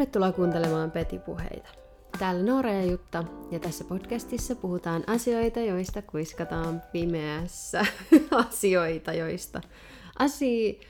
Tervetuloa 0.00 0.32
kuuntelemaan 0.32 0.90
Petipuheita. 0.90 1.68
Täällä 2.18 2.42
Noora 2.42 2.72
ja 2.72 2.84
Jutta, 2.84 3.24
ja 3.50 3.58
tässä 3.58 3.84
podcastissa 3.84 4.54
puhutaan 4.56 5.04
asioita, 5.06 5.60
joista 5.60 6.02
kuiskataan 6.02 6.82
pimeässä. 6.92 7.86
asioita, 8.48 9.12
joista... 9.12 9.60
Asi... 10.18 10.80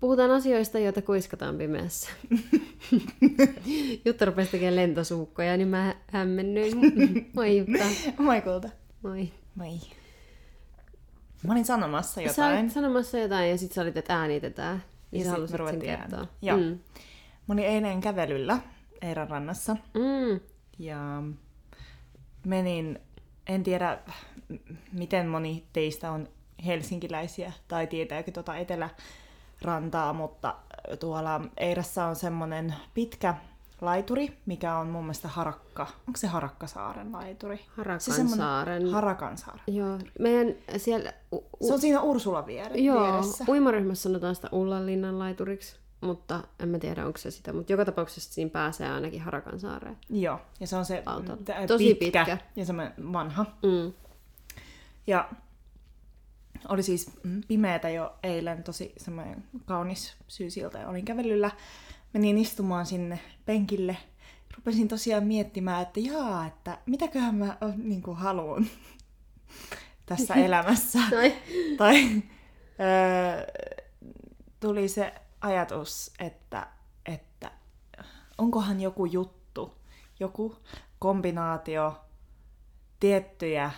Puhutaan 0.00 0.30
asioista, 0.30 0.78
joita 0.78 1.02
kuiskataan 1.02 1.58
pimeässä. 1.58 2.10
Jutta 4.04 4.24
rupesi 4.24 4.50
tekemään 4.50 4.76
lentosuukkoja, 4.76 5.56
niin 5.56 5.68
mä 5.68 5.94
hämmennyin. 6.06 6.76
Moi 7.36 7.58
Jutta. 7.58 7.84
Moi 8.18 8.40
kulta. 8.40 8.68
Moi. 9.02 9.28
Moi. 9.54 9.78
Mä 11.42 11.52
olin 11.52 11.64
sanomassa 11.64 12.14
Sä 12.14 12.22
jotain. 12.22 12.60
olit 12.60 12.72
sanomassa 12.72 13.18
jotain 13.18 13.50
ja 13.50 13.58
sitten 13.58 13.74
sä 13.74 13.82
olit, 13.82 13.96
että 13.96 14.18
äänitetään. 14.18 14.82
Ja 15.12 15.18
sä 15.18 15.24
sit 15.24 15.32
halusit 15.32 15.50
sen 15.50 15.60
ruvettiin 15.60 15.98
kertoa. 15.98 16.26
Joo. 16.42 16.58
Mm. 16.58 16.78
Mä 17.46 17.52
olin 17.54 17.64
eilen 17.64 18.00
kävelyllä 18.00 18.58
Eiran 19.02 19.30
rannassa 19.30 19.76
Mm. 19.94 20.40
ja 20.78 21.22
menin, 22.46 22.98
en 23.46 23.62
tiedä 23.62 23.98
miten 24.92 25.28
moni 25.28 25.64
teistä 25.72 26.10
on 26.10 26.28
helsinkiläisiä 26.66 27.52
tai 27.68 27.86
tietääkö 27.86 28.30
tuota 28.32 28.56
etelärantaa, 28.56 30.12
mutta 30.12 30.54
tuolla 31.00 31.40
Eirassa 31.56 32.04
on 32.06 32.16
semmonen 32.16 32.74
pitkä 32.94 33.34
laituri, 33.80 34.38
mikä 34.46 34.76
on 34.78 34.86
mun 34.88 35.02
mielestä 35.04 35.28
Harakka. 35.28 35.82
Onko 36.08 36.16
se 36.16 36.26
Harakkasaaren 36.26 37.12
laituri? 37.12 37.60
Se 37.98 38.12
semmonen- 38.12 38.90
Harakansaaren. 38.92 39.62
Joo. 39.66 39.98
Meidän 40.18 40.54
siellä... 40.76 41.12
U- 41.32 41.36
u- 41.60 41.66
Se 41.66 41.72
on 41.72 41.80
siinä 41.80 42.00
Ursula 42.00 42.46
viere- 42.46 42.76
Joo, 42.80 43.02
vieressä. 43.12 43.44
uimaryhmässä 43.48 44.02
sanotaan 44.02 44.34
sitä 44.34 44.48
Ullanlinnan 44.52 45.18
laituriksi, 45.18 45.76
mutta 46.04 46.42
en 46.60 46.68
mä 46.68 46.78
tiedä, 46.78 47.06
onko 47.06 47.18
se 47.18 47.30
sitä. 47.30 47.52
Mutta 47.52 47.72
joka 47.72 47.84
tapauksessa 47.84 48.32
siinä 48.32 48.50
pääsee 48.50 48.90
ainakin 48.90 49.20
Harakansaareen. 49.20 49.96
Joo, 50.10 50.40
ja 50.60 50.66
se 50.66 50.76
on 50.76 50.84
se 50.84 51.02
Autolla. 51.06 51.36
t- 51.36 51.66
Tosi 51.66 51.94
pitkä, 51.94 52.24
pitkä. 52.24 52.38
ja 52.56 52.64
semmoinen 52.64 53.12
vanha. 53.12 53.46
Mm. 53.62 53.92
Ja 55.06 55.28
oli 56.68 56.82
siis 56.82 57.10
mm, 57.22 57.40
pimeätä 57.48 57.88
jo 57.90 58.14
eilen, 58.22 58.62
tosi 58.64 58.92
semmoinen 58.96 59.44
kaunis 59.66 60.16
syysilta 60.28 60.78
ja 60.78 60.88
olin 60.88 61.04
kävelyllä. 61.04 61.50
Menin 62.12 62.38
istumaan 62.38 62.86
sinne 62.86 63.20
penkille. 63.46 63.96
Rupesin 64.56 64.88
tosiaan 64.88 65.24
miettimään, 65.24 65.82
että 65.82 66.00
jaa, 66.00 66.46
että 66.46 66.78
mitäköhän 66.86 67.34
mä 67.34 67.56
niin 67.76 68.02
kuin, 68.02 68.16
haluan 68.16 68.66
tässä 70.06 70.34
elämässä. 70.34 70.98
Tai, 71.10 71.34
tai 71.76 72.22
öö, 72.80 73.46
tuli 74.60 74.88
se 74.88 75.14
ajatus, 75.44 76.12
että, 76.18 76.66
että 77.06 77.50
onkohan 78.38 78.80
joku 78.80 79.04
juttu, 79.04 79.74
joku 80.20 80.56
kombinaatio 80.98 82.00
tiettyjä 83.00 83.70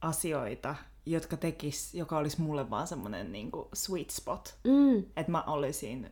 asioita, 0.00 0.76
jotka 1.06 1.36
tekis, 1.36 1.94
joka 1.94 2.18
olisi 2.18 2.40
mulle 2.40 2.70
vaan 2.70 2.86
semmoinen 2.86 3.32
niin 3.32 3.50
sweet 3.74 4.10
spot, 4.10 4.58
mm, 4.64 4.98
että 5.16 5.32
mä 5.32 5.42
olisin 5.42 6.10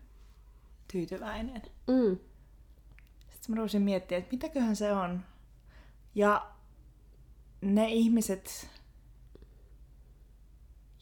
tyytyväinen. 0.93 1.63
mm, 1.87 2.19
Sitten 3.31 3.49
mä 3.49 3.57
rupesin 3.57 3.83
miettiä, 3.83 4.19
että 4.19 4.33
mitäköhän 4.33 4.77
se 4.77 4.93
on. 4.93 5.21
Ja 6.15 6.51
ne 7.61 7.89
ihmiset, 7.89 8.71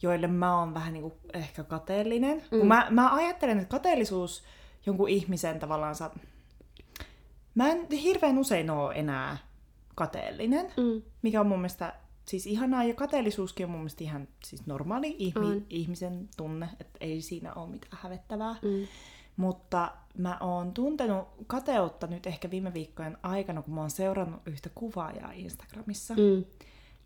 joille 0.01 0.27
mä 0.27 0.59
oon 0.59 0.73
vähän 0.73 0.93
niin 0.93 1.01
kuin 1.01 1.13
ehkä 1.33 1.63
kateellinen. 1.63 2.43
Mm. 2.51 2.59
Kun 2.59 2.67
mä, 2.67 2.87
mä 2.89 3.15
ajattelen, 3.15 3.59
että 3.59 3.71
kateellisuus 3.71 4.43
jonkun 4.85 5.09
ihmisen 5.09 5.59
tavallaan... 5.59 5.95
Sa... 5.95 6.11
Mä 7.55 7.69
en 7.69 7.87
hirveän 7.91 8.37
usein 8.37 8.69
oo 8.69 8.91
enää 8.91 9.37
kateellinen, 9.95 10.65
mm. 10.65 11.01
mikä 11.21 11.41
on 11.41 11.47
mun 11.47 11.59
mielestä 11.59 11.93
siis 12.25 12.47
ihanaa. 12.47 12.83
Ja 12.83 12.93
kateellisuuskin 12.93 13.65
on 13.65 13.69
mun 13.69 13.79
mielestä 13.79 14.03
ihan 14.03 14.27
siis 14.43 14.65
normaali 14.65 15.15
ihmi, 15.19 15.45
On. 15.45 15.65
ihmisen 15.69 16.29
tunne, 16.37 16.69
että 16.79 16.97
ei 17.01 17.21
siinä 17.21 17.53
ole 17.53 17.69
mitään 17.69 17.97
hävettävää. 18.01 18.55
Mm. 18.61 18.87
Mutta 19.37 19.91
mä 20.17 20.37
oon 20.39 20.73
tuntenut 20.73 21.27
kateutta 21.47 22.07
nyt 22.07 22.27
ehkä 22.27 22.51
viime 22.51 22.73
viikkojen 22.73 23.17
aikana, 23.23 23.61
kun 23.61 23.73
mä 23.73 23.81
oon 23.81 23.89
seurannut 23.89 24.41
yhtä 24.45 24.69
kuvaajaa 24.75 25.31
Instagramissa. 25.31 26.13
Mm. 26.13 26.45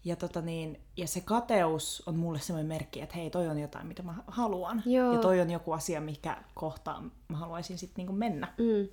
Ja, 0.05 0.15
tota 0.15 0.41
niin, 0.41 0.81
ja 0.97 1.07
se 1.07 1.21
kateus 1.21 2.03
on 2.05 2.15
mulle 2.15 2.39
semmoinen 2.39 2.67
merkki, 2.67 3.01
että 3.01 3.15
hei, 3.15 3.29
toi 3.29 3.47
on 3.47 3.59
jotain, 3.59 3.87
mitä 3.87 4.03
mä 4.03 4.15
haluan. 4.27 4.83
Joo. 4.85 5.13
Ja 5.13 5.19
toi 5.19 5.41
on 5.41 5.51
joku 5.51 5.71
asia, 5.71 6.01
mikä 6.01 6.37
kohtaan 6.53 7.11
mä 7.27 7.37
haluaisin 7.37 7.77
sitten 7.77 7.95
niinku 7.97 8.13
mennä. 8.13 8.53
Mm. 8.57 8.87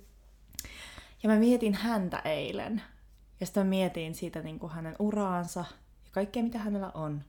Ja 1.23 1.29
mä 1.29 1.35
mietin 1.35 1.73
häntä 1.73 2.19
eilen. 2.19 2.81
Ja 3.39 3.45
sitten 3.45 3.65
mä 3.65 3.69
mietin 3.69 4.15
siitä 4.15 4.41
niinku 4.41 4.67
hänen 4.67 4.95
uraansa 4.99 5.59
ja 6.05 6.11
kaikkea, 6.11 6.43
mitä 6.43 6.59
hänellä 6.59 6.91
on. 6.93 7.23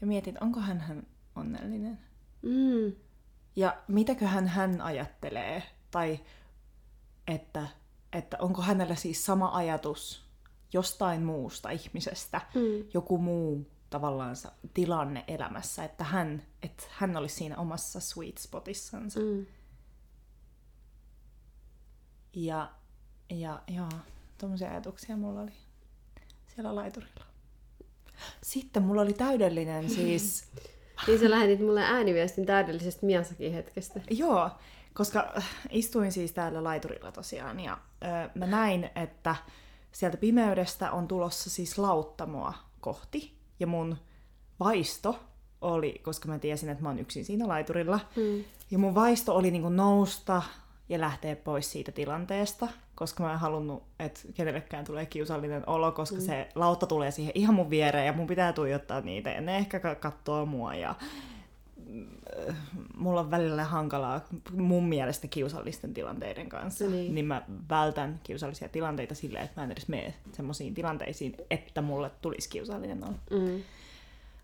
Ja 0.00 0.06
mietin, 0.06 0.38
onko 0.40 0.60
hän, 0.60 0.80
hän 0.80 1.06
onnellinen. 1.36 1.98
Mm. 2.42 2.92
Ja 3.56 3.76
mitäköhän 3.88 4.48
hän 4.48 4.80
ajattelee, 4.80 5.62
tai 5.90 6.20
että, 7.26 7.68
että 8.12 8.36
onko 8.40 8.62
hänellä 8.62 8.94
siis 8.94 9.26
sama 9.26 9.56
ajatus 9.56 10.27
jostain 10.72 11.22
muusta 11.22 11.70
ihmisestä, 11.70 12.40
Mm. 12.54 12.88
joku 12.94 13.18
muu 13.18 13.66
tavallaan 13.90 14.36
tilanne 14.74 15.24
elämässä, 15.28 15.84
että 15.84 16.04
hän, 16.04 16.42
että 16.62 16.82
hän 16.90 17.16
olisi 17.16 17.34
siinä 17.34 17.56
omassa 17.56 18.00
sweet 18.00 18.38
spotissansa. 18.38 19.20
Mm. 19.20 19.46
Ja, 22.34 22.70
ja 23.30 23.62
joo, 23.68 23.88
tuommoisia 24.38 24.70
ajatuksia 24.70 25.16
mulla 25.16 25.40
oli 25.40 25.52
siellä 26.54 26.74
laiturilla. 26.74 27.24
Sitten 28.42 28.82
mulla 28.82 29.02
oli 29.02 29.12
täydellinen 29.12 29.90
siis 29.96 30.44
Niin 31.06 31.18
sä 31.20 31.30
lähetit 31.30 31.60
mulle 31.60 31.82
ääniviestin 31.82 32.46
täydellisestä 32.46 33.06
Miasakin 33.06 33.52
hetkestä. 33.52 34.00
Joo, 34.10 34.50
koska 34.94 35.32
äh, 35.36 35.48
istuin 35.70 36.12
siis 36.12 36.32
täällä 36.32 36.64
laiturilla 36.64 37.12
tosiaan 37.12 37.60
ja 37.60 37.78
ö, 38.02 38.30
mä 38.34 38.46
näin, 38.46 38.90
että 38.94 39.36
sieltä 39.92 40.16
pimeydestä 40.16 40.90
on 40.90 41.08
tulossa 41.08 41.50
siis 41.50 41.78
lauttamoa 41.78 42.54
kohti 42.80 43.34
ja 43.60 43.66
mun 43.66 43.96
vaisto 44.60 45.18
oli, 45.60 46.00
koska 46.04 46.28
mä 46.28 46.38
tiesin, 46.38 46.68
että 46.68 46.82
mä 46.82 46.88
oon 46.88 46.98
yksin 46.98 47.24
siinä 47.24 47.48
laiturilla, 47.48 48.00
Mm. 48.16 48.44
ja 48.70 48.78
mun 48.78 48.94
vaisto 48.94 49.36
oli 49.36 49.50
niinku 49.50 49.68
nousta 49.68 50.42
ja 50.88 51.00
lähteä 51.00 51.36
pois 51.36 51.72
siitä 51.72 51.92
tilanteesta, 51.92 52.68
koska 52.94 53.24
mä 53.24 53.32
en 53.32 53.38
halunnut, 53.38 53.82
että 53.98 54.20
kenellekään 54.34 54.84
tulee 54.84 55.06
kiusallinen 55.06 55.68
olo, 55.68 55.92
koska 55.92 56.16
mm. 56.16 56.22
se 56.22 56.48
lautta 56.54 56.86
tulee 56.86 57.10
siihen 57.10 57.32
ihan 57.34 57.54
mun 57.54 57.70
viereen 57.70 58.06
ja 58.06 58.12
mun 58.12 58.26
pitää 58.26 58.52
tuijottaa 58.52 59.00
niitä 59.00 59.30
ja 59.30 59.40
ne 59.40 59.56
ehkä 59.56 59.80
ka- 59.80 59.94
kattoo 59.94 60.46
mua 60.46 60.74
ja 60.74 60.94
mulla 62.96 63.20
on 63.20 63.30
välillä 63.30 63.64
hankalaa 63.64 64.20
mun 64.52 64.88
mielestä 64.88 65.28
kiusallisten 65.28 65.94
tilanteiden 65.94 66.48
kanssa, 66.48 66.84
Niin. 66.86 67.14
niin, 67.14 67.26
mä 67.26 67.42
vältän 67.70 68.20
kiusallisia 68.22 68.68
tilanteita 68.68 69.14
silleen, 69.14 69.44
että 69.44 69.60
mä 69.60 69.64
en 69.64 69.72
edes 69.72 69.88
mene 69.88 70.14
semmoisiin 70.32 70.74
tilanteisiin, 70.74 71.36
että 71.50 71.82
mulle 71.82 72.10
tulisi 72.22 72.48
kiusallinen 72.48 73.04
olo. 73.04 73.14
Mm. 73.30 73.62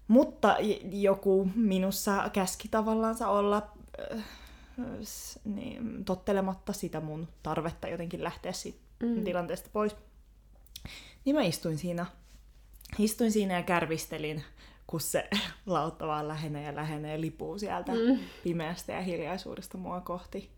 Mutta 0.08 0.56
joku 0.92 1.48
minussa 1.54 2.30
käski 2.32 2.68
tavallaan 2.68 3.16
olla 3.26 3.62
äh, 4.12 4.24
niin, 5.44 6.04
tottelematta 6.04 6.72
sitä 6.72 7.00
mun 7.00 7.28
tarvetta 7.42 7.88
jotenkin 7.88 8.24
lähteä 8.24 8.52
siitä 8.52 8.84
Mm. 9.02 9.08
mm. 9.08 9.24
tilanteesta 9.24 9.70
pois. 9.72 9.96
Niin 11.24 11.36
mä 11.36 11.42
istuin 11.42 11.78
siinä, 11.78 12.06
istuin 12.98 13.32
siinä 13.32 13.54
ja 13.54 13.62
kärvistelin, 13.62 14.42
kun 14.86 15.00
se 15.00 15.28
lautta 15.66 16.06
vaan 16.06 16.28
lähenee 16.28 16.64
ja 16.66 16.74
lähenee 16.74 17.12
ja 17.12 17.20
lipuu 17.20 17.58
sieltä 17.58 17.92
Mm. 17.92 18.18
pimeästä 18.44 18.92
ja 18.92 19.00
hiljaisuudesta 19.02 19.78
mua 19.78 20.00
kohti. 20.00 20.50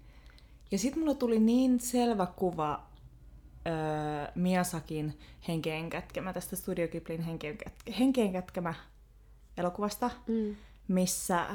Ja 0.71 0.79
sitten 0.79 1.03
mulla 1.03 1.15
tuli 1.15 1.39
niin 1.41 1.81
selvä 1.81 2.27
kuva 2.27 2.87
öö, 3.67 4.33
Miasakin 4.35 5.19
henkeen 5.49 5.91
kätkemä, 5.91 6.33
tästä 6.33 6.57
Studio 6.57 6.89
Ghiblin 6.89 7.23
henkeen, 7.23 7.59
kätke, 7.59 7.95
henkeen 7.99 8.33
kätkemä 8.33 8.75
elokuvasta, 9.57 10.11
Mm. 10.27 10.57
missä 10.89 11.47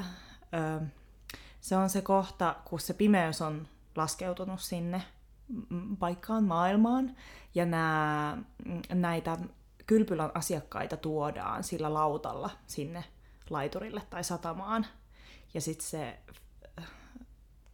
ö, 0.54 0.86
se 1.60 1.76
on 1.76 1.90
se 1.90 2.02
kohta, 2.02 2.56
kun 2.64 2.80
se 2.80 2.94
pimeys 2.94 3.42
on 3.42 3.68
laskeutunut 3.96 4.60
sinne 4.60 5.02
paikkaan 5.98 6.44
maailmaan, 6.44 7.16
ja 7.54 7.66
nää, 7.66 8.38
näitä 8.94 9.38
kylpylän 9.86 10.30
asiakkaita 10.34 10.96
tuodaan 10.96 11.64
sillä 11.64 11.94
lautalla 11.94 12.50
sinne 12.66 13.04
laiturille 13.50 14.02
tai 14.10 14.24
satamaan. 14.24 14.86
Ja 15.54 15.60
sitten 15.60 15.86
se 15.86 16.18
äh, 16.78 16.90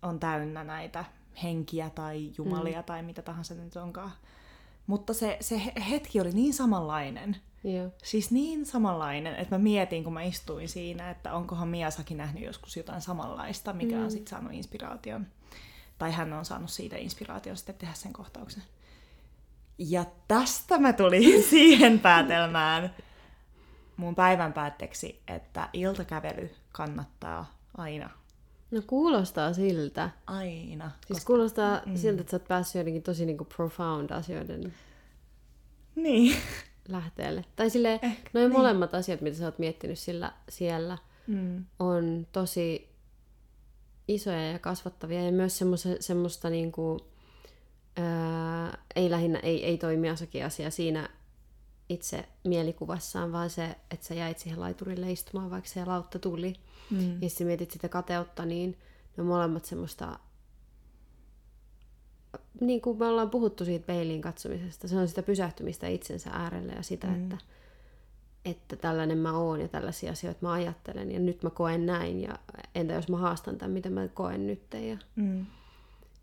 on 0.02 0.20
täynnä 0.20 0.64
näitä 0.64 1.04
henkiä 1.42 1.90
tai 1.90 2.32
jumalia 2.38 2.80
mm. 2.80 2.84
tai 2.84 3.02
mitä 3.02 3.22
tahansa 3.22 3.54
nyt 3.54 3.76
onkaan. 3.76 4.12
Mutta 4.86 5.14
se, 5.14 5.36
se 5.40 5.64
he- 5.64 5.72
hetki 5.90 6.20
oli 6.20 6.32
niin 6.32 6.54
samanlainen, 6.54 7.36
Joo. 7.64 7.90
Siis 8.02 8.30
niin 8.30 8.66
samanlainen, 8.66 9.34
että 9.34 9.54
mä 9.54 9.62
mietin, 9.62 10.04
kun 10.04 10.12
mä 10.12 10.22
istuin 10.22 10.68
siinä, 10.68 11.10
että 11.10 11.34
onkohan 11.34 11.68
Miasakin 11.68 12.16
nähnyt 12.16 12.42
joskus 12.42 12.76
jotain 12.76 13.00
samanlaista, 13.00 13.72
mikä 13.72 13.96
mm. 13.96 14.04
on 14.04 14.10
sitten 14.10 14.30
saanut 14.30 14.52
inspiraation 14.52 15.26
tai 15.98 16.12
hän 16.12 16.32
on 16.32 16.44
saanut 16.44 16.70
siitä 16.70 16.96
inspiraation 16.96 17.56
sitten 17.56 17.74
tehdä 17.74 17.94
sen 17.94 18.12
kohtauksen. 18.12 18.62
Ja 19.78 20.04
tästä 20.28 20.78
mä 20.78 20.92
tulin 20.92 21.42
siihen 21.50 21.98
päätelmään 22.00 22.94
mun 23.96 24.14
päivän 24.14 24.52
päätteeksi, 24.52 25.22
että 25.28 25.68
iltakävely 25.72 26.50
kannattaa 26.72 27.58
aina. 27.76 28.10
No 28.70 28.82
kuulostaa 28.86 29.52
siltä. 29.52 30.10
Aina. 30.26 30.90
Siis 31.06 31.24
kuulostaa 31.24 31.80
mm. 31.86 31.96
siltä, 31.96 32.20
että 32.20 32.30
sä 32.30 32.36
oot 32.36 32.48
päässyt 32.48 32.80
jotenkin 32.80 33.02
tosi 33.02 33.26
niinku 33.26 33.44
profound 33.44 34.10
asioiden 34.10 34.74
Niin. 35.94 36.36
lähteelle. 36.88 37.44
Tai 37.56 37.70
sille 37.70 37.92
Ehkä, 38.02 38.30
noin 38.32 38.44
niin. 38.50 38.52
molemmat 38.52 38.94
asiat, 38.94 39.20
mitä 39.20 39.36
sä 39.36 39.44
oot 39.44 39.58
miettinyt 39.58 39.98
sillä, 39.98 40.32
siellä, 40.48 40.98
Mm. 41.26 41.64
on 41.78 42.26
tosi 42.32 42.88
isoja 44.08 44.50
ja 44.52 44.58
kasvattavia 44.58 45.24
ja 45.24 45.32
myös 45.32 45.58
semmoista, 45.58 45.88
semmoista 46.00 46.50
niinku, 46.50 47.00
ää, 47.98 48.78
ei 48.96 49.10
lähinnä, 49.10 49.38
ei, 49.38 49.64
ei 49.64 49.78
toimiasakin 49.78 50.44
asia 50.44 50.70
siinä 50.70 51.08
itse 51.88 52.28
mielikuvassaan, 52.44 53.32
vaan 53.32 53.50
se, 53.50 53.76
että 53.90 54.06
sä 54.06 54.14
jäit 54.14 54.38
siihen 54.38 54.60
laiturille 54.60 55.12
istumaan, 55.12 55.50
vaikka 55.50 55.68
se 55.68 55.84
lautta 55.84 56.18
tuli. 56.18 56.54
Mm. 56.90 57.22
Ja 57.22 57.28
sitten 57.28 57.46
mietit 57.46 57.70
sitä 57.70 57.88
kateutta, 57.88 58.46
niin 58.46 58.78
ne 59.16 59.20
on 59.20 59.26
molemmat 59.26 59.64
semmoista, 59.64 60.18
niin 62.60 62.80
kuin 62.80 62.98
me 62.98 63.06
ollaan 63.06 63.30
puhuttu 63.30 63.64
siitä 63.64 63.86
peiliin 63.86 64.22
katsomisesta, 64.22 64.88
se 64.88 64.96
on 64.96 65.08
sitä 65.08 65.22
pysähtymistä 65.22 65.88
itsensä 65.88 66.30
äärelle 66.30 66.72
ja 66.72 66.82
sitä, 66.82 67.06
mm. 67.06 67.22
että, 67.22 67.38
että 68.44 68.76
tällainen 68.76 69.18
mä 69.18 69.38
oon 69.38 69.60
ja 69.60 69.68
tällaisia 69.68 70.12
asioita 70.12 70.38
mä 70.42 70.52
ajattelen 70.52 71.12
ja 71.12 71.20
nyt 71.20 71.42
mä 71.42 71.50
koen 71.50 71.86
näin 71.86 72.20
ja 72.20 72.38
entä 72.74 72.94
jos 72.94 73.08
mä 73.08 73.16
haastan 73.16 73.58
tämän, 73.58 73.72
mitä 73.72 73.90
mä 73.90 74.08
koen 74.08 74.46
nyt 74.46 74.62
ja 74.72 74.98
Mm. 75.16 75.46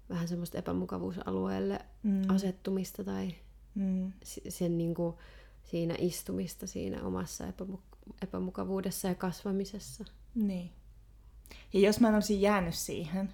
Vähän 0.10 0.28
semmoista 0.28 0.57
epämukavuusalueelle 0.57 1.80
Mm. 2.04 2.22
asettumista 2.30 3.04
tai 3.04 3.36
Mm. 3.75 4.12
sen 4.50 4.78
niin 4.78 4.96
kuin, 4.96 5.16
siinä 5.63 5.96
istumista 6.00 6.68
siinä 6.68 7.04
omassa 7.04 7.44
epämu- 7.48 8.13
epämukavuudessa 8.22 9.07
ja 9.07 9.16
kasvamisessa. 9.16 10.06
Niin. 10.36 10.72
Ja 11.74 11.80
jos 11.80 12.00
mä 12.00 12.07
en 12.07 12.13
olisi 12.13 12.42
jäänyt 12.42 12.75
siihen, 12.75 13.34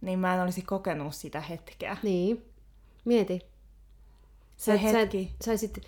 niin 0.00 0.18
mä 0.18 0.34
en 0.34 0.42
olisi 0.42 0.62
kokenut 0.62 1.14
sitä 1.14 1.40
hetkeä. 1.40 1.96
Niin, 2.02 2.44
mieti. 3.04 3.40
Se 4.56 4.64
Sä- 4.64 4.78
hetki. 4.78 5.24
Sä, 5.30 5.44
saisit, 5.44 5.78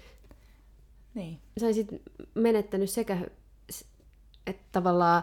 Niin. 1.14 1.40
saisit 1.60 1.88
menettänyt 2.34 2.90
sekä, 2.90 3.18
että 4.46 4.62
tavallaan 4.72 5.22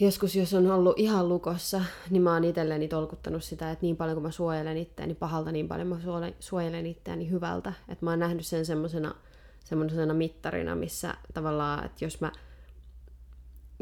joskus 0.00 0.36
jos 0.36 0.54
on 0.54 0.70
ollut 0.70 0.98
ihan 0.98 1.28
lukossa, 1.28 1.84
niin 2.10 2.22
mä 2.22 2.32
oon 2.32 2.44
itselleni 2.44 2.88
tolkuttanut 2.88 3.44
sitä, 3.44 3.70
että 3.70 3.82
niin 3.86 3.96
paljon 3.96 4.14
kuin 4.16 4.22
mä 4.22 4.30
suojelen 4.30 4.76
itseäni 4.76 5.14
pahalta, 5.14 5.52
niin 5.52 5.68
paljon 5.68 5.88
mä 5.88 5.96
suojelen- 6.40 6.86
itseäni 6.86 7.30
hyvältä. 7.30 7.72
Että 7.88 8.04
mä 8.04 8.10
oon 8.10 8.18
nähnyt 8.18 8.46
sen 8.46 8.66
semmosena, 8.66 9.14
semmosena 9.64 10.14
mittarina, 10.14 10.74
missä 10.74 11.14
tavallaan, 11.34 11.84
että 11.86 12.04
jos 12.04 12.20
mä, 12.20 12.32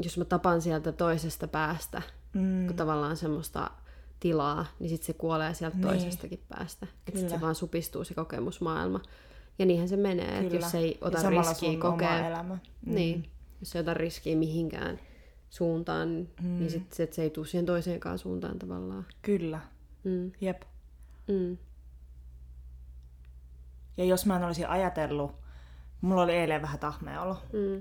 jos 0.02 0.18
mä 0.18 0.24
tapan 0.24 0.62
sieltä 0.62 0.92
toisesta 0.92 1.48
päästä, 1.48 2.02
Mm. 2.34 2.66
kun 2.66 2.76
tavallaan 2.76 3.16
semmoista 3.16 3.70
tilaa, 4.20 4.66
niin 4.78 4.88
sitten 4.90 5.06
se 5.06 5.12
kuolee 5.12 5.54
sieltä 5.54 5.76
Niin. 5.76 5.86
toisestakin 5.86 6.40
päästä. 6.48 6.86
Että 7.06 7.20
sit 7.20 7.28
se 7.28 7.40
vaan 7.40 7.54
supistuu 7.54 8.04
se 8.04 8.14
kokemusmaailma. 8.14 9.00
Ja 9.58 9.66
niinhän 9.66 9.88
se 9.88 9.96
menee, 9.96 10.38
että 10.38 10.56
jos 10.56 10.74
ei 10.74 10.98
ota 11.00 11.30
riskiä 11.30 11.78
kokea, 11.78 12.28
elämä. 12.28 12.54
Mm. 12.86 12.94
niin, 12.94 13.28
jos 13.60 13.76
ei 13.76 13.80
ota 13.80 13.94
riskiä 13.94 14.36
mihinkään 14.36 15.00
suuntaan, 15.50 16.08
Mm. 16.42 16.58
niin 16.58 16.70
sitten 16.70 16.96
sit 16.96 17.12
se 17.12 17.22
ei 17.22 17.30
tule 17.30 17.46
siihen 17.46 17.66
toiseenkaan 17.66 18.18
suuntaan 18.18 18.58
tavallaan. 18.58 19.06
Kyllä. 19.22 19.60
Mm. 20.04 20.32
Jep. 20.40 20.62
Mm. 21.28 21.56
Ja 23.96 24.04
jos 24.04 24.26
mä 24.26 24.36
en 24.36 24.44
olisi 24.44 24.64
ajatellut, 24.64 25.32
mulla 26.00 26.22
oli 26.22 26.32
eilen 26.32 26.62
vähän 26.62 26.78
tahmeolo. 26.78 27.42
Mm. 27.52 27.80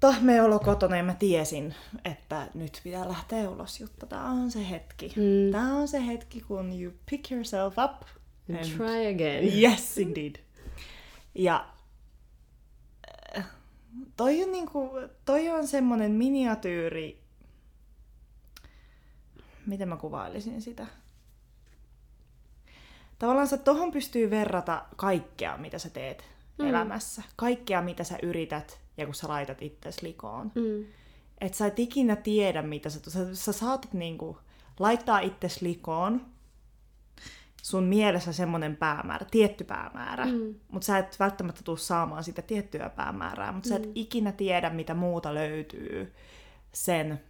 Tahmeolo 0.00 0.58
kotona 0.58 0.96
ja 0.96 1.02
mä 1.02 1.14
tiesin, 1.14 1.74
että 2.04 2.46
nyt 2.54 2.80
pitää 2.84 3.08
lähteä 3.08 3.50
ulos, 3.50 3.80
Jutta. 3.80 4.06
Tää 4.06 4.24
on 4.24 4.50
se 4.50 4.70
hetki. 4.70 5.12
Mm. 5.16 5.52
Tää 5.52 5.74
on 5.74 5.88
se 5.88 6.06
hetki, 6.06 6.40
kun 6.40 6.80
you 6.82 6.92
pick 7.10 7.30
yourself 7.30 7.74
up. 7.78 8.02
And 8.50 8.56
and- 8.56 8.76
try 8.76 9.06
again. 9.14 9.62
Yes, 9.62 9.98
indeed. 9.98 10.34
Ja 11.34 11.66
toi 14.16 14.42
on, 14.42 14.52
niinku, 14.52 14.90
toi 15.24 15.48
on 15.48 15.66
semmonen 15.66 16.10
miniatyyri, 16.12 17.22
miten 19.66 19.88
mä 19.88 19.96
kuvailisin 19.96 20.62
sitä? 20.62 20.86
Tavallaan 23.18 23.48
sä 23.48 23.56
tohon 23.56 23.92
pystyy 23.92 24.30
verrata 24.30 24.84
kaikkea, 24.96 25.56
mitä 25.56 25.78
sä 25.78 25.90
teet 25.90 26.24
mm. 26.58 26.66
elämässä. 26.66 27.22
Kaikkea, 27.36 27.82
mitä 27.82 28.04
sä 28.04 28.18
yrität 28.22 28.80
ja 28.96 29.04
kun 29.04 29.14
sä 29.14 29.28
laitat 29.28 29.62
itsesi 29.62 30.06
likoon. 30.06 30.52
Mm. 30.54 30.84
Et 31.40 31.54
sä 31.54 31.66
et 31.66 31.78
ikinä 31.78 32.16
tiedä, 32.16 32.62
mitä 32.62 32.90
sä... 32.90 33.00
Sä, 33.08 33.34
sä 33.34 33.52
saatat 33.52 33.92
niinku 33.92 34.38
laittaa 34.78 35.20
itsesi 35.20 35.64
likoon, 35.64 36.26
sun 37.68 37.84
mielessä 37.84 38.32
semmoinen 38.32 38.76
päämäärä, 38.76 39.26
tietty 39.30 39.64
päämäärä, 39.64 40.24
Mm. 40.24 40.32
mm. 40.32 40.54
mutta 40.68 40.86
sä 40.86 40.98
et 40.98 41.16
välttämättä 41.20 41.60
tule 41.64 41.78
saamaan 41.78 42.24
sitä 42.24 42.42
tiettyä 42.42 42.90
päämäärää, 42.90 43.52
mutta 43.52 43.68
mm. 43.68 43.70
sä 43.70 43.76
et 43.76 43.90
ikinä 43.94 44.32
tiedä, 44.32 44.70
mitä 44.70 44.94
muuta 44.94 45.34
löytyy 45.34 46.14
sen 46.72 47.20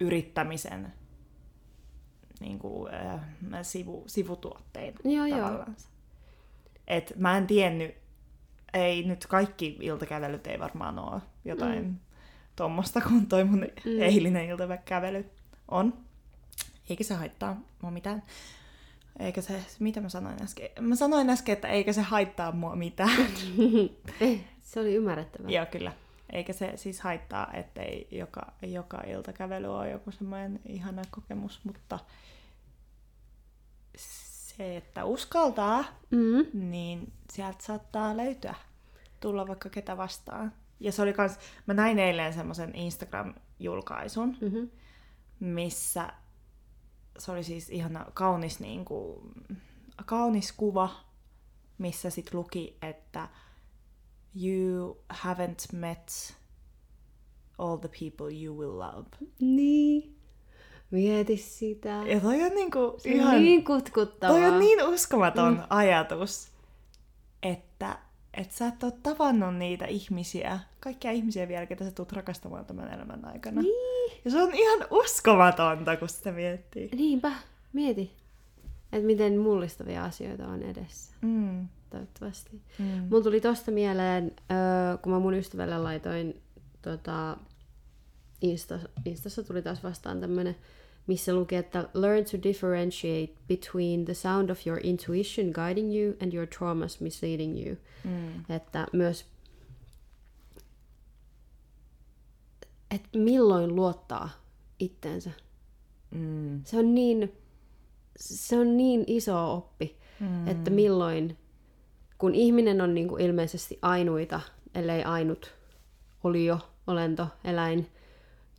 yrittämisen 0.00 0.92
niin 2.40 2.58
kuin, 2.58 2.94
äh, 2.94 3.20
sivu, 3.62 4.04
sivutuotteina 4.06 4.98
Joo, 5.04 5.26
joo. 5.26 5.38
tavallaan. 5.38 5.76
Et 6.86 7.12
mä 7.16 7.36
en 7.36 7.46
tiennyt, 7.46 7.94
ei 8.74 9.02
nyt 9.02 9.26
kaikki 9.26 9.76
iltakävelyt 9.80 10.46
ei 10.46 10.58
varmaan 10.58 10.98
ole 10.98 11.20
jotain 11.44 11.84
mm. 11.84 11.96
tuommoista 12.56 13.00
kuin 13.00 13.26
toi 13.26 13.44
mun 13.44 13.60
mm. 13.60 14.00
eilinen 14.00 14.48
iltakävely 14.48 15.30
on. 15.68 15.94
Eikä 16.90 17.04
se 17.04 17.14
haittaa 17.14 17.60
mua 17.82 17.90
mitään. 17.90 18.22
Eikä 19.18 19.40
se, 19.40 19.64
mitä 19.78 20.00
mä 20.00 20.08
sanoin 20.08 20.42
äsken? 20.42 20.68
Mä 20.80 20.94
sanoin 20.96 21.30
äsken, 21.30 21.52
että 21.52 21.68
eikä 21.68 21.92
se 21.92 22.02
haittaa 22.02 22.52
mua 22.52 22.76
mitään. 22.76 23.10
Eh, 24.20 24.44
se 24.62 24.80
oli 24.80 24.94
ymmärrettävää. 24.94 25.50
Joo, 25.50 25.66
kyllä. 25.66 25.92
Eikä 26.32 26.52
se 26.52 26.72
siis 26.76 27.00
haittaa, 27.00 27.50
ettei 27.52 28.08
joka, 28.10 28.52
joka 28.62 29.00
iltakävely 29.06 29.66
ole 29.76 29.90
joku 29.90 30.10
semmoinen 30.10 30.60
ihana 30.68 31.02
kokemus, 31.10 31.60
mutta 31.64 31.98
se, 33.96 34.76
että 34.76 35.04
uskaltaa, 35.04 35.84
Mm. 36.10 36.46
niin 36.70 37.12
sieltä 37.32 37.58
saattaa 37.64 38.16
löytyä, 38.16 38.54
tulla 39.20 39.46
vaikka 39.48 39.68
ketä 39.70 39.96
vastaan. 39.96 40.52
Ja 40.80 40.92
se 40.92 41.02
oli 41.02 41.12
kans, 41.12 41.38
mä 41.66 41.74
näin 41.74 41.98
eilen 41.98 42.32
semmoisen 42.34 42.72
Instagram-julkaisun, 42.74 44.36
Mm-hmm. 44.40 44.70
missä 45.40 46.12
se 47.18 47.32
oli 47.32 47.44
siis 47.44 47.70
ihana 47.70 48.06
kaunis, 48.14 48.60
niin 48.60 48.84
kuin, 48.84 49.20
kaunis 50.06 50.52
kuva, 50.52 50.90
missä 51.78 52.10
sit 52.10 52.34
luki, 52.34 52.76
että 52.82 53.28
you 54.42 54.98
haven't 55.12 55.76
met 55.76 56.36
all 57.58 57.76
the 57.76 57.90
people 58.00 58.44
you 58.44 58.58
will 58.58 58.78
love. 58.78 59.08
Niin. 59.40 60.16
Mieti 60.90 61.36
sitä. 61.36 62.02
Ja 62.06 62.20
toi 62.20 62.42
on 62.42 62.54
niinku 62.54 62.94
Se 62.98 63.08
on 63.08 63.14
ihan... 63.14 63.42
niin 63.42 63.64
kutkuttavaa. 63.64 64.36
Toi 64.36 64.46
on 64.46 64.58
niin 64.58 64.82
uskomaton 64.82 65.54
mm. 65.54 65.62
ajatus, 65.70 66.48
että 68.36 68.42
et 68.42 68.52
sä 68.52 68.66
et 68.66 68.82
ole 68.84 68.92
tavannut 69.02 69.56
niitä 69.56 69.84
ihmisiä, 69.86 70.58
kaikkia 70.80 71.10
ihmisiä 71.10 71.48
vielä, 71.48 71.66
ketä 71.66 71.84
sä 71.84 71.90
tulet 71.90 72.12
rakastamaan 72.12 72.64
tämän 72.64 72.92
elämän 72.92 73.24
aikana. 73.24 73.62
Niin. 73.62 74.12
Ja 74.24 74.30
se 74.30 74.42
on 74.42 74.54
ihan 74.54 74.78
uskomatonta, 74.90 75.96
kun 75.96 76.08
sitä 76.08 76.32
miettii. 76.32 76.88
Niinpä, 76.96 77.32
mieti. 77.72 78.12
Että 78.92 79.06
miten 79.06 79.38
mullistavia 79.38 80.04
asioita 80.04 80.46
on 80.48 80.62
edessä, 80.62 81.14
Mm. 81.22 81.68
toivottavasti. 81.90 82.60
Mm. 82.78 82.84
Mulla 83.10 83.22
tuli 83.22 83.40
tosta 83.40 83.70
mieleen, 83.70 84.32
kun 85.02 85.12
mä 85.12 85.18
mun 85.18 85.34
ystävälle 85.34 85.78
laitoin 85.78 86.42
tota, 86.82 87.36
Insta, 88.40 88.78
Instassa 89.04 89.42
tuli 89.42 89.62
taas 89.62 89.82
vastaan 89.84 90.20
tämmönen, 90.20 90.56
missä 91.06 91.34
luki, 91.34 91.56
että 91.56 91.88
learn 91.94 92.24
to 92.24 92.42
differentiate 92.42 93.32
between 93.48 94.04
the 94.04 94.14
sound 94.14 94.50
of 94.50 94.66
your 94.66 94.80
intuition 94.82 95.50
guiding 95.52 95.94
you 95.96 96.14
and 96.22 96.32
your 96.32 96.46
traumas 96.46 97.00
misleading 97.00 97.66
you. 97.66 97.76
Mm. 98.04 98.54
Että 98.56 98.86
myös, 98.92 99.26
että 102.90 103.18
milloin 103.18 103.76
luottaa 103.76 104.30
itteensä. 104.78 105.30
Mm. 106.10 106.64
Se 106.64 106.78
on 106.78 106.94
niin, 106.94 107.32
se 108.16 108.58
on 108.58 108.76
niin 108.76 109.04
iso 109.06 109.54
oppi, 109.54 109.96
Mm. 110.20 110.48
että 110.48 110.70
milloin, 110.70 111.36
kun 112.18 112.34
ihminen 112.34 112.80
on 112.80 112.94
niin 112.94 113.08
kuin 113.08 113.22
ilmeisesti 113.22 113.78
ainuita, 113.82 114.40
ellei 114.74 115.04
ainut 115.04 115.54
olio, 116.24 116.58
olento, 116.86 117.26
eläin, 117.44 117.90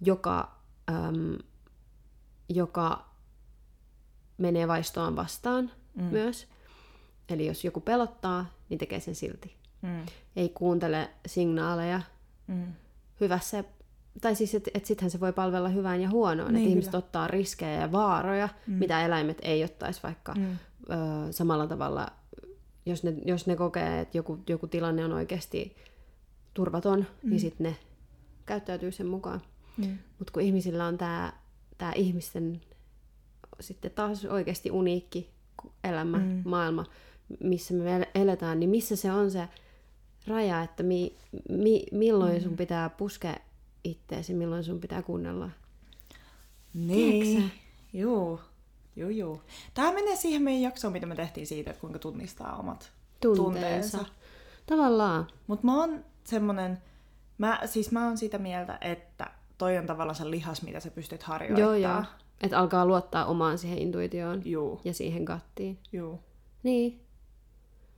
joka, 0.01 0.57
äm, 0.89 1.37
joka 2.49 3.05
menee 4.37 4.67
vaistoon 4.67 5.15
vastaan 5.15 5.71
mm. 5.95 6.03
myös. 6.03 6.47
Eli 7.29 7.45
jos 7.45 7.63
joku 7.65 7.79
pelottaa, 7.79 8.45
niin 8.69 8.77
tekee 8.77 8.99
sen 8.99 9.15
silti. 9.15 9.55
Mm. 9.81 10.05
Ei 10.35 10.49
kuuntele 10.49 11.09
signaaleja 11.25 12.01
Mm. 12.47 12.73
hyvässä, 13.21 13.63
tai 14.21 14.35
siis, 14.35 14.55
että 14.55 14.71
et 14.73 14.85
sittenhän 14.85 15.11
se 15.11 15.19
voi 15.19 15.33
palvella 15.33 15.69
hyvään 15.69 16.01
ja 16.01 16.09
huonoon. 16.09 16.47
Niin, 16.53 16.57
että 16.57 16.69
ihmiset 16.69 16.95
ottaa 16.95 17.27
riskejä 17.27 17.81
ja 17.81 17.91
vaaroja, 17.91 18.49
Mm. 18.67 18.73
mitä 18.73 19.05
eläimet 19.05 19.37
ei 19.41 19.63
ottaisi 19.63 20.03
vaikka 20.03 20.33
Mm. 20.33 20.51
ö, 20.51 21.31
samalla 21.31 21.67
tavalla, 21.67 22.07
jos 22.85 23.03
ne, 23.03 23.13
jos 23.25 23.47
ne 23.47 23.55
kokee, 23.55 23.99
että 23.99 24.17
joku, 24.17 24.39
joku 24.49 24.67
tilanne 24.67 25.05
on 25.05 25.13
oikeasti 25.13 25.75
turvaton, 26.53 26.99
mm. 26.99 27.29
niin 27.29 27.39
sitten 27.39 27.63
ne 27.67 27.77
käyttäytyy 28.45 28.91
sen 28.91 29.07
mukaan. 29.07 29.41
Mm. 29.77 29.97
Mutta 30.19 30.33
kun 30.33 30.41
ihmisillä 30.41 30.85
on 30.85 30.97
tämä 30.97 31.33
tää 31.77 31.93
ihmisten 31.95 32.61
sitten 33.59 33.91
taas 33.91 34.25
oikeasti 34.25 34.71
uniikki 34.71 35.29
elämä, 35.83 36.17
Mm. 36.17 36.23
mm. 36.23 36.41
maailma, 36.45 36.85
missä 37.39 37.73
me 37.73 37.95
el- 37.95 38.05
eletään, 38.15 38.59
niin 38.59 38.69
missä 38.69 38.95
se 38.95 39.11
on 39.11 39.31
se 39.31 39.47
raja, 40.27 40.61
että 40.63 40.83
mi, 40.83 41.15
mi, 41.49 41.83
milloin 41.91 42.41
sun 42.41 42.57
pitää 42.57 42.89
puskea 42.89 43.35
itteesi, 43.83 44.33
milloin 44.33 44.63
sun 44.63 44.79
pitää 44.79 45.01
kuunnella. 45.01 45.49
Niin. 46.73 47.51
Juu. 47.93 48.39
Juu, 48.95 49.09
juu. 49.09 49.41
Tämä 49.73 49.91
menee 49.93 50.15
siihen 50.15 50.41
meidän 50.41 50.61
jaksoon, 50.61 50.93
mitä 50.93 51.05
me 51.05 51.15
tehtiin 51.15 51.47
siitä, 51.47 51.69
että 51.71 51.81
kuinka 51.81 51.99
tunnistaa 51.99 52.57
omat 52.57 52.91
Tunteensa. 53.21 53.43
tunteensa. 53.97 54.05
Tavallaan. 54.65 55.27
Mutta 55.47 55.65
mä 55.65 55.79
oon 55.79 56.05
semmonen, 56.23 56.77
mä, 57.37 57.59
siis 57.65 57.91
mä 57.91 58.05
oon 58.05 58.17
sitä 58.17 58.37
mieltä, 58.37 58.77
että 58.81 59.31
toi 59.57 59.77
on 59.77 59.85
tavallaan 59.85 60.15
se 60.15 60.31
lihas, 60.31 60.61
mitä 60.61 60.79
sä 60.79 60.91
pystyt 60.91 61.23
harjoittamaan. 61.23 61.81
Joo, 61.81 61.93
joo. 61.93 62.03
Että 62.41 62.59
alkaa 62.59 62.85
luottaa 62.85 63.25
omaan 63.25 63.57
siihen 63.57 63.77
intuitioon 63.77 64.41
Juu, 64.45 64.81
ja 64.83 64.93
siihen 64.93 65.25
kattiin. 65.25 65.79
juu. 65.91 66.19
Niin. 66.63 67.03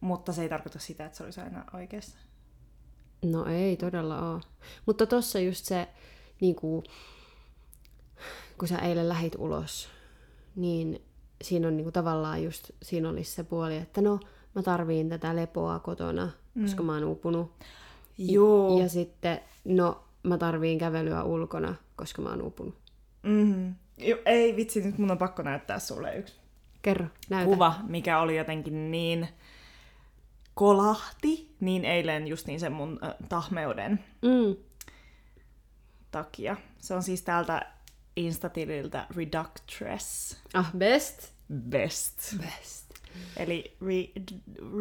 Mutta 0.01 0.33
se 0.33 0.41
ei 0.41 0.49
tarkoita 0.49 0.79
sitä, 0.79 1.05
että 1.05 1.17
se 1.17 1.23
olisi 1.23 1.41
aina 1.41 1.65
oikeassa. 1.73 2.17
No 3.25 3.45
ei 3.45 3.77
todella 3.77 4.31
ole. 4.33 4.41
Mutta 4.85 5.05
tossa 5.05 5.39
just 5.39 5.65
se, 5.65 5.87
niin 6.41 6.55
kuin, 6.55 6.83
kun 8.57 8.67
sä 8.67 8.77
eilen 8.77 9.09
lähit 9.09 9.35
ulos, 9.37 9.89
niin 10.55 11.01
siinä 11.43 11.67
on 11.67 11.77
niin 11.77 11.85
kuin, 11.85 11.93
tavallaan 11.93 12.43
just, 12.43 12.71
siinä 12.81 13.09
olisi 13.09 13.31
se 13.31 13.43
puoli, 13.43 13.77
että 13.77 14.01
no 14.01 14.19
mä 14.55 14.63
tarviin 14.63 15.09
tätä 15.09 15.35
lepoa 15.35 15.79
kotona, 15.79 16.31
koska 16.61 16.83
mä 16.83 16.93
oon 16.93 17.03
uupunut. 17.03 17.51
Juu. 18.17 18.79
Ja 18.81 18.89
sitten, 18.89 19.41
no 19.65 20.03
mä 20.23 20.37
tarviin 20.37 20.79
kävelyä 20.79 21.23
ulkona, 21.23 21.75
koska 21.95 22.21
mä 22.21 22.29
oon 22.29 22.41
uupunut. 22.41 22.77
Mm-hmm. 23.23 23.75
Ei 24.25 24.55
vitsi, 24.55 24.81
nyt 24.81 24.97
mun 24.97 25.11
on 25.11 25.17
pakko 25.17 25.41
näyttää 25.41 25.79
sulle 25.79 26.15
yksi 26.15 26.35
Kerro, 26.81 27.05
näytä. 27.29 27.45
kuva, 27.45 27.75
mikä 27.87 28.19
oli 28.19 28.37
jotenkin 28.37 28.91
niin 28.91 29.27
kolahti, 30.53 31.55
niin 31.59 31.85
eilen 31.85 32.27
just 32.27 32.47
niin 32.47 32.59
sen 32.59 32.71
mun 32.71 32.99
äh, 33.03 33.13
tahmeuden 33.29 34.03
Mm. 34.21 34.55
takia. 36.11 36.55
Se 36.79 36.93
on 36.93 37.03
siis 37.03 37.21
täältä 37.21 37.61
Instatililtä 38.15 39.07
Reductress 39.15 40.37
Ah, 40.53 40.71
best. 40.77 41.29
Best. 41.69 42.35
Best. 42.37 42.89
Eli 43.37 43.77
re- 43.83 44.33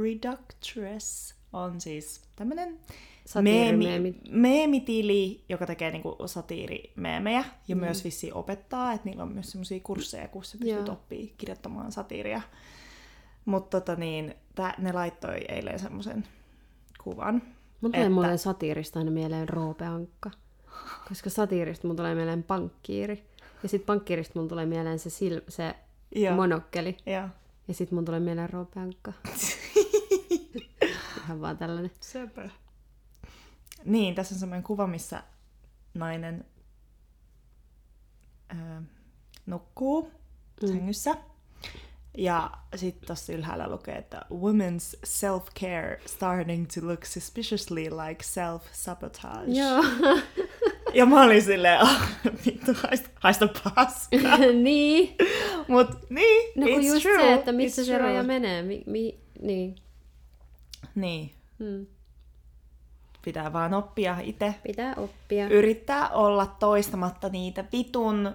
Reductress 0.02 1.35
on 1.52 1.80
siis 1.80 2.21
tämmönen 2.37 2.78
Satiirimeemi. 3.28 4.11
meemi, 4.11 4.20
meemitili, 4.30 5.44
joka 5.49 5.66
tekee 5.66 5.90
niinku 5.90 6.16
satiirimeemejä 6.26 7.44
ja 7.68 7.76
mm. 7.76 7.80
myös 7.80 8.04
vissiin 8.04 8.35
opettaa, 8.35 8.92
että 8.92 9.08
niillä 9.08 9.23
on 9.23 9.32
myös 9.32 9.50
semmoisia 9.50 9.80
kursseja, 9.82 10.28
kun 10.28 10.44
sä 10.44 10.58
pystyt 10.58 10.88
oppii 10.88 11.35
kirjoittamaan 11.38 11.92
satiiria. 11.92 12.40
Mutta 13.44 13.80
tota 13.80 13.97
niin, 14.00 14.35
tää, 14.54 14.75
ne 14.78 14.92
laittoi 14.92 15.37
eilen 15.49 15.78
semmoisen 15.78 16.25
kuvan. 17.04 17.42
Mun 17.80 17.92
tulee 17.92 18.06
Että- 18.06 18.14
mulle 18.14 18.38
satiirista 18.38 18.99
aina 18.99 19.11
mieleen 19.11 19.49
Roope 19.49 19.87
Ankka. 19.87 20.30
Koska 21.08 21.30
satiirista 21.30 21.87
mun 21.87 21.97
tulee 21.97 22.14
mieleen 22.14 22.42
pankkiiri. 22.42 23.25
Ja 23.62 23.68
sit 23.68 23.87
pankkiirista 23.87 24.38
mun 24.38 24.49
tulee 24.49 24.66
mieleen 24.66 24.99
se, 24.99 25.11
sil- 25.18 25.44
se 25.49 25.75
Joo. 26.14 26.37
monokkeli. 26.37 26.97
Ja 27.06 27.28
Ja 27.68 27.75
sit 27.75 27.90
mun 27.90 28.04
tulee 28.04 28.20
mieleen 28.20 28.50
Roope 28.50 28.80
Ankka. 28.80 29.12
Ihan 31.25 31.40
vaan 31.40 31.58
tällainen. 31.58 31.90
Söpö. 32.00 32.49
Niin, 33.85 34.14
tässä 34.14 34.35
on 34.35 34.38
semmoinen 34.38 34.62
kuva, 34.62 34.87
missä 34.87 35.23
nainen 35.94 36.44
ää, 38.49 38.82
nukkuu 39.47 40.11
mm. 40.62 40.68
sängyssä. 40.68 41.14
Ja 42.18 42.50
sitten 42.76 43.06
tuossa 43.06 43.32
ylhäällä 43.32 43.68
lukee, 43.68 43.97
että 43.97 44.23
Women's 44.32 44.99
self-care 45.06 46.08
starting 46.08 46.66
to 46.75 46.87
look 46.87 47.04
suspiciously 47.04 47.82
like 47.82 48.25
self-sabotage. 48.25 49.58
Joo. 49.58 49.85
Ja 50.94 51.06
mä 51.06 51.23
olin 51.23 51.42
silleen, 51.42 51.80
ah, 51.80 52.08
vittu, 52.47 52.73
haista, 52.82 53.08
haista 53.20 53.49
paskaa. 53.75 54.38
niin. 54.62 55.16
Mut 55.68 55.88
niin, 56.11 56.52
No 56.56 56.66
kun 56.66 56.80
it's 56.80 56.87
just 56.87 57.02
true. 57.02 57.20
se, 57.23 57.35
että 57.35 57.52
missä 57.52 57.85
se 57.85 57.99
raja 57.99 58.23
menee. 58.23 58.62
Mi- 58.62 58.85
mi- 58.87 59.20
niin. 59.42 59.76
Niin, 60.94 61.30
Hmm. 61.58 61.87
Pitää 63.28 63.52
vaan 63.52 63.75
oppia 63.75 64.16
itse. 64.23 64.54
Pitää 64.62 64.94
oppia. 64.97 65.49
Yrittää 65.49 66.08
olla 66.08 66.47
toistamatta 66.47 67.28
niitä 67.28 67.64
vitun 67.73 68.35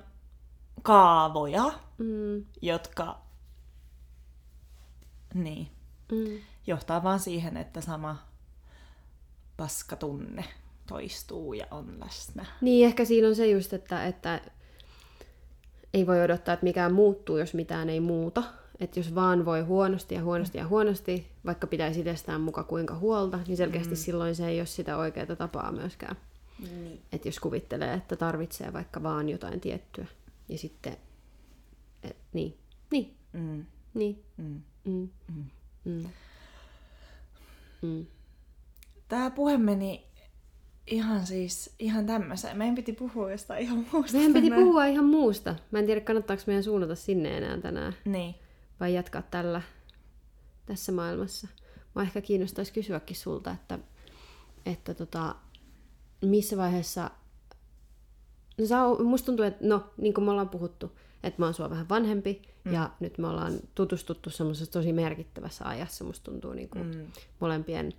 kaavoja, 0.81 1.71
Mm. 1.97 2.45
jotka 2.62 3.17
niin, 5.33 5.67
Mm. 6.12 6.39
johtaa 6.67 7.03
vaan 7.03 7.19
siihen, 7.19 7.57
että 7.57 7.81
sama 7.81 8.17
paskatunne 9.57 10.45
toistuu 10.88 11.53
ja 11.53 11.65
on 11.71 12.00
läsnä. 12.00 12.45
Niin, 12.62 12.85
ehkä 12.85 13.05
siinä 13.05 13.27
on 13.27 13.35
se 13.35 13.47
just, 13.47 13.73
että, 13.73 14.05
että 14.05 14.41
ei 15.93 16.07
voi 16.07 16.21
odottaa, 16.21 16.53
että 16.53 16.63
mikään 16.63 16.93
muuttuu, 16.93 17.38
jos 17.38 17.53
mitään 17.53 17.89
ei 17.89 18.00
muuta. 18.00 18.43
Että 18.84 19.00
jos 19.00 19.16
vaan 19.16 19.46
voi 19.46 19.62
huonosti 19.62 20.16
ja 20.16 20.24
huonosti 20.24 20.58
ja 20.58 20.68
huonosti, 20.68 21.28
vaikka 21.46 21.68
pitäisi 21.68 22.00
itsestään 22.00 22.42
muka 22.42 22.63
kuinka 22.63 22.96
huolta, 22.96 23.40
niin 23.48 23.58
selkeästi 23.58 23.94
mm. 23.94 23.98
silloin 23.98 24.36
se 24.36 24.48
ei 24.48 24.60
ole 24.60 24.66
sitä 24.66 24.98
oikeaa 24.98 25.36
tapaa 25.36 25.72
myöskään. 25.72 26.16
Niin. 26.60 27.02
Että 27.12 27.28
jos 27.28 27.40
kuvittelee, 27.40 27.94
että 27.94 28.16
tarvitsee 28.16 28.74
vaikka 28.74 29.04
vaan 29.04 29.30
jotain 29.30 29.60
tiettyä, 29.60 30.06
ja 30.50 30.58
sitten, 30.58 30.98
et, 32.04 32.16
niin, 32.34 32.58
niin, 32.92 33.16
Mm, 33.34 33.66
niin, 33.94 34.24
mm. 34.38 34.62
mm, 34.86 35.10
mm. 35.28 35.46
Mm. 35.86 36.06
Mm. 37.82 38.06
Tää 39.08 39.32
puhe 39.32 39.58
meni 39.58 40.06
ihan 40.88 41.25
siis 41.25 41.75
ihan 41.80 42.06
tämmöiseen. 42.06 42.58
Meidän 42.58 42.75
piti 42.75 42.94
puhua 42.94 43.32
jostain 43.32 43.63
ihan 43.63 43.86
muusta. 43.92 44.18
Meidän 44.18 44.34
piti 44.34 44.50
tänään. 44.50 44.63
puhua 44.63 44.86
ihan 44.86 45.06
muusta. 45.06 45.56
Mä 45.72 45.80
en 45.80 45.86
tiedä, 45.86 46.02
kannattaako 46.02 46.44
meidän 46.48 46.63
suunnata 46.63 46.96
sinne 46.96 47.38
enää 47.38 47.58
tänään. 47.58 47.94
Niin. 48.06 48.36
Vai 48.80 48.94
jatkaa 48.94 49.22
tällä, 49.22 49.62
tässä 50.65 50.92
maailmassa. 50.92 51.48
Mä 51.96 52.01
ehkä 52.01 52.22
kiinnostaisi 52.22 52.74
kysyäkin 52.74 53.15
sulta, 53.15 53.51
että, 53.51 53.80
että 54.65 54.94
tota, 54.94 55.36
missä 56.22 56.58
vaiheessa... 56.58 57.12
No, 58.58 58.65
sä, 58.65 58.77
musta 59.03 59.25
tuntuu, 59.25 59.46
että 59.46 59.68
no, 59.68 59.94
niin 59.98 60.13
kuin 60.13 60.25
me 60.25 60.32
ollaan 60.32 60.50
puhuttu, 60.50 60.92
että 61.24 61.42
mä 61.42 61.46
oon 61.46 61.53
sua 61.53 61.70
vähän 61.70 61.89
vanhempi, 61.89 62.42
mm. 62.63 62.74
ja 62.74 62.89
nyt 63.00 63.18
me 63.18 63.27
ollaan 63.27 63.53
tutustuttu 63.75 64.30
semmoisessa 64.30 64.72
tosi 64.72 64.94
merkittävässä 64.94 65.65
ajassa, 65.65 66.03
musta 66.03 66.32
tuntuu 66.32 66.53
niin 66.53 66.70
kuin 66.70 66.96
Mm. 66.96 67.08
molempien 67.39 67.94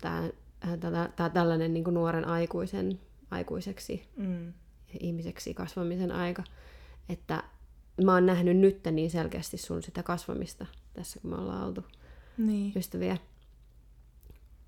tämä 0.00 0.28
tää, 1.16 1.30
tällainen 1.30 1.74
niin 1.74 1.84
kuin 1.84 1.94
nuoren 1.94 2.24
aikuisen, 2.24 3.00
aikuiseksi 3.30 4.08
Mm. 4.16 4.52
ihmiseksi 5.00 5.54
kasvamisen 5.54 6.12
aika. 6.12 6.44
Että 7.08 7.44
mä 8.04 8.14
oon 8.14 8.26
nähnyt 8.26 8.56
nyt 8.56 8.80
niin 8.92 9.10
selkeästi 9.10 9.58
sun 9.58 9.82
sitä 9.82 10.02
kasvamista 10.02 10.66
tässä, 10.94 11.20
kun 11.20 11.30
me 11.30 11.36
ollaan 11.36 11.66
oltu 11.68 11.84
Niin. 12.38 12.72
ystäviä. 12.76 13.16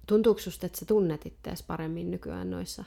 Tuntuuko 0.07 0.41
susta, 0.41 0.67
että 0.67 0.79
sä 0.79 0.85
tunnet 0.85 1.27
itseäsi 1.27 1.65
paremmin 1.67 2.11
nykyään 2.11 2.51
noissa? 2.51 2.85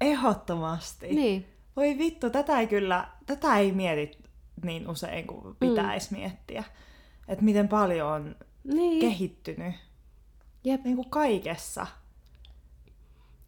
Ehdottomasti. 0.00 1.06
Niin. 1.14 1.46
Voi 1.76 1.98
vittu, 1.98 2.30
tätä 2.30 2.60
ei 2.60 2.66
kyllä, 2.66 3.08
tätä 3.26 3.58
ei 3.58 3.72
mieti 3.72 4.18
niin 4.64 4.88
usein 4.90 5.26
kuin 5.26 5.56
pitäisi 5.60 6.10
mm. 6.10 6.18
miettiä. 6.18 6.64
Että 7.28 7.44
miten 7.44 7.68
paljon 7.68 8.12
on 8.12 8.36
Niin. 8.64 9.00
kehittynyt 9.00 9.74
Jep. 10.64 10.84
niin 10.84 10.96
kuin 10.96 11.10
kaikessa. 11.10 11.86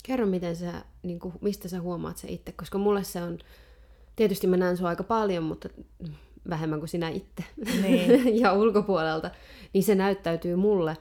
Kerro, 0.03 0.27
miten 0.27 0.57
sä, 0.57 0.85
niin 1.03 1.19
kuin, 1.21 1.35
mistä 1.41 1.69
sä 1.69 1.81
huomaat 1.81 2.17
se 2.17 2.29
itse, 2.29 2.53
koska 2.53 2.79
mulle 2.79 3.05
se 3.05 3.23
on, 3.23 3.39
tietysti 4.19 4.47
mä 4.47 4.57
näen 4.57 4.77
sua 4.77 4.89
aika 4.89 5.03
paljon, 5.03 5.45
mutta 5.45 5.69
vähemmän 6.51 6.79
kuin 6.79 6.89
sinä 6.89 7.09
itse 7.09 7.45
Niin. 7.83 8.39
ja 8.43 8.53
ulkopuolelta, 8.53 9.31
niin 9.73 9.85
se 9.85 9.95
näyttäytyy 9.95 10.57
mulle, 10.57 10.97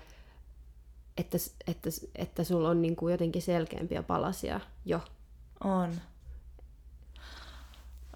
että, 1.17 1.37
että, 1.67 1.89
että 2.15 2.43
sulla 2.43 2.69
on 2.69 2.81
niin 2.81 2.95
kuin 2.95 3.11
jotenkin 3.11 3.41
selkeämpiä 3.41 4.03
palasia 4.03 4.59
jo. 4.85 5.01
On. 5.63 5.91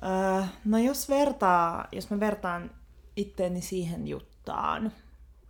Öö, 0.03 0.43
no 0.65 0.77
jos 0.77 1.09
vertaa, 1.09 1.87
jos 1.91 2.09
mä 2.09 2.19
vertaan 2.19 2.71
itteeni 3.15 3.61
siihen 3.61 4.07
Juttaan, 4.07 4.91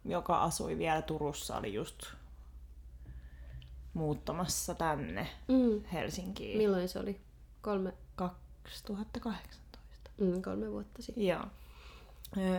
joka 0.05 0.43
asui 0.43 0.77
vielä 0.77 1.01
Turussa, 1.01 1.57
oli 1.57 1.73
just 1.73 2.03
muuttamassa 3.93 4.75
tänne 4.75 5.27
Mm. 5.47 5.83
Helsinkiin 5.93 6.57
Milloin 6.57 6.89
se 6.89 6.99
oli? 6.99 7.21
Kolme, 7.61 7.93
2018. 8.63 9.79
mm, 10.17 10.41
kolme 10.41 10.71
vuotta 10.71 11.01
sitten. 11.01 11.25
Joo. 11.27 11.43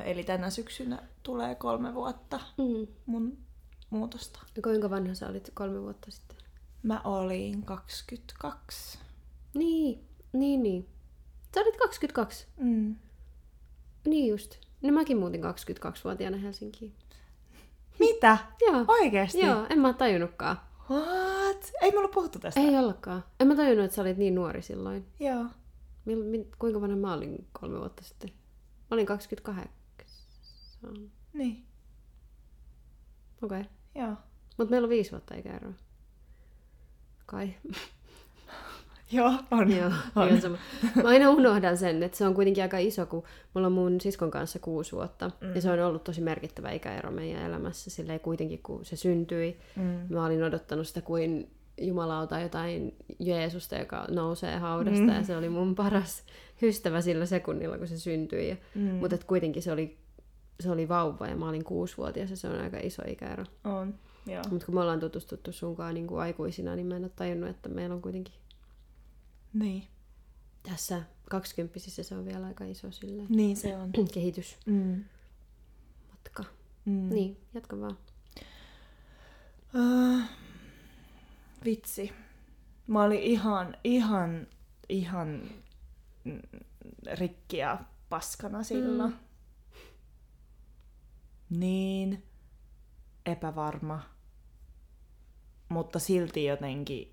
Eli 0.04 0.24
tänä 0.24 0.50
syksynä 0.50 1.02
tulee 1.22 1.54
kolme 1.54 1.94
vuotta 1.94 2.40
Mm. 2.58 2.86
mun 3.06 3.38
muutosta. 3.90 4.40
Ja 4.56 4.62
kuinka 4.62 4.90
vanha 4.90 5.14
sä 5.14 5.28
olit 5.28 5.50
kolme 5.54 5.82
vuotta 5.82 6.10
sitten? 6.10 6.36
Mä 6.82 7.00
olin 7.04 7.62
22. 7.62 8.98
Niin, 9.54 10.04
niin, 10.32 10.62
niin. 10.62 10.88
Sä 11.54 11.60
olit 11.60 11.76
22. 11.76 12.46
Mm. 12.56 12.96
Niin 14.06 14.28
just. 14.30 14.54
No 14.82 14.92
mäkin 14.92 15.18
muutin 15.18 15.40
22-vuotiaana 15.44 16.36
Helsinkiin. 16.36 16.94
Mitä? 17.98 18.38
Joo. 18.66 18.84
Oikeesti? 18.88 19.40
Joo, 19.46 19.66
en 19.70 19.78
mä 19.78 19.92
tajunnutkaan. 19.92 20.60
What? 20.90 21.72
Ei 21.82 21.90
me 21.90 21.98
ollut 21.98 22.10
puhuttu 22.10 22.38
tästä. 22.38 22.60
Ei 22.60 22.76
ollakaan. 22.78 23.24
En 23.40 23.46
mä 23.48 23.56
tajunnut, 23.56 23.84
että 23.84 23.94
sä 23.94 24.02
olit 24.02 24.16
niin 24.16 24.34
nuori 24.34 24.62
silloin. 24.62 25.06
Joo. 25.20 25.44
Mil, 26.04 26.22
mi, 26.24 26.46
kuinka 26.58 26.80
vanha 26.80 26.96
mä 26.96 27.14
olin 27.14 27.46
kolme 27.60 27.78
vuotta 27.78 28.04
sitten? 28.04 28.30
Mä 28.90 28.94
olin 28.94 29.06
28. 29.06 29.72
Niin. 31.32 31.64
Okei. 33.42 33.60
Okay. 33.60 33.72
Joo. 33.94 34.16
Mutta 34.58 34.70
meillä 34.70 34.86
on 34.86 34.90
viisi 34.90 35.10
vuotta 35.10 35.34
ikäeroa. 35.34 35.72
Kai. 37.26 37.54
Joo, 39.12 39.32
on. 39.50 39.76
Joo, 39.76 39.92
on. 40.16 40.28
ihan 40.28 40.40
sama. 40.40 40.56
Mä 41.02 41.08
aina 41.08 41.30
unohdan 41.30 41.76
sen, 41.76 42.02
että 42.02 42.18
se 42.18 42.26
on 42.26 42.34
kuitenkin 42.34 42.62
aika 42.62 42.78
iso, 42.78 43.06
kun 43.06 43.22
mulla 43.54 43.66
on 43.66 43.72
mun 43.72 44.00
siskon 44.00 44.30
kanssa 44.30 44.58
kuusi 44.58 44.92
vuotta. 44.92 45.30
Mm. 45.40 45.54
Ja 45.54 45.60
se 45.60 45.70
on 45.70 45.80
ollut 45.80 46.04
tosi 46.04 46.20
merkittävä 46.20 46.70
ikäero 46.70 47.10
meidän 47.10 47.42
elämässä. 47.42 47.90
Silleen 47.90 48.20
kuitenkin, 48.20 48.60
kun 48.62 48.84
se 48.84 48.96
syntyi, 48.96 49.60
Mm. 49.76 50.14
mä 50.14 50.24
olin 50.26 50.42
odottanut 50.44 50.88
sitä 50.88 51.00
kuin 51.00 51.50
jumalauta 51.86 52.40
jotain 52.40 52.96
Jeesusta, 53.18 53.76
joka 53.76 54.06
nousee 54.10 54.58
haudasta. 54.58 55.02
Mm. 55.02 55.08
Ja 55.14 55.24
se 55.24 55.36
oli 55.36 55.48
mun 55.48 55.74
paras 55.74 56.22
ystävä 56.62 57.00
sillä 57.00 57.26
sekunnilla, 57.26 57.78
kun 57.78 57.88
se 57.88 57.98
syntyi. 57.98 58.48
Ja, 58.48 58.56
Mm. 58.74 58.82
Mutta 58.90 59.18
kuitenkin 59.26 59.62
se 59.62 59.72
oli, 59.72 59.98
se 60.60 60.70
oli 60.70 60.88
vauva 60.88 61.26
ja 61.26 61.36
mä 61.36 61.48
olin 61.48 61.64
kuusivuotias 61.64 62.30
ja 62.30 62.36
se 62.36 62.48
on 62.48 62.60
aika 62.60 62.78
iso 62.82 63.02
ikäero. 63.06 63.44
On. 63.64 63.94
Joo. 64.26 64.42
Mutta 64.50 64.66
kun 64.66 64.74
me 64.74 64.80
ollaan 64.80 65.00
tutustuttu 65.00 65.52
sunkaan 65.52 65.94
niin 65.94 66.06
kuin 66.06 66.20
aikuisina, 66.20 66.76
niin 66.76 66.86
mä 66.86 66.96
en 66.96 67.02
ole 67.04 67.10
tajunnut, 67.16 67.50
että 67.50 67.68
meillä 67.68 67.94
on 67.94 68.02
kuitenkin 68.02 68.34
Niin. 69.52 69.82
tässä 70.62 71.02
kaksikymppisissä 71.30 72.02
se 72.02 72.14
on 72.14 72.24
vielä 72.24 72.46
aika 72.46 72.64
iso 72.64 72.90
silleen. 72.90 73.26
Niin 73.30 73.56
se 73.56 73.76
on. 73.76 73.90
kehitysmatka. 74.14 76.44
Mm. 76.84 76.92
Mm. 76.92 77.08
Niin, 77.14 77.36
jatka 77.54 77.80
vaan. 77.80 77.96
Uh, 79.74 80.20
vitsi. 81.64 82.12
Mä 82.86 83.02
olin 83.02 83.20
ihan, 83.20 83.76
ihan, 83.84 84.46
ihan 84.88 85.42
rikki 87.12 87.56
ja 87.56 87.78
paskana 88.08 88.62
silloin. 88.62 89.10
Mm. 89.10 89.18
Niin 91.60 92.22
epävarma. 93.26 94.02
Mutta 95.68 95.98
silti 95.98 96.44
jotenkin... 96.44 97.12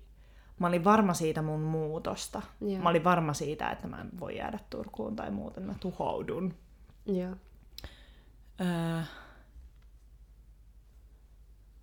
Mä 0.58 0.66
olin 0.66 0.84
varma 0.84 1.14
siitä 1.14 1.42
mun 1.42 1.60
muutosta. 1.60 2.42
Joo. 2.60 2.82
Mä 2.82 2.88
olin 2.88 3.04
varma 3.04 3.34
siitä, 3.34 3.70
että 3.70 3.88
mä 3.88 4.00
en 4.00 4.20
voi 4.20 4.36
jäädä 4.36 4.58
Turkuun 4.70 5.16
tai 5.16 5.30
muuten 5.30 5.62
mä 5.62 5.74
tuhoudun. 5.80 6.54
Joo. 7.06 7.36
Öö, 8.60 9.02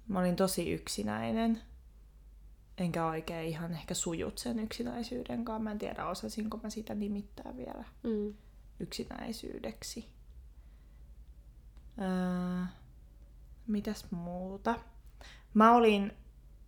mä 0.07 0.19
olin 0.19 0.35
tosi 0.35 0.71
yksinäinen. 0.71 1.61
Enkä 2.77 3.05
oikein 3.05 3.47
ihan 3.49 3.71
ehkä 3.73 3.93
sujut 3.93 4.37
sen 4.37 4.59
yksinäisyyden 4.59 5.45
kanssa. 5.45 5.63
Mä 5.63 5.71
en 5.71 5.77
tiedä, 5.79 6.05
osasinko 6.05 6.57
mä 6.63 6.69
sitä 6.69 6.95
nimittää 6.95 7.57
vielä 7.57 7.83
Mm. 8.03 8.33
yksinäisyydeksi. 8.79 10.09
Öö, 12.01 12.65
mitäs 13.67 14.05
muuta? 14.11 14.75
Mä 15.53 15.75
olin, 15.75 16.13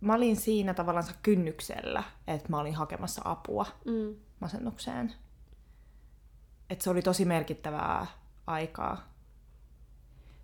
mä 0.00 0.14
olin 0.14 0.36
siinä 0.36 0.74
tavallaan 0.74 1.06
kynnyksellä, 1.22 2.02
että 2.26 2.48
mä 2.48 2.58
olin 2.60 2.74
hakemassa 2.74 3.22
apua 3.24 3.66
Mm. 3.84 4.16
masennukseen. 4.40 5.12
Et 6.70 6.80
se 6.80 6.90
oli 6.90 7.02
tosi 7.02 7.24
merkittävää 7.24 8.06
aikaa. 8.46 9.10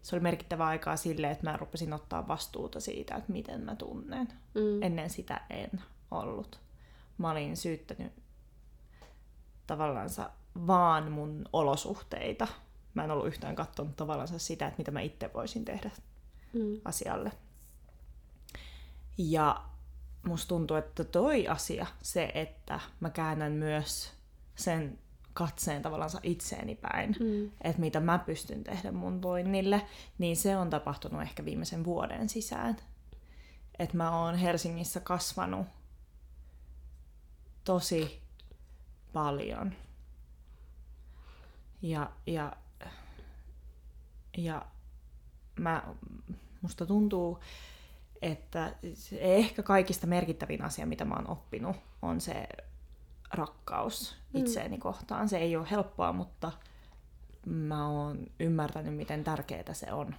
Se 0.07 0.17
oli 0.17 0.23
merkittävää 0.23 0.67
aikaa 0.67 0.97
sille, 0.97 1.31
että 1.31 1.51
mä 1.51 1.57
rupesin 1.57 1.93
ottaa 1.93 2.29
vastuuta 2.29 2.81
siitä, 2.81 3.15
että 3.15 3.33
miten 3.33 3.61
mä 3.61 3.75
tunnen. 3.77 4.29
Mm. 4.55 4.83
Ennen 4.83 5.11
sitä 5.11 5.41
en 5.51 5.71
ollut. 6.11 6.61
Mä 7.19 7.31
olin 7.31 7.57
syyttänyt 7.57 8.13
tavallaan 9.67 10.09
vaan 10.67 11.13
mun 11.13 11.45
olosuhteita. 11.53 12.49
Mä 12.95 13.05
en 13.05 13.11
ollut 13.11 13.27
yhtään 13.27 13.57
katsonut 13.57 13.97
tavallaan 13.97 14.29
sitä, 14.41 14.67
että 14.67 14.79
mitä 14.79 14.91
mä 14.91 15.01
itse 15.01 15.31
voisin 15.35 15.65
tehdä 15.65 15.91
Mm. 16.53 16.81
asialle. 16.85 17.33
Ja 19.19 19.63
musta 20.23 20.49
tuntuu, 20.49 20.77
että 20.77 21.05
toi 21.05 21.49
asia, 21.49 21.87
se, 22.03 22.31
että 22.35 22.81
mä 23.01 23.11
käännän 23.11 23.53
myös 23.53 24.13
sen 24.57 24.99
katseen 25.37 25.83
tavallaan 25.83 26.11
itseeni 26.23 26.75
päin, 26.75 27.17
Mm. 27.21 27.51
että 27.61 27.81
mitä 27.81 28.01
mä 28.01 28.19
pystyn 28.19 28.65
tehdä 28.65 28.93
mun 28.93 29.23
voinnille, 29.23 29.87
niin 30.19 30.37
se 30.37 30.57
on 30.57 30.71
tapahtunut 30.71 31.23
ehkä 31.23 31.45
viimeisen 31.45 31.85
vuoden 31.85 32.29
sisään. 32.29 32.77
Että 33.79 33.97
mä 33.97 34.21
oon 34.21 34.35
Helsingissä 34.37 35.01
kasvanut 35.01 35.67
tosi 37.65 38.23
paljon. 39.13 39.73
Ja, 41.83 42.11
ja, 42.27 42.53
ja 44.37 44.67
mä, 45.61 45.83
musta 46.63 46.87
tuntuu, 46.87 47.41
että 48.23 48.75
ehkä 49.13 49.63
kaikista 49.63 50.07
merkittävin 50.07 50.63
asia, 50.65 50.87
mitä 50.87 51.05
mä 51.05 51.15
oon 51.15 51.31
oppinut, 51.31 51.77
on 52.03 52.21
se 52.21 52.49
rakkaus 53.33 54.17
itseeni 54.35 54.79
kohtaan. 54.79 55.29
Se 55.29 55.39
ei 55.39 55.57
ole 55.57 55.71
helppoa, 55.71 56.13
mutta 56.13 56.53
mä 57.47 57.89
oon 57.89 58.27
ymmärtänyt, 58.41 58.95
miten 58.97 59.25
tärkeää 59.25 59.73
se 59.75 59.93
on. 59.93 60.15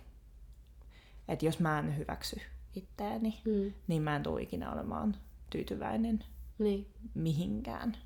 Että 1.27 1.45
jos 1.45 1.59
mä 1.59 1.79
en 1.79 1.97
hyväksy 1.97 2.41
itteeni, 2.75 3.41
Mm. 3.45 3.73
niin 3.87 4.01
mä 4.01 4.15
en 4.15 4.23
tule 4.23 4.41
ikinä 4.41 4.71
olemaan 4.71 5.15
tyytyväinen 5.49 6.23
Niin. 6.59 6.87
mihinkään. 7.13 7.97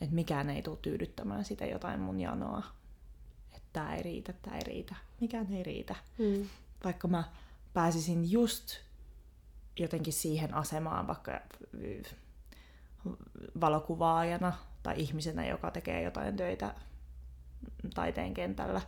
Että 0.00 0.14
mikään 0.14 0.50
ei 0.50 0.62
tule 0.62 0.78
tyydyttämään 0.82 1.44
sitä 1.44 1.66
jotain 1.66 2.00
mun 2.00 2.20
janoa. 2.20 2.62
Että 3.54 3.68
tää 3.72 3.94
ei 3.96 4.02
riitä, 4.02 4.32
tää 4.32 4.54
ei 4.56 4.64
riitä. 4.64 4.94
Mikään 5.20 5.52
ei 5.52 5.62
riitä. 5.62 5.94
Mm. 6.18 6.48
Vaikka 6.84 7.08
mä 7.08 7.24
pääsisin 7.74 8.30
just 8.30 8.76
jotenkin 9.78 10.12
siihen 10.12 10.54
asemaan 10.54 11.06
vaikka 11.06 11.40
valokuvaajana 13.60 14.52
tai 14.82 14.94
ihmisenä, 15.00 15.46
joka 15.46 15.70
tekee 15.70 16.02
jotain 16.02 16.36
töitä 16.36 16.74
taiteen 17.94 18.34
kentällä, 18.34 18.80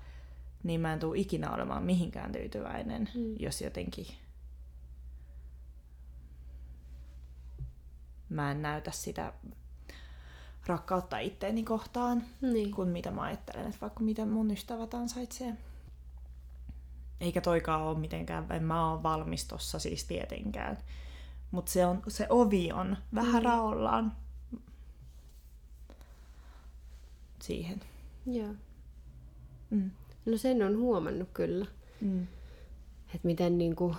niin 0.62 0.81
mä 0.81 0.92
en 0.92 1.00
tule 1.00 1.18
ikinä 1.18 1.50
olemaan 1.50 1.83
mihinkään 1.83 2.33
tyytyväinen, 2.33 3.09
Mm. 3.14 3.35
jos 3.38 3.61
jotenkin 3.62 4.07
mä 8.28 8.50
en 8.50 8.62
näytä 8.62 8.90
sitä 8.90 9.33
rakkautta 10.66 11.18
itteeni 11.18 11.62
kohtaan, 11.64 12.22
Niin. 12.40 12.70
kuin 12.70 12.88
mitä 12.88 13.11
mä 13.11 13.22
ajattelen, 13.22 13.66
että 13.66 13.81
vaikka 13.81 14.00
miten 14.00 14.28
mun 14.28 14.50
ystävät 14.50 14.94
ansaitsee. 14.94 15.54
Eikä 17.20 17.40
toikaan 17.40 17.83
ole 17.83 17.98
mitenkään, 17.98 18.46
en 18.52 18.62
mä 18.64 18.90
oon 18.90 19.02
valmis 19.02 19.44
tossa 19.44 19.78
siis 19.78 20.04
tietenkään. 20.04 20.78
Mutta 21.50 21.72
se, 21.72 21.87
on, 21.87 22.02
se 22.08 22.26
ovi 22.30 22.72
on 22.72 22.96
vähän 23.14 23.42
Mm. 23.42 23.46
raollaan 23.48 24.12
siihen. 27.42 27.80
Joo. 28.26 28.54
Mm. 29.70 29.90
No 30.26 30.37
sen 30.37 30.62
on 30.62 30.78
huomannut 30.78 31.28
kyllä. 31.34 31.66
Mm. 32.00 32.22
Että 33.14 33.26
miten 33.26 33.58
niin 33.58 33.76
kuin, 33.76 33.96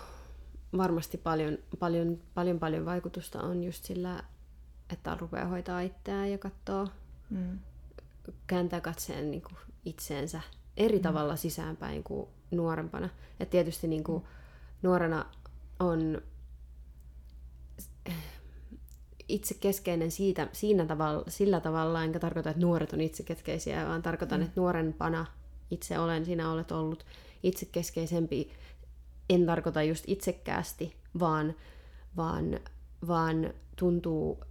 varmasti 0.77 1.17
paljon, 1.17 1.57
paljon, 1.79 2.17
paljon, 2.33 2.59
paljon 2.59 2.85
vaikutusta 2.85 3.41
on 3.41 3.63
just 3.63 3.83
sillä, 3.83 4.23
että 4.93 5.17
rupeaa 5.19 5.47
hoitaa 5.47 5.81
itseään 5.81 6.31
ja 6.31 6.37
katsoo, 6.37 6.87
Mm. 7.29 7.59
kääntää 8.47 8.81
katseen 8.81 9.31
niin 9.31 9.41
kuin 9.41 9.55
itseensä 9.85 10.41
eri 10.77 10.97
Mm. 10.97 11.01
tavalla 11.01 11.35
sisäänpäin 11.35 12.03
kuin 12.03 12.27
nuorempana. 12.51 13.09
Et 13.39 13.49
tietysti 13.49 13.87
niin 13.87 14.03
kuin, 14.03 14.23
nuorena 14.81 15.25
on 15.79 16.21
itsekeskeinen 19.29 20.11
siitä, 20.11 20.47
siinä 20.51 20.85
tavalla, 20.85 21.23
sillä 21.27 21.59
tavalla, 21.59 22.03
enkä 22.03 22.19
tarkoita, 22.19 22.49
että 22.49 22.61
nuoret 22.61 22.93
on 22.93 23.01
itsekeskeisiä, 23.01 23.85
vaan 23.85 24.01
tarkoitan, 24.01 24.39
mm. 24.39 24.45
että 24.45 24.61
nuorempana 24.61 25.25
itse 25.71 25.99
olen, 25.99 26.25
sinä 26.25 26.51
olet 26.51 26.71
ollut 26.71 27.05
itsekeskeisempi. 27.43 28.51
En 29.29 29.45
tarkoita 29.45 29.83
just 29.83 30.03
itsekkäästi, 30.07 30.95
vaan, 31.19 31.55
vaan, 32.17 32.59
vaan 33.07 33.53
tuntuu, 33.75 34.43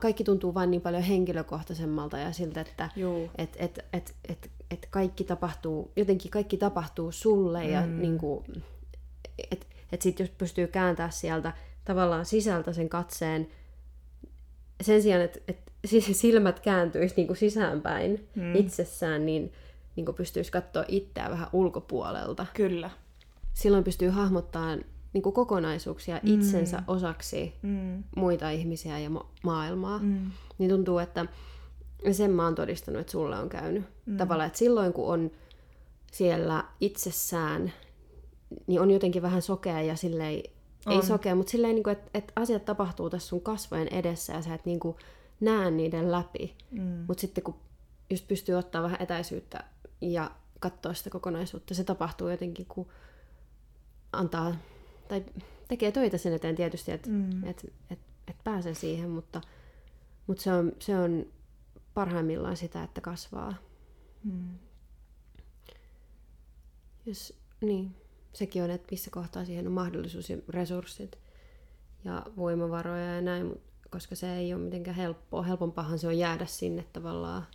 kaikki 0.00 0.24
tuntuu 0.24 0.54
vain 0.54 0.70
niin 0.70 0.80
paljon 0.80 1.02
henkilökohtaisemmalta 1.02 2.18
ja 2.18 2.32
siltä, 2.32 2.60
että 2.60 2.90
et, 3.38 3.56
et, 3.58 3.84
et, 3.92 4.14
et, 4.28 4.50
et 4.70 4.86
kaikki 4.90 5.24
tapahtuu, 5.24 5.92
jotenkin 5.96 6.30
kaikki 6.30 6.56
tapahtuu 6.56 7.12
sulle 7.12 7.64
ja 7.64 7.86
mm. 7.86 8.00
niin 8.00 8.18
kuin, 8.18 8.44
et, 9.50 9.66
et 9.92 10.02
sit 10.02 10.20
jos 10.20 10.30
pystyy 10.30 10.66
kääntämään 10.66 11.12
sieltä 11.12 11.52
tavallaan 11.84 12.26
sisältä 12.26 12.72
sen 12.72 12.88
katseen, 12.88 13.48
sen 14.80 15.02
sijaan, 15.02 15.22
että, 15.22 15.40
että 15.48 15.72
silmät 16.12 16.60
kääntyisi 16.60 17.14
niin 17.16 17.26
kuin 17.26 17.36
sisäänpäin 17.36 18.28
mm. 18.34 18.54
itsessään, 18.54 19.26
niin, 19.26 19.52
niin 19.96 20.04
kuin 20.04 20.14
pystyisi 20.16 20.52
katsoa 20.52 20.84
itseä 20.88 21.30
vähän 21.30 21.48
ulkopuolelta. 21.52 22.46
Kyllä. 22.54 22.90
Silloin 23.52 23.84
pystyy 23.84 24.08
hahmottamaan 24.08 24.84
niin 25.12 25.22
kuin 25.22 25.32
kokonaisuuksia 25.32 26.20
mm. 26.22 26.34
itsensä 26.34 26.82
osaksi 26.86 27.54
mm. 27.62 28.04
muita 28.16 28.50
ihmisiä 28.50 28.98
ja 28.98 29.10
ma- 29.10 29.30
maailmaa. 29.42 29.98
Mm. 29.98 30.30
Niin 30.58 30.70
tuntuu, 30.70 30.98
että 30.98 31.26
sen 32.12 32.30
mä 32.30 32.44
oon 32.44 32.54
todistanut, 32.54 33.00
että 33.00 33.12
sulle 33.12 33.38
on 33.38 33.48
käynyt. 33.48 33.84
Mm. 34.06 34.16
Tavallaan, 34.16 34.46
että 34.46 34.58
silloin 34.58 34.92
kun 34.92 35.12
on 35.12 35.30
siellä 36.12 36.64
itsessään, 36.80 37.72
niin 38.66 38.80
on 38.80 38.90
jotenkin 38.90 39.22
vähän 39.22 39.42
sokea 39.42 39.82
ja 39.82 39.96
silleen 39.96 40.42
on. 40.86 40.92
Ei 40.92 41.02
sokea, 41.02 41.34
mutta 41.34 41.50
silleen, 41.50 41.74
niin 41.74 41.90
että, 41.90 42.10
että 42.14 42.32
asiat 42.36 42.64
tapahtuu 42.64 43.10
tässä 43.10 43.28
sun 43.28 43.40
kasvojen 43.40 43.88
edessä 43.88 44.32
ja 44.32 44.42
sä 44.42 44.54
et 44.54 44.66
niin 44.66 44.80
kuin, 44.80 44.96
näe 45.40 45.70
niiden 45.70 46.12
läpi. 46.12 46.56
Mm. 46.70 47.04
Mutta 47.08 47.20
sitten 47.20 47.44
kun 47.44 47.54
just 48.10 48.28
pystyy 48.28 48.54
ottaa 48.54 48.82
vähän 48.82 49.02
etäisyyttä 49.02 49.64
ja 50.00 50.30
katsoa 50.60 50.94
sitä 50.94 51.10
kokonaisuutta, 51.10 51.74
se 51.74 51.84
tapahtuu 51.84 52.28
jotenkin, 52.28 52.66
kun 52.66 52.88
antaa, 54.12 54.54
tai 55.08 55.24
tekee 55.68 55.92
töitä 55.92 56.18
sen 56.18 56.32
eteen 56.32 56.56
tietysti, 56.56 56.92
että 56.92 57.10
mm. 57.10 57.44
et, 57.44 57.72
et, 57.90 57.98
et 58.28 58.36
pääsee 58.44 58.74
siihen, 58.74 59.10
mutta, 59.10 59.40
mutta 60.26 60.42
se, 60.42 60.52
on, 60.52 60.72
se 60.78 60.98
on 60.98 61.26
parhaimmillaan 61.94 62.56
sitä, 62.56 62.82
että 62.82 63.00
kasvaa. 63.00 63.54
Mm. 64.24 64.58
Jos, 67.06 67.38
niin 67.60 67.96
sekin 68.34 68.62
on, 68.62 68.70
että 68.70 68.88
missä 68.90 69.10
kohtaa 69.10 69.44
siihen 69.44 69.66
on 69.66 69.72
mahdollisuus 69.72 70.30
ja 70.30 70.36
resurssit 70.48 71.18
ja 72.04 72.22
voimavaroja 72.36 73.14
ja 73.14 73.20
näin, 73.20 73.60
koska 73.90 74.14
se 74.14 74.36
ei 74.36 74.54
ole 74.54 74.62
mitenkään 74.62 74.96
helppoa. 74.96 75.42
Helpompahan 75.42 75.98
se 75.98 76.06
on 76.06 76.18
jäädä 76.18 76.46
sinne 76.46 76.84
tavallaan. 76.92 77.46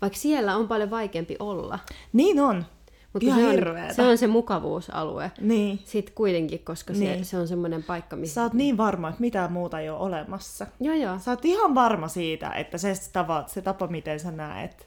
Vaikka 0.00 0.18
siellä 0.18 0.56
on 0.56 0.68
paljon 0.68 0.90
vaikeampi 0.90 1.36
olla. 1.38 1.78
Niin 2.12 2.40
on. 2.40 2.64
Mutta 3.12 3.34
se, 3.34 3.46
on, 3.46 3.94
se 3.94 4.02
on 4.02 4.18
se 4.18 4.26
mukavuusalue. 4.26 5.32
Niin. 5.40 5.80
Sitten 5.84 6.14
kuitenkin, 6.14 6.64
koska 6.64 6.92
niin. 6.92 7.24
se, 7.24 7.30
se 7.30 7.38
on 7.38 7.48
semmoinen 7.48 7.82
paikka, 7.82 8.16
missä... 8.16 8.34
Sä 8.34 8.42
oot 8.42 8.52
niin 8.52 8.76
varma, 8.76 9.08
että 9.08 9.20
mitään 9.20 9.52
muuta 9.52 9.80
ei 9.80 9.90
ole 9.90 9.98
olemassa. 9.98 10.66
Joo, 10.80 10.94
joo. 10.94 11.18
Sä 11.18 11.30
oot 11.30 11.44
ihan 11.44 11.74
varma 11.74 12.08
siitä, 12.08 12.50
että 12.50 12.78
se 12.78 12.94
tapa, 13.12 13.44
se 13.46 13.62
tapa 13.62 13.86
miten 13.86 14.20
sä 14.20 14.30
näet 14.30 14.86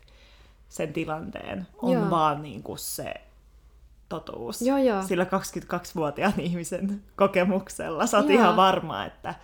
sen 0.70 0.94
tilanteen, 0.94 1.68
on 1.82 1.94
joo. 1.94 2.10
vaan 2.10 2.42
niin 2.42 2.64
kuin 2.64 2.80
se 2.80 3.14
totuus. 4.10 4.62
Joo, 4.62 4.78
joo. 4.78 5.04
Sillä 5.04 5.24
22-vuotiaan 5.24 6.40
ihmisen 6.40 7.04
kokemuksella. 7.16 8.08
Sä 8.08 8.18
oot 8.18 8.30
ihan 8.30 8.56
varma, 8.56 9.06
että 9.06 9.36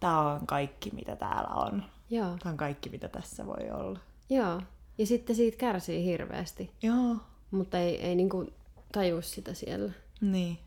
tämä 0.00 0.32
on 0.32 0.46
kaikki, 0.46 0.90
mitä 0.90 1.16
täällä 1.16 1.48
on. 1.48 1.82
Joo. 2.10 2.36
Tämä 2.42 2.50
on 2.50 2.56
kaikki, 2.56 2.90
mitä 2.90 3.08
tässä 3.08 3.46
voi 3.46 3.70
olla. 3.70 3.98
Joo. 4.30 4.60
Ja 4.98 5.06
sitten 5.06 5.36
siitä 5.36 5.56
kärsii 5.56 6.04
hirveästi. 6.04 6.70
Joo. 6.82 7.16
Mutta 7.50 7.78
ei, 7.78 8.02
ei 8.02 8.14
niinku 8.14 8.46
tajua 8.92 9.22
sitä 9.22 9.54
siellä. 9.54 9.92
Niin. 10.20 10.58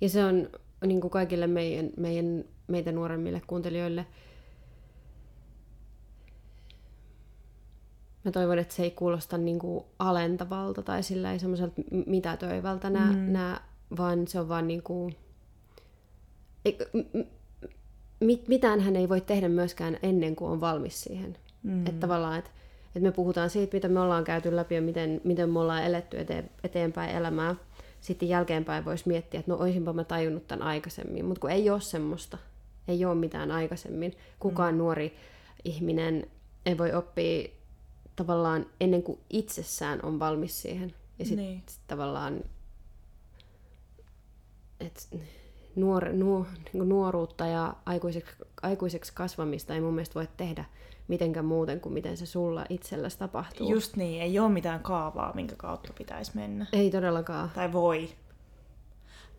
Ja 0.00 0.08
se 0.08 0.24
on 0.24 0.48
niinku 0.86 1.08
kaikille 1.10 1.46
meidän, 1.46 1.90
meidän, 1.96 2.44
meitä 2.66 2.92
nuoremmille 2.92 3.42
kuuntelijoille– 3.46 4.06
mä 8.24 8.30
toivon, 8.30 8.58
että 8.58 8.74
se 8.74 8.82
ei 8.82 8.90
kuulosta 8.90 9.38
niin 9.38 9.58
kuin 9.58 9.84
alentavalta 9.98 10.82
tai 10.82 11.02
sillä 11.02 11.32
ei 11.32 11.38
semmoiselta 11.38 11.82
mitätöivältä 12.06 12.90
nää, 12.90 13.12
mm. 13.12 13.32
nää, 13.32 13.60
vaan 13.98 14.26
se 14.26 14.40
on 14.40 14.48
vaan 14.48 14.68
niin 14.68 14.82
kuin, 14.82 15.16
ei, 16.64 16.78
mit, 18.20 18.48
mitään 18.48 18.80
hän 18.80 18.96
ei 18.96 19.08
voi 19.08 19.20
tehdä 19.20 19.48
myöskään 19.48 19.98
ennen 20.02 20.36
kuin 20.36 20.50
on 20.50 20.60
valmis 20.60 21.00
siihen. 21.02 21.36
Mm. 21.62 21.86
Että 21.86 22.00
tavallaan, 22.00 22.38
että, 22.38 22.50
että 22.86 23.00
me 23.00 23.12
puhutaan 23.12 23.50
siitä, 23.50 23.76
mitä 23.76 23.88
me 23.88 24.00
ollaan 24.00 24.24
käyty 24.24 24.56
läpi 24.56 24.74
ja 24.74 24.82
miten, 24.82 25.20
miten 25.24 25.50
me 25.50 25.58
ollaan 25.60 25.84
eletty 25.84 26.20
eteen, 26.20 26.50
eteenpäin 26.64 27.16
elämää. 27.16 27.54
Sitten 28.00 28.28
jälkeenpäin 28.28 28.84
voisi 28.84 29.08
miettiä, 29.08 29.40
että 29.40 29.52
no 29.52 29.58
oisinpa 29.58 29.92
mä 29.92 30.04
tajunnut 30.04 30.48
tämän 30.48 30.66
aikaisemmin, 30.66 31.24
mutta 31.24 31.40
kun 31.40 31.50
ei 31.50 31.70
ole 31.70 31.80
semmoista. 31.80 32.38
Ei 32.88 33.04
ole 33.04 33.14
mitään 33.14 33.50
aikaisemmin. 33.50 34.16
Kukaan 34.38 34.74
mm. 34.74 34.78
nuori 34.78 35.16
ihminen 35.64 36.26
ei 36.66 36.78
voi 36.78 36.92
oppia 36.92 37.48
tavallaan 38.18 38.66
ennen 38.80 39.02
kuin 39.02 39.18
itsessään 39.30 40.00
on 40.02 40.18
valmis 40.18 40.62
siihen. 40.62 40.94
Ja 41.18 41.24
sitten 41.24 41.44
niin. 41.44 41.62
sit 41.68 41.80
tavallaan 41.86 42.44
et 44.80 45.08
nuor, 45.76 46.08
nuor, 46.12 46.46
niin 46.72 46.88
nuoruutta 46.88 47.46
ja 47.46 47.74
aikuiseksi, 47.86 48.36
aikuiseksi 48.62 49.12
kasvamista 49.14 49.74
ei 49.74 49.80
mun 49.80 49.94
mielestä 49.94 50.14
voi 50.14 50.28
tehdä 50.36 50.64
mitenkään 51.08 51.46
muuten 51.46 51.80
kuin 51.80 51.92
miten 51.92 52.16
se 52.16 52.26
sulla 52.26 52.66
itselläsi 52.68 53.18
tapahtuu. 53.18 53.70
Just 53.70 53.96
niin, 53.96 54.22
ei 54.22 54.38
ole 54.38 54.48
mitään 54.48 54.80
kaavaa, 54.80 55.32
minkä 55.34 55.54
kautta 55.56 55.92
pitäisi 55.98 56.32
mennä. 56.34 56.66
Ei 56.72 56.90
todellakaan. 56.90 57.50
Tai 57.54 57.72
voi. 57.72 58.08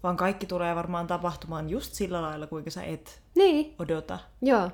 Vaan 0.04 0.18
kaikki 0.18 0.46
tulee 0.46 0.76
varmaan 0.76 1.08
tapahtumaan 1.08 1.70
just 1.70 1.94
sillä 1.94 2.22
lailla, 2.22 2.48
kuinka 2.48 2.70
sä 2.70 2.84
et 2.84 3.22
niin. 3.36 3.76
odota. 3.80 4.20
Joo. 4.42 4.72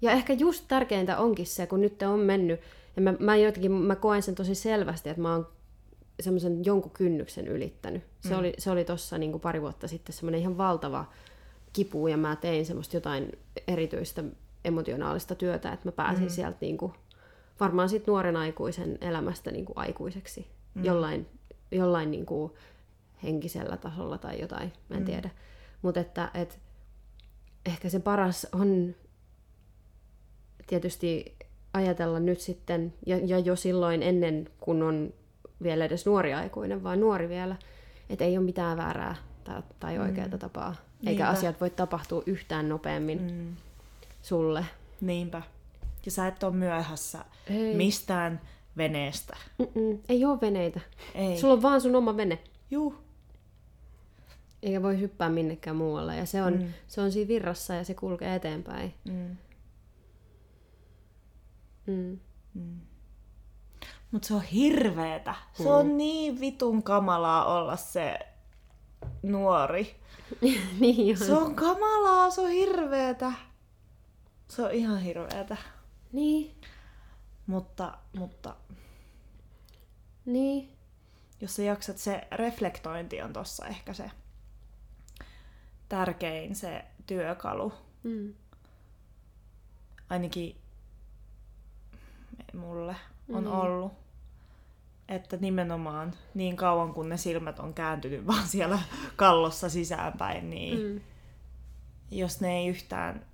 Ja 0.00 0.12
ehkä 0.12 0.32
just 0.32 0.64
tärkeintä 0.68 1.18
onkin 1.18 1.46
se, 1.46 1.66
kun 1.66 1.80
nyt 1.80 2.02
on 2.02 2.20
mennyt 2.20 2.60
ja 2.96 3.02
mä, 3.02 3.14
mä, 3.20 3.36
jotenkin, 3.36 3.72
mä 3.72 3.96
koen 3.96 4.22
sen 4.22 4.34
tosi 4.34 4.54
selvästi, 4.54 5.08
että 5.08 5.22
mä 5.22 5.32
oon 5.32 5.48
semmoisen 6.20 6.64
jonkun 6.64 6.90
kynnyksen 6.90 7.48
ylittänyt. 7.48 8.02
Se 8.20 8.34
mm. 8.34 8.38
oli, 8.38 8.54
se 8.58 8.70
oli 8.70 8.84
tossa 8.84 9.18
niin 9.18 9.40
pari 9.40 9.60
vuotta 9.60 9.88
sitten 9.88 10.12
semmoinen 10.12 10.40
ihan 10.40 10.58
valtava 10.58 11.04
kipu, 11.72 12.08
ja 12.08 12.16
mä 12.16 12.36
tein 12.36 12.66
semmoista 12.66 12.96
jotain 12.96 13.38
erityistä 13.68 14.24
emotionaalista 14.64 15.34
työtä, 15.34 15.72
että 15.72 15.88
mä 15.88 15.92
pääsin 15.92 16.24
mm. 16.24 16.30
sieltä 16.30 16.58
niin 16.60 16.78
kuin, 16.78 16.92
varmaan 17.60 17.88
sit 17.88 18.06
nuoren 18.06 18.36
aikuisen 18.36 18.98
elämästä 19.00 19.50
niin 19.50 19.64
kuin 19.64 19.78
aikuiseksi 19.78 20.46
mm. 20.74 20.84
jollain, 20.84 21.26
jollain 21.70 22.10
niin 22.10 22.26
kuin 22.26 22.52
henkisellä 23.22 23.76
tasolla 23.76 24.18
tai 24.18 24.40
jotain, 24.40 24.72
mä 24.88 24.96
en 24.96 25.02
mm. 25.02 25.06
tiedä. 25.06 25.30
Mutta 25.82 26.00
että 26.00 26.30
et, 26.34 26.58
ehkä 27.66 27.88
se 27.88 28.00
paras 28.00 28.46
on 28.52 28.94
tietysti 30.66 31.36
ajatella 31.74 32.20
nyt 32.20 32.40
sitten, 32.40 32.94
ja, 33.06 33.16
ja 33.16 33.38
jo 33.38 33.56
silloin 33.56 34.02
ennen 34.02 34.48
kun 34.60 34.82
on 34.82 35.12
vielä 35.62 35.84
edes 35.84 36.06
nuori 36.06 36.34
aikuinen, 36.34 36.82
vaan 36.82 37.00
nuori 37.00 37.28
vielä, 37.28 37.56
että 38.10 38.24
ei 38.24 38.38
ole 38.38 38.44
mitään 38.44 38.76
väärää 38.76 39.14
tai, 39.44 39.62
tai 39.80 39.98
oikeaa 39.98 40.28
mm. 40.28 40.38
tapaa. 40.38 40.70
Niinpä. 40.70 41.10
Eikä 41.10 41.28
asiat 41.28 41.60
voi 41.60 41.70
tapahtua 41.70 42.22
yhtään 42.26 42.68
nopeammin 42.68 43.22
mm. 43.22 43.56
sulle. 44.22 44.66
Niinpä. 45.00 45.42
Ja 46.04 46.10
sä 46.10 46.26
et 46.26 46.42
ole 46.42 46.54
myöhässä 46.54 47.24
ei. 47.50 47.74
mistään 47.74 48.40
veneestä. 48.76 49.36
Mm-mm. 49.58 49.98
Ei 50.08 50.24
ole 50.24 50.40
veneitä. 50.40 50.80
Ei. 51.14 51.38
Sulla 51.38 51.54
on 51.54 51.62
vaan 51.62 51.80
sun 51.80 51.96
oma 51.96 52.16
vene. 52.16 52.38
Juu. 52.70 52.94
Eikä 54.62 54.82
voi 54.82 55.00
hyppää 55.00 55.28
minnekään 55.28 55.76
muualle. 55.76 56.16
Ja 56.16 56.26
se 56.26 56.42
on, 56.42 56.52
mm. 56.52 56.68
se 56.88 57.00
on 57.00 57.12
siinä 57.12 57.28
virrassa 57.28 57.74
ja 57.74 57.84
se 57.84 57.94
kulkee 57.94 58.34
eteenpäin. 58.34 58.94
Mm. 59.04 59.36
Mm. 61.86 62.20
Mm. 62.54 62.80
Mutta 64.10 64.28
se 64.28 64.34
on 64.34 64.42
hirveetä. 64.42 65.34
Se 65.52 65.68
on 65.68 65.86
mm. 65.86 65.96
niin 65.96 66.40
vitun 66.40 66.82
kamalaa 66.82 67.58
olla 67.58 67.76
se 67.76 68.18
nuori. 69.22 70.00
niin 70.80 71.18
on. 71.20 71.26
Se 71.26 71.32
on 71.34 71.54
kamalaa, 71.54 72.30
se 72.30 72.40
on 72.40 72.50
hirveetä. 72.50 73.32
Se 74.48 74.62
on 74.62 74.70
ihan 74.70 75.00
hirveetä. 75.00 75.56
Niin. 76.12 76.60
Mutta, 77.46 77.98
mutta... 78.16 78.56
Niin. 80.24 80.72
Jos 81.40 81.56
sä 81.56 81.62
jaksat, 81.62 81.98
se 81.98 82.28
reflektointi 82.30 83.22
on 83.22 83.32
tossa 83.32 83.66
ehkä 83.66 83.92
se 83.92 84.10
tärkein 85.88 86.56
se 86.56 86.84
työkalu. 87.06 87.72
Mm. 88.02 88.34
Ainakin 90.10 90.61
mulle 92.54 92.96
on 93.32 93.44
mm. 93.44 93.52
ollut. 93.52 93.92
Että 95.08 95.36
nimenomaan 95.36 96.12
niin 96.34 96.56
kauan 96.56 96.94
kun 96.94 97.08
ne 97.08 97.16
silmät 97.16 97.58
on 97.58 97.74
kääntynyt 97.74 98.26
vaan 98.32 98.48
siellä 98.48 98.78
kallossa 99.16 99.68
sisäänpäin, 99.68 100.50
niin 100.50 100.78
mm. 100.78 101.00
jos 102.10 102.40
ne 102.40 102.56
ei 102.58 102.66
yhtään 102.66 103.26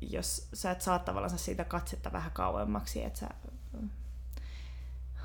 jos 0.00 0.48
sä 0.54 0.70
et 0.70 0.80
saa 0.80 0.98
tavallaan 0.98 1.38
siitä 1.38 1.64
katsetta 1.64 2.12
vähän 2.12 2.32
kauemmaksi, 2.32 3.04
että 3.04 3.18
sä, 3.18 3.28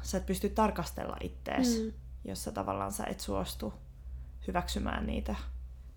sä 0.02 0.18
et 0.18 0.26
pysty 0.26 0.50
tarkastella 0.50 1.18
ittees, 1.22 1.82
mm. 1.82 1.92
jos 2.26 2.44
sä 2.44 2.52
tavallaan 2.52 2.92
sä 2.92 3.04
et 3.04 3.20
suostu 3.20 3.74
hyväksymään 4.48 5.08
niitä, 5.08 5.36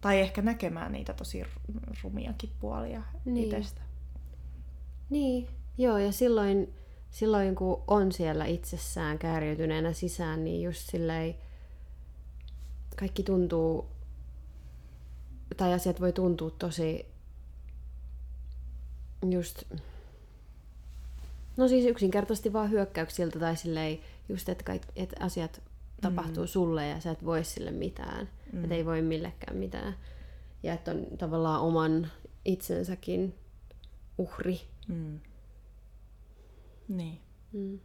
tai 0.00 0.20
ehkä 0.20 0.42
näkemään 0.42 0.92
niitä 0.92 1.12
tosi 1.12 1.44
rumiakin 2.02 2.50
puolia 2.60 3.02
niin. 3.24 3.44
itsestä. 3.44 3.80
Niin, 5.10 5.48
joo, 5.78 5.98
ja 5.98 6.12
silloin, 6.12 6.74
silloin 7.10 7.54
kun 7.54 7.82
on 7.86 8.12
siellä 8.12 8.44
itsessään 8.44 9.18
kääriytyneenä 9.18 9.92
sisään, 9.92 10.44
niin 10.44 10.62
just 10.62 10.90
silleen 10.90 11.34
kaikki 12.96 13.22
tuntuu, 13.22 13.88
tai 15.56 15.72
asiat 15.72 16.00
voi 16.00 16.12
tuntua 16.12 16.50
tosi 16.50 17.06
just, 19.30 19.62
no 21.56 21.68
siis 21.68 21.86
yksinkertaisesti 21.86 22.52
vaan 22.52 22.70
hyökkäyksiltä 22.70 23.38
tai 23.38 23.56
silleen 23.56 23.98
just, 24.28 24.48
että, 24.48 24.64
kaikki, 24.64 24.88
että 24.96 25.16
asiat 25.24 25.62
tapahtuu 26.00 26.44
mm. 26.44 26.48
sulle 26.48 26.88
ja 26.88 27.00
sä 27.00 27.10
et 27.10 27.24
voi 27.24 27.44
sille 27.44 27.70
mitään. 27.70 28.28
Mm. 28.52 28.62
Että 28.62 28.74
ei 28.74 28.86
voi 28.86 29.02
millekään 29.02 29.56
mitään. 29.56 29.96
Ja 30.62 30.72
että 30.74 30.90
on 30.90 31.06
tavallaan 31.18 31.60
oman 31.60 32.10
itsensäkin 32.44 33.34
uhri. 34.18 34.60
Mm. 34.88 35.20
Niin. 36.88 37.20
Mm. 37.52 37.80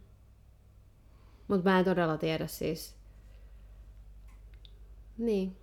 Mutta 1.48 1.70
mä 1.70 1.78
en 1.78 1.84
todella 1.84 2.18
tiedä 2.18 2.46
siis. 2.46 2.94
Niin. 5.18 5.56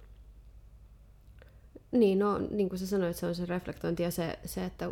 Niin, 1.92 2.20
no 2.20 2.38
niin 2.38 2.70
kuin 2.70 2.80
sä 2.80 2.88
sanoit, 2.88 3.16
se 3.16 3.26
on 3.26 3.36
se 3.36 3.46
reflektointi 3.46 4.04
ja 4.04 4.12
se, 4.12 4.40
se 4.46 4.66
että... 4.66 4.90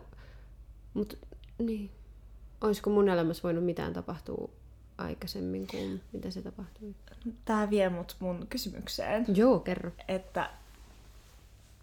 Mut 0.94 1.18
niin. 1.60 1.92
Olisiko 2.62 2.90
mun 2.90 3.10
elämässä 3.10 3.44
voinut 3.44 3.66
mitään 3.66 3.94
tapahtua 3.94 4.50
aikaisemmin 4.98 5.68
kuin 5.68 6.02
mitä 6.14 6.32
se 6.32 6.42
tapahtui? 6.42 6.96
Tää 7.46 7.70
vie 7.70 7.90
mut 7.90 8.16
mun 8.20 8.48
kysymykseen. 8.50 9.26
Joo, 9.36 9.60
kerro. 9.60 9.92
Että, 10.08 10.50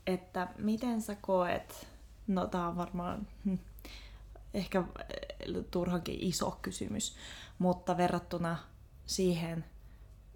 että 0.07 0.49
miten 0.59 1.03
sä 1.03 1.17
koet, 1.21 1.87
no 2.27 2.47
tää 2.47 2.69
on 2.69 2.77
varmaan 2.77 3.27
hm, 3.45 3.55
ehkä 4.57 4.79
eh, 4.79 5.65
turhankin 5.71 6.17
iso 6.21 6.59
kysymys, 6.63 7.17
mutta 7.59 7.97
verrattuna 7.97 8.57
siihen 9.07 9.65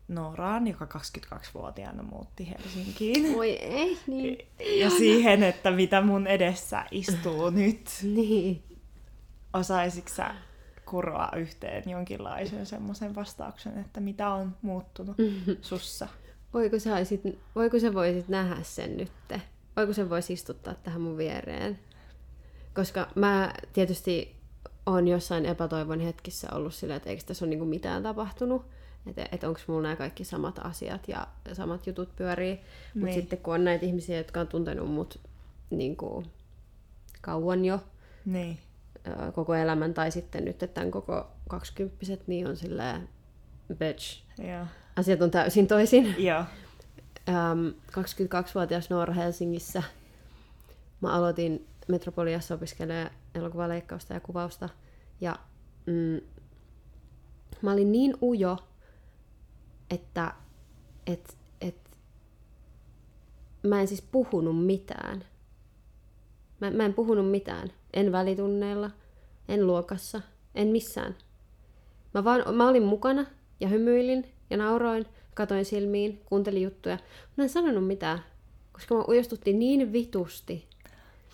Nooraan, 0.09 0.67
joka 0.67 0.85
22-vuotiaana 0.85 2.03
muutti 2.03 2.49
Helsinkiin. 2.51 3.35
Oi 3.39 3.51
ei, 3.51 3.99
niin. 4.07 4.39
Ja 4.81 4.91
siihen, 4.91 5.43
että 5.43 5.71
mitä 5.71 6.01
mun 6.01 6.27
edessä 6.27 6.85
istuu 6.91 7.51
nyt. 7.51 7.91
niin. 8.03 8.63
Osaisitko 9.53 10.11
sä 10.15 10.35
kuroa 10.87 11.29
yhteen 11.37 11.83
jonkinlaisen 11.91 12.67
semmoisen 12.67 13.15
vastauksen, 13.15 13.79
että 13.79 14.01
mitä 14.01 14.29
on 14.31 14.57
muuttunut 14.63 15.17
sussa? 15.61 16.09
Voiko 16.55 16.79
sä, 16.79 16.95
olisit, 16.97 17.21
voiko 17.55 17.79
sä 17.79 17.95
voisit 17.95 18.29
nähdä 18.29 18.63
sen 18.63 18.97
nytte? 18.97 19.43
Voiko 19.77 19.93
sä 19.93 20.11
voisi 20.11 20.33
istuttaa 20.33 20.75
tähän 20.75 21.01
mun 21.01 21.17
viereen? 21.17 21.79
Koska 22.75 23.09
mä 23.15 23.55
tietysti 23.73 24.37
on 24.87 25.09
jossain 25.09 25.47
epätoivon 25.47 26.01
hetkissä 26.01 26.49
ollut 26.53 26.75
sillä, 26.75 26.97
että 26.97 27.11
eikö 27.11 27.23
tässä 27.27 27.45
ole 27.45 27.51
niinku 27.51 27.65
mitään 27.65 28.03
tapahtunut. 28.03 28.67
Että 29.07 29.29
et 29.33 29.45
onko 29.45 29.61
mulla 29.67 29.83
nämä 29.83 29.97
kaikki 29.97 30.25
samat 30.25 30.59
asiat 30.59 31.09
ja 31.09 31.27
samat 31.53 31.87
jutut 31.87 32.17
pyörii. 32.17 32.61
Mutta 32.95 33.07
niin. 33.07 33.15
sitten 33.15 33.39
kun 33.39 33.55
on 33.55 33.65
näitä 33.65 33.87
ihmisiä, 33.87 34.17
jotka 34.17 34.41
on 34.41 34.47
tuntenut 34.47 34.91
mut 34.91 35.21
niinku, 35.71 36.25
kauan 37.21 37.65
jo, 37.65 37.81
niin 38.25 38.59
koko 39.35 39.55
elämän, 39.55 39.95
tai 39.95 40.11
sitten 40.11 40.45
nyt 40.45 40.63
että 40.63 40.75
tämän 40.75 40.91
koko 40.91 41.31
kaksikymppiset, 41.49 42.29
niin 42.29 42.47
on 42.47 42.57
silleen, 42.57 43.09
bitch, 43.75 44.23
yeah. 44.45 44.69
asiat 44.97 45.23
on 45.23 45.31
täysin 45.31 45.67
toisin. 45.67 46.15
Yeah. 46.19 46.47
Um, 47.29 47.75
22-vuotias 47.91 48.91
Noora 48.91 49.15
Helsingissä. 49.15 49.83
Mä 51.01 51.13
aloitin 51.13 51.67
Metropoliassa 51.91 52.55
opiskelemaan 52.55 53.11
elokuvaleikkausta 53.35 54.15
ja 54.15 54.21
kuvausta. 54.21 54.69
Ja 55.21 55.37
mm, 55.87 56.21
mä 57.63 57.73
olin 57.73 57.93
niin 57.93 58.15
ujo, 58.23 58.57
että 59.91 60.35
et, 61.07 61.37
et, 61.61 61.91
mä 63.63 63.81
en 63.81 63.89
siis 63.89 64.03
puhunut 64.03 64.67
mitään. 64.67 65.25
Mä, 66.61 66.71
mä 66.71 66.85
en 66.85 66.95
puhunut 66.95 67.31
mitään. 67.31 67.73
En 67.93 68.13
välitunneilla, 68.13 68.91
en 69.49 69.67
luokassa, 69.67 70.21
en 70.55 70.69
missään. 70.69 71.17
Mä, 72.15 72.25
vaan, 72.25 72.55
mä 72.55 72.69
olin 72.69 72.83
mukana 72.83 73.27
ja 73.61 73.69
hymyilin 73.69 74.27
ja 74.51 74.57
nauroin, 74.57 75.07
katoin 75.35 75.65
silmiin, 75.65 76.21
kuuntelin 76.25 76.63
juttuja. 76.63 76.99
Mä 77.37 77.45
en 77.45 77.51
sanonut 77.51 77.87
mitään, 77.87 78.25
koska 78.73 78.95
mä 78.95 79.05
ujostuttiin 79.09 79.59
niin 79.59 79.93
vitusti. 79.93 80.70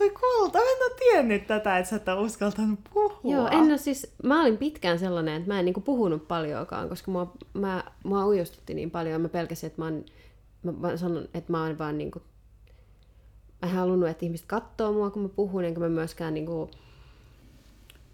Voi 0.01 0.11
kulta, 0.11 0.59
mä 0.59 0.65
en 0.65 0.91
ole 0.91 0.99
tiennyt 0.99 1.47
tätä, 1.47 1.79
että 1.79 1.91
sä 1.91 1.97
et 1.97 2.09
ole 2.09 2.21
uskaltanut 2.21 2.81
puhua. 2.95 3.35
Joo, 3.35 3.49
en 3.49 3.59
ole 3.59 3.79
siis, 3.79 4.15
mä 4.23 4.41
olin 4.41 4.59
pitkään 4.59 4.99
sellainen, 4.99 5.35
että 5.35 5.49
mä 5.49 5.59
en 5.59 5.65
niinku 5.65 5.81
puhunut 5.81 6.29
paljoakaan, 6.29 6.89
koska 6.89 7.11
mua, 7.11 7.33
mä, 7.55 7.85
mua 8.05 8.27
ujostutti 8.27 8.75
niin 8.75 8.91
paljon. 8.91 9.21
Mä 9.21 9.29
pelkäsin, 9.29 9.67
että 9.67 9.83
mä, 9.83 9.85
oon, 9.85 10.05
mä, 10.79 10.97
sanon, 10.97 11.29
että 11.35 11.53
mä 11.53 11.63
oon 11.63 11.79
vaan 11.79 11.99
niinku 11.99 12.23
mä 13.63 13.69
en 13.69 13.75
halunnut, 13.75 14.09
että 14.09 14.25
ihmiset 14.27 14.47
katsoo 14.47 14.93
mua, 14.93 15.11
kun 15.11 15.23
mä 15.23 15.29
puhun, 15.29 15.65
enkä 15.65 15.81
mä 15.81 15.89
myöskään 15.89 16.35
niin 16.35 16.47
kuin, 16.47 16.71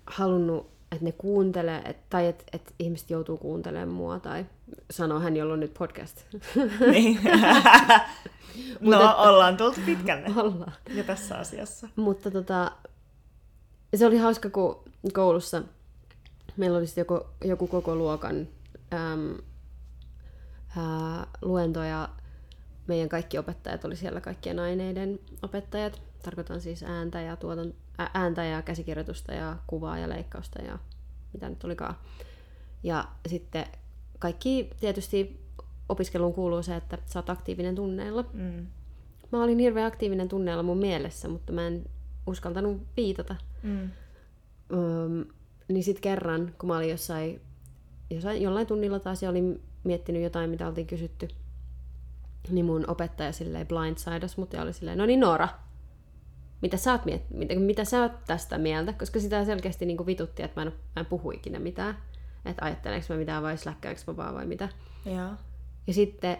halunnut, 0.07 0.72
että 0.93 1.05
ne 1.05 1.13
kuuntelee, 1.13 1.83
et, 1.85 2.09
tai 2.11 2.27
että 2.27 2.45
et 2.53 2.75
ihmiset 2.79 3.11
joutuu 3.11 3.37
kuuntelemaan 3.37 3.89
mua, 3.89 4.21
tai 4.21 4.47
sanoo 4.91 5.21
hän, 5.21 5.37
jolla 5.37 5.53
on 5.53 5.61
nyt 5.61 5.75
podcast. 5.75 6.25
Niin. 6.91 7.21
no, 8.81 8.97
että, 8.97 9.15
ollaan 9.15 9.57
tultu 9.57 9.81
pitkälle. 9.87 10.27
Ollaan. 10.37 10.73
Ja 10.95 11.05
tässä 11.05 11.39
asiassa. 11.39 11.89
Mutta 11.97 12.31
tota, 12.31 12.73
se 13.95 14.07
oli 14.07 14.17
hauska, 14.17 14.51
kun 14.51 14.85
koulussa 15.13 15.63
meillä 16.57 16.79
oli 16.79 16.87
joku, 16.97 17.21
joku 17.45 17.67
koko 17.67 17.95
luokan 17.95 18.49
äm, 18.93 19.35
ää, 20.77 21.27
luento, 21.43 21.83
ja 21.83 22.09
meidän 22.87 23.09
kaikki 23.09 23.39
opettajat 23.39 23.85
oli 23.85 23.97
siellä 23.97 24.21
kaikkien 24.21 24.59
aineiden 24.59 25.19
opettajat. 25.43 26.03
Tarkoitan 26.23 26.61
siis 26.61 26.83
ääntä 26.83 27.21
ja, 27.21 27.37
tuoton, 27.37 27.75
ääntä 28.15 28.45
ja 28.45 28.63
käsikirjoitusta 28.63 29.33
ja 29.33 29.57
kuvaa 29.67 29.99
ja 29.99 30.09
leikkausta 30.09 30.63
ja 30.63 30.79
mitä 31.33 31.49
nyt 31.49 31.65
olikaan. 31.65 31.95
Ja 32.83 33.09
sitten 33.29 33.67
kaikki 34.19 34.71
tietysti 34.81 35.41
opiskeluun 35.89 36.35
kuuluu 36.35 36.63
se, 36.63 36.77
että 36.77 36.99
sä 37.07 37.19
oot 37.19 37.31
aktiivinen 37.31 37.75
tunneilla. 37.75 38.25
Mm. 38.33 38.67
Mä 39.33 39.43
olin 39.43 39.59
hirveän 39.59 39.87
aktiivinen 39.87 40.29
tunneilla 40.29 40.63
mun 40.63 40.79
mielessä, 40.79 41.29
mutta 41.29 41.53
mä 41.53 41.67
en 41.67 41.85
uskaltanut 42.27 42.83
viitata. 42.97 43.37
Mm. 43.63 43.91
Öm, 44.73 45.25
niin 45.69 45.85
sitten 45.85 46.03
kerran, 46.03 46.55
kun 46.59 46.69
mä 46.69 46.77
olin 46.77 46.91
jossain, 46.91 47.41
jossain 48.11 48.43
jollain 48.43 48.67
tunnilla 48.67 49.01
taas 49.01 49.23
ja 49.23 49.31
olin 49.31 49.63
miettinyt 49.85 50.23
jotain, 50.23 50.51
mitä 50.51 50.69
oltiin 50.69 50.87
kysytty, 50.87 51.29
niin 52.51 52.65
mun 52.65 52.91
opettaja 52.91 53.33
silleen 53.33 53.67
blindsidas 53.69 54.37
mut 54.37 54.53
ja 54.53 54.63
oli 54.63 54.73
silleen, 54.73 54.99
no 54.99 55.07
niin 55.07 55.21
Noora, 55.21 55.49
mitä 56.63 56.77
sä, 56.77 56.93
oot 56.93 57.03
miet- 57.07 57.37
mitä, 57.37 57.55
mitä 57.55 57.85
sä 57.85 58.03
oot 58.03 58.25
tästä 58.27 58.59
mieltä? 58.59 58.93
Koska 58.93 59.21
sitä 59.21 59.45
selkeästi 59.45 59.87
niin 59.87 60.07
vitutti, 60.07 60.43
että 60.43 60.61
mä 60.61 60.67
en, 60.67 60.73
mä 60.97 61.01
en 61.01 61.07
puhu 61.07 61.31
ikinä 61.31 61.59
mitään. 61.59 61.99
Että 62.45 62.65
ajattelenko 62.65 63.07
mä 63.09 63.17
mitään 63.17 63.43
vai 63.43 63.59
släkkääkö 63.59 64.01
mä 64.07 64.17
vaan 64.17 64.35
vai 64.35 64.47
mitä. 64.47 64.69
Ja, 65.05 65.37
ja 65.87 65.95
sitten 65.95 66.37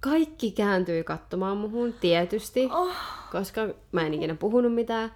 kaikki 0.00 0.50
kääntyi 0.50 1.04
katsomaan 1.04 1.56
muhun, 1.56 1.92
tietysti, 1.92 2.68
oh. 2.72 2.94
koska 3.32 3.60
mä 3.92 4.06
en 4.06 4.14
ikinä 4.14 4.34
puhunut 4.34 4.74
mitään. 4.74 5.14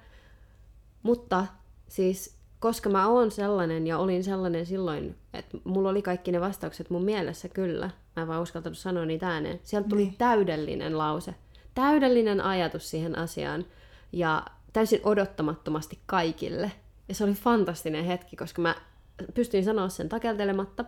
Mutta 1.03 1.47
siis 1.89 2.39
koska 2.65 2.91
mä 2.91 3.09
oon 3.09 3.31
sellainen 3.31 3.87
ja 3.87 3.99
olin 3.99 4.25
sellainen 4.25 4.67
silloin, 4.67 5.17
että 5.35 5.59
mulla 5.65 5.89
oli 5.89 6.03
kaikki 6.03 6.33
ne 6.33 6.41
vastaukset 6.41 6.91
mun 6.91 7.05
mielessä 7.05 7.49
kyllä, 7.49 7.91
mä 8.17 8.23
en 8.23 8.29
vaan 8.29 8.43
uskaltanut 8.43 8.79
sanoa 8.79 9.05
niitä 9.05 9.29
ääneen. 9.29 9.61
Sieltä 9.63 9.89
tuli 9.89 10.05
niin. 10.05 10.15
täydellinen 10.19 10.99
lause, 10.99 11.35
täydellinen 11.75 12.41
ajatus 12.41 12.91
siihen 12.91 13.19
asiaan 13.19 13.65
ja 14.13 14.45
täysin 14.73 15.01
odottamattomasti 15.03 15.99
kaikille. 16.07 16.73
Ja 17.09 17.15
se 17.15 17.25
oli 17.25 17.33
fantastinen 17.33 18.05
hetki, 18.05 18.37
koska 18.37 18.63
mä 18.63 18.75
pystyin 19.35 19.65
sanoa 19.65 19.89
sen 19.89 20.09
takeltelematta. 20.09 20.85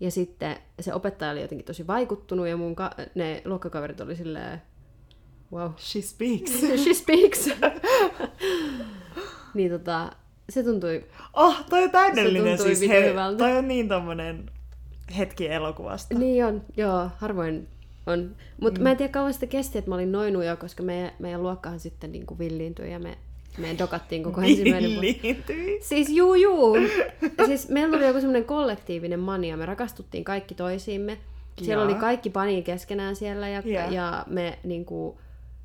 Ja 0.00 0.10
sitten 0.10 0.56
se 0.80 0.94
opettaja 0.94 1.30
oli 1.32 1.42
jotenkin 1.42 1.66
tosi 1.66 1.86
vaikuttunut 1.86 2.48
ja 2.48 2.56
mun 2.56 2.76
ka- 2.76 2.94
ne 3.14 3.42
luokkakaverit 3.44 4.00
oli 4.00 4.16
silleen, 4.16 4.62
wow. 5.52 5.72
She 5.78 6.00
speaks. 6.00 6.50
She 6.84 6.94
speaks. 6.94 7.50
niin 9.54 9.70
tota, 9.70 10.12
se 10.48 10.62
tuntui... 10.62 11.04
Oh, 11.34 11.64
toi 11.70 11.84
on 11.84 11.90
täydellinen 11.90 12.58
siis. 12.58 12.80
He, 12.80 13.14
toi 13.38 13.52
on 13.52 13.68
niin 13.68 13.88
tommonen 13.88 14.50
hetki 15.18 15.48
elokuvasta. 15.48 16.18
Niin 16.18 16.44
on, 16.44 16.62
joo, 16.76 17.10
harvoin 17.16 17.68
on. 18.06 18.36
Mutta 18.60 18.80
mm. 18.80 18.82
mä 18.82 18.90
en 18.90 18.96
tiedä 18.96 19.12
kauan 19.12 19.34
sitä 19.34 19.46
kesti, 19.46 19.78
että 19.78 19.90
mä 19.90 19.94
olin 19.94 20.12
noin 20.12 20.36
ujo, 20.36 20.56
koska 20.56 20.82
meidän, 20.82 21.12
meidän 21.18 21.42
luokkahan 21.42 21.80
sitten 21.80 22.12
niin 22.12 22.26
kuin 22.26 22.38
villiintyi 22.38 22.92
ja 22.92 22.98
me 22.98 23.18
Me 23.58 23.76
dokattiin 23.78 24.22
koko 24.22 24.40
ensimmäinen 24.50 24.90
vuosi. 24.90 25.20
Villiintyi. 25.22 25.78
Siis 25.82 26.08
juu 26.08 26.34
juu. 26.34 26.76
Siis 27.46 27.68
meillä 27.68 27.96
oli 27.96 28.06
joku 28.06 28.20
semmoinen 28.20 28.44
kollektiivinen 28.44 29.20
mania. 29.20 29.56
Me 29.56 29.66
rakastuttiin 29.66 30.24
kaikki 30.24 30.54
toisiimme. 30.54 31.18
Siellä 31.62 31.82
Jaa. 31.82 31.90
oli 31.90 32.00
kaikki 32.00 32.30
panii 32.30 32.62
keskenään 32.62 33.16
siellä 33.16 33.48
ja, 33.48 33.62
Jaa. 33.64 33.90
ja 33.90 34.24
me 34.26 34.58
niinku, 34.64 35.18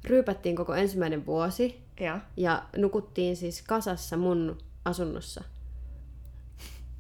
ryypättiin 0.04 0.56
koko 0.56 0.76
ensimmäinen 0.76 1.26
vuosi. 1.26 1.82
Ja. 2.00 2.20
Ja 2.38 2.64
nukuttiin 2.78 3.36
siis 3.36 3.62
kasassa 3.62 4.18
mun 4.18 4.58
asunnossa. 4.86 5.44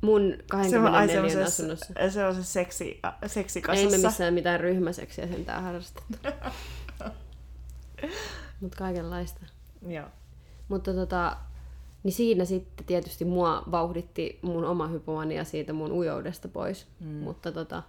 Mun 0.01 0.21
Se 0.21 0.79
on 0.79 0.91
24 0.91 0.97
ai 0.97 1.25
asunnossa. 1.25 1.55
semmoisessa, 1.55 2.09
semmoisessa 2.09 2.53
seksi, 2.53 2.99
äh, 3.05 3.13
Ei 3.21 3.29
seksikasassa. 3.29 3.97
me 3.97 4.07
missään 4.07 4.33
mitään 4.33 4.59
ryhmäseksiä 4.59 5.27
sentään 5.27 5.63
harrastettu. 5.63 6.17
Mutta 8.61 8.77
kaikenlaista. 8.77 9.45
Joo. 9.87 10.07
Mutta 10.67 10.93
tota, 10.93 11.37
niin 12.03 12.11
siinä 12.11 12.45
sitten 12.45 12.85
tietysti 12.85 13.25
mua 13.25 13.63
vauhditti 13.71 14.39
mun 14.41 14.65
oma 14.65 14.87
hypomania 14.87 15.43
siitä 15.43 15.73
mun 15.73 15.91
ujoudesta 15.91 16.47
pois. 16.47 16.87
Mm. 16.99 17.07
Mutta 17.07 17.51
tota, 17.51 17.83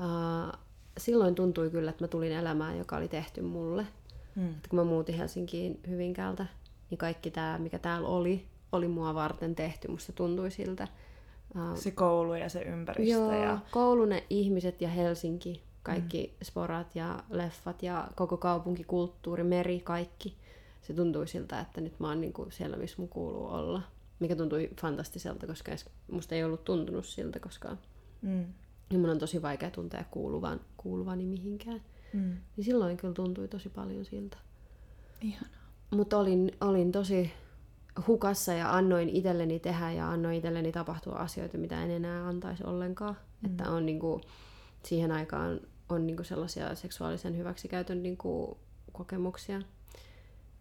uh, 0.00 0.60
silloin 0.98 1.34
tuntui 1.34 1.70
kyllä, 1.70 1.90
että 1.90 2.04
mä 2.04 2.08
tulin 2.08 2.32
elämään, 2.32 2.78
joka 2.78 2.96
oli 2.96 3.08
tehty 3.08 3.40
mulle. 3.40 3.86
Mm. 4.34 4.50
Että 4.50 4.68
kun 4.68 4.78
mä 4.78 4.84
muutin 4.84 5.14
Helsinkiin 5.14 5.80
Hyvinkäältä, 5.88 6.46
niin 6.90 6.98
kaikki 6.98 7.30
tämä, 7.30 7.58
mikä 7.58 7.78
täällä 7.78 8.08
oli, 8.08 8.46
oli 8.74 8.88
mua 8.88 9.14
varten 9.14 9.54
tehty. 9.54 9.88
Musta 9.88 10.12
tuntui 10.12 10.50
siltä. 10.50 10.88
Se 11.74 11.90
koulu 11.90 12.34
ja 12.34 12.48
se 12.48 12.62
ympäristö. 12.62 13.12
Joo, 13.12 13.32
Ja... 13.32 13.58
koulu, 13.70 14.04
ne 14.04 14.24
ihmiset 14.30 14.80
ja 14.80 14.88
Helsinki, 14.88 15.62
kaikki 15.82 16.26
mm. 16.40 16.44
sporat 16.44 16.96
ja 16.96 17.24
leffat 17.30 17.82
ja 17.82 18.08
koko 18.14 18.36
kaupunkikulttuuri, 18.36 19.44
meri, 19.44 19.80
kaikki. 19.80 20.36
Se 20.82 20.92
tuntui 20.94 21.28
siltä, 21.28 21.60
että 21.60 21.80
nyt 21.80 22.00
mä 22.00 22.08
oon 22.08 22.20
niinku 22.20 22.46
siellä, 22.50 22.76
missä 22.76 22.96
mun 22.98 23.08
kuuluu 23.08 23.46
olla. 23.46 23.82
Mikä 24.20 24.36
tuntui 24.36 24.70
fantastiselta, 24.80 25.46
koska 25.46 25.72
edes- 25.72 25.90
musta 26.10 26.34
ei 26.34 26.44
ollut 26.44 26.64
tuntunut 26.64 27.06
siltä 27.06 27.40
koskaan. 27.40 27.78
Mm. 28.22 28.44
Ja 28.90 28.98
mun 28.98 29.10
on 29.10 29.18
tosi 29.18 29.42
vaikea 29.42 29.70
tuntea 29.70 30.04
kuuluvan, 30.10 30.60
kuuluvani 30.76 31.26
mihinkään. 31.26 31.82
Mm. 32.12 32.36
Niin 32.56 32.64
silloin 32.64 32.96
kyllä 32.96 33.14
tuntui 33.14 33.48
tosi 33.48 33.68
paljon 33.68 34.04
siltä. 34.04 34.36
Ihanaa. 35.20 35.60
Mutta 35.90 36.18
olin, 36.18 36.52
olin 36.60 36.92
tosi 36.92 37.32
hukassa 38.06 38.52
ja 38.52 38.76
annoin 38.76 39.08
itselleni 39.08 39.60
tehdä 39.60 39.92
ja 39.92 40.10
annoin 40.10 40.36
itselleni 40.36 40.72
tapahtua 40.72 41.14
asioita, 41.14 41.58
mitä 41.58 41.82
en 41.82 41.90
enää 41.90 42.28
antaisi 42.28 42.64
ollenkaan. 42.64 43.16
Mm. 43.42 43.50
Että 43.50 43.70
on 43.70 43.86
niinku, 43.86 44.20
siihen 44.82 45.12
aikaan 45.12 45.60
on 45.88 46.06
niinku 46.06 46.24
sellaisia 46.24 46.74
seksuaalisen 46.74 47.36
hyväksikäytön 47.36 48.02
niinku 48.02 48.58
kokemuksia. 48.92 49.62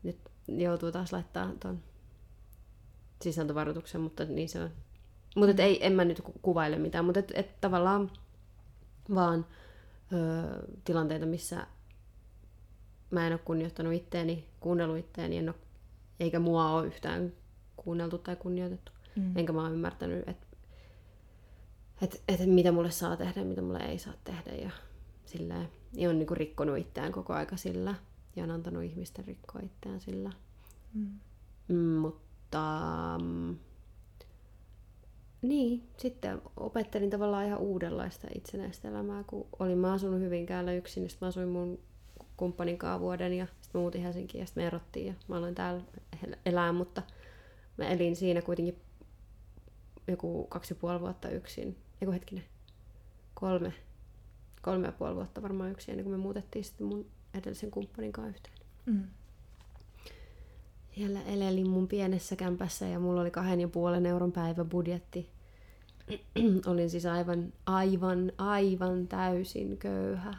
Nyt 0.04 0.18
joutuu 0.48 0.92
taas 0.92 1.14
laittaa 1.14 1.52
tuon 1.60 1.80
sisältövaroituksen, 3.22 4.02
mutta 4.02 4.26
niin 4.26 4.50
se 4.50 4.64
on. 4.64 4.70
Mutta 5.36 5.52
et 5.52 5.60
ei, 5.60 5.86
en 5.86 5.94
mä 5.94 6.06
nyt 6.06 6.22
ku- 6.22 6.40
kuvaile 6.42 6.78
mitään, 6.78 7.06
mutta 7.06 7.20
et, 7.20 7.32
et 7.36 7.62
tavallaan 7.62 8.12
vaan 9.16 9.46
ö, 10.14 10.68
tilanteita, 10.84 11.26
missä 11.26 11.68
mä 13.12 13.28
en 13.28 13.34
ole 13.34 13.40
kunnioittanut 13.46 13.94
itteeni, 13.94 14.48
kuunnellut 14.60 14.98
itteeni, 14.98 15.38
en 15.38 15.50
ole, 15.50 15.56
eikä 16.24 16.40
mua 16.40 16.70
ole 16.70 16.88
yhtään 16.88 17.34
kuunneltu 17.76 18.18
tai 18.18 18.36
kunnioitettu. 18.36 18.92
Mm. 19.16 19.38
Enkä 19.38 19.54
mä 19.54 19.62
ole 19.62 19.72
ymmärtänyt, 19.74 20.30
että 20.30 20.48
et, 22.02 22.24
et 22.28 22.46
mitä 22.46 22.72
mulle 22.72 22.92
saa 22.92 23.18
tehdä 23.18 23.42
ja 23.42 23.46
mitä 23.46 23.62
mulle 23.62 23.80
ei 23.80 24.00
saa 24.00 24.14
tehdä. 24.24 24.52
Ja, 24.52 24.70
silleen, 25.26 25.70
ja 25.94 26.10
on 26.10 26.20
niinku 26.20 26.36
rikkonut 26.36 26.78
itseään 26.78 27.12
koko 27.12 27.34
aika 27.34 27.58
sillä. 27.58 27.96
Ja 28.36 28.44
on 28.44 28.52
antanut 28.52 28.84
ihmisten 28.84 29.26
rikkoa 29.26 29.62
itseään 29.62 30.02
sillä. 30.02 30.32
Mm. 30.94 31.20
Mm, 31.68 31.76
mutta 31.76 32.60
mm, 33.24 33.58
niin, 35.42 35.90
sitten 35.98 36.42
opettelin 36.58 37.10
tavallaan 37.10 37.46
ihan 37.46 37.60
uudenlaista 37.60 38.28
itsenäistä 38.36 38.88
elämää, 38.88 39.24
kun 39.24 39.48
olin 39.60 39.78
mä 39.78 39.94
asunut 39.94 40.20
Hyvinkäällä 40.20 40.74
yksin, 40.74 41.04
niin 41.04 41.18
mä 41.22 41.28
asuin 41.28 41.48
mun 41.48 41.80
kumppanin 42.38 42.78
vuoden 43.00 43.34
ja 43.34 43.48
mä 43.74 43.80
muutin 43.80 44.02
Helsinkiin 44.02 44.40
ja 44.40 44.46
sitten 44.46 44.64
me 44.64 44.68
erottiin 44.68 45.08
ja 45.08 45.14
mä 45.28 45.38
aloin 45.38 45.56
täällä 45.56 45.84
el- 46.28 46.36
elää, 46.46 46.72
mutta 46.72 47.02
mä 47.78 47.88
elin 47.88 48.16
siinä 48.16 48.42
kuitenkin 48.42 48.80
joku 50.08 50.48
kaksi 50.50 50.74
ja 50.74 50.78
puoli 50.82 51.00
vuotta 51.00 51.30
yksin. 51.30 51.78
Eiku 52.02 52.12
hetkinen, 52.12 52.44
kolme, 53.34 53.74
kolme 54.62 54.88
ja 54.88 54.92
puoli 54.92 55.16
vuotta 55.16 55.42
varmaan 55.42 55.72
yksin 55.72 55.92
ennen 55.92 56.04
kuin 56.04 56.14
me 56.14 56.22
muutettiin 56.22 56.66
sitten 56.66 56.88
mun 56.88 57.06
edellisen 57.34 57.72
kumppanin 57.72 58.12
kanssa 58.12 58.30
yhteen. 58.30 58.58
Mm. 58.86 59.04
Siellä 60.96 61.22
elelin 61.22 61.70
mun 61.70 61.88
pienessä 61.88 62.36
kämpässä 62.36 62.88
ja 62.88 63.00
mulla 63.00 63.22
oli 63.22 63.32
kahden 63.32 63.62
ja 63.62 63.68
puolen 63.68 64.06
euron 64.06 64.32
päiväbudjetti. 64.32 65.30
Olin 66.72 66.90
siis 66.90 67.06
aivan, 67.06 67.54
aivan, 67.66 68.32
aivan 68.38 69.08
täysin 69.08 69.78
köyhä. 69.78 70.34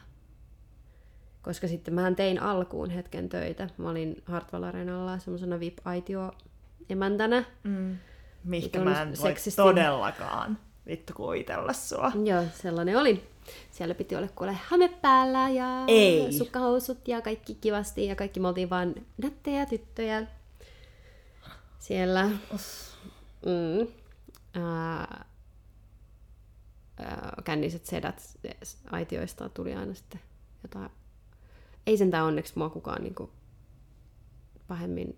Koska 1.45 1.67
sitten 1.67 1.93
mähän 1.93 2.15
tein 2.15 2.41
alkuun 2.41 2.89
hetken 2.89 3.29
töitä. 3.29 3.69
Mä 3.77 3.89
olin 3.89 4.23
Hartwall 4.25 4.63
Arenalla 4.63 5.19
semmoisena 5.19 5.59
VIP-aitio 5.59 6.31
emäntänä. 6.89 7.43
Mm. 7.63 7.97
Vitun 8.51 8.83
mä 8.83 9.01
en 9.01 9.13
voi 9.21 9.33
todellakaan 9.55 10.57
vittu 10.87 11.13
kuvitella 11.13 11.73
sua. 11.73 12.11
Joo, 12.23 12.43
sellainen 12.53 12.97
oli. 12.97 13.27
Siellä 13.71 13.95
piti 13.95 14.15
olla 14.15 14.27
kuule 14.35 14.53
hame 14.53 14.87
päällä 14.87 15.49
ja 15.49 15.83
Ei. 15.87 16.33
sukkahousut 16.33 17.07
ja 17.07 17.21
kaikki 17.21 17.55
kivasti 17.55 18.05
ja 18.05 18.15
kaikki 18.15 18.39
me 18.39 18.47
oltiin 18.47 18.69
vaan 18.69 18.95
nättejä 19.17 19.65
tyttöjä 19.65 20.27
siellä. 21.79 22.29
Mm. 23.45 23.87
Ää, 24.53 25.25
ää, 26.99 27.41
känniset 27.43 27.85
sedät 27.85 28.37
aitioista 28.91 29.49
tuli 29.49 29.73
aina 29.73 29.93
sitten 29.93 30.19
jotain. 30.63 30.89
Ei 31.87 31.97
sentään 31.97 32.25
onneksi 32.25 32.53
mua 32.55 32.69
kukaan 32.69 33.03
niinku 33.03 33.29
pahemmin 34.67 35.17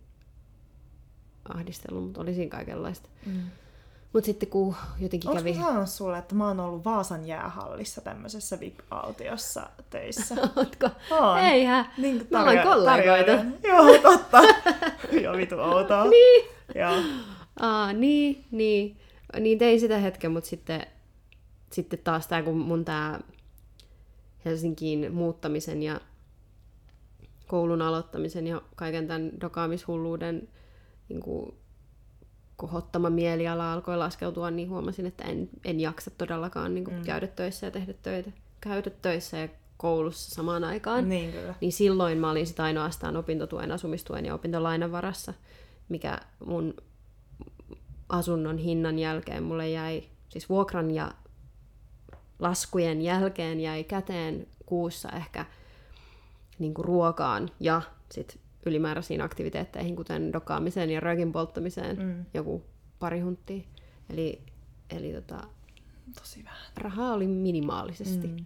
ahdistellut, 1.49 2.03
mutta 2.03 2.21
oli 2.21 2.33
siinä 2.33 2.49
kaikenlaista. 2.49 3.09
Mm. 3.25 3.41
Mutta 4.13 4.25
sitten 4.25 4.49
kun 4.49 4.75
jotenkin 4.99 5.29
Onko 5.29 5.41
kävi... 5.41 5.53
mä 5.53 5.65
sanonut 5.65 5.89
sulle, 5.89 6.17
että 6.17 6.35
mä 6.35 6.47
oon 6.47 6.59
ollut 6.59 6.85
Vaasan 6.85 7.27
jäähallissa 7.27 8.01
tämmöisessä 8.01 8.59
VIP-autiossa 8.59 9.69
töissä? 9.89 10.35
Ootko? 10.55 10.89
On. 11.11 11.39
Eihän. 11.39 11.91
Niin, 11.97 12.27
Me 12.31 12.39
ollaan 12.39 12.57
kollegoita. 12.63 13.25
tarjoilen. 13.25 13.57
Joo, 13.63 13.97
totta. 13.97 14.41
Joo, 15.23 15.37
vitu 15.37 15.55
outoa. 15.59 16.05
Niin. 16.09 16.45
Joo. 16.75 16.95
Aa, 17.59 17.93
niin, 17.93 18.45
niin. 18.51 18.97
Niin 19.39 19.57
tein 19.57 19.79
sitä 19.79 19.97
hetken, 19.97 20.31
mutta 20.31 20.49
sitten, 20.49 20.87
sitten 21.71 21.99
taas 22.03 22.27
tää, 22.27 22.43
kun 22.43 22.57
mun 22.57 22.85
tää 22.85 23.19
Helsinkiin 24.45 25.13
muuttamisen 25.13 25.83
ja 25.83 25.99
koulun 27.47 27.81
aloittamisen 27.81 28.47
ja 28.47 28.61
kaiken 28.75 29.07
tämän 29.07 29.31
dokaamishulluuden 29.41 30.49
niin 31.09 31.21
kuin, 31.21 31.55
kohottama 32.55 33.09
mieliala 33.09 33.73
alkoi 33.73 33.97
laskeutua, 33.97 34.51
niin 34.51 34.69
huomasin, 34.69 35.05
että 35.05 35.23
en, 35.23 35.49
en 35.65 35.79
jaksa 35.79 36.11
todellakaan 36.11 36.73
niin 36.73 36.83
kuin, 36.85 36.97
mm. 36.97 37.03
käydä 37.03 37.27
töissä 37.27 37.67
ja 37.67 37.71
tehdä 37.71 37.93
töitä. 37.93 38.31
Käydä 38.61 38.89
töissä 38.89 39.37
ja 39.37 39.47
koulussa 39.77 40.35
samaan 40.35 40.63
aikaan. 40.63 41.09
Niin 41.09 41.31
kyllä. 41.31 41.55
Niin 41.61 41.71
silloin 41.71 42.17
mä 42.17 42.31
olin 42.31 42.47
sit 42.47 42.59
ainoastaan 42.59 43.17
opintotuen, 43.17 43.71
asumistuen 43.71 44.25
ja 44.25 44.33
opintolainan 44.33 44.91
varassa, 44.91 45.33
mikä 45.89 46.19
mun 46.45 46.73
asunnon 48.09 48.57
hinnan 48.57 48.99
jälkeen 48.99 49.43
mulle 49.43 49.69
jäi, 49.69 50.03
siis 50.29 50.49
vuokran 50.49 50.91
ja 50.91 51.11
laskujen 52.39 53.01
jälkeen 53.01 53.59
jäi 53.59 53.83
käteen 53.83 54.47
kuussa 54.65 55.09
ehkä 55.09 55.45
niin 56.59 56.73
kuin 56.73 56.85
ruokaan 56.85 57.49
ja 57.59 57.81
sit 58.11 58.39
ylimääräisiin 58.65 59.21
aktiviteetteihin, 59.21 59.95
kuten 59.95 60.33
dokaamiseen 60.33 60.89
ja 60.89 60.99
röökin 60.99 61.31
polttamiseen, 61.31 61.97
Mm. 61.99 62.25
joku 62.33 62.63
pari 62.99 63.19
hunttia. 63.19 63.63
Eli, 64.09 64.41
eli 64.89 65.13
tota, 65.13 65.41
Tosi 66.19 66.43
vähän. 66.43 66.71
rahaa 66.77 67.13
oli 67.13 67.27
minimaalisesti. 67.27 68.27
Mm. 68.27 68.45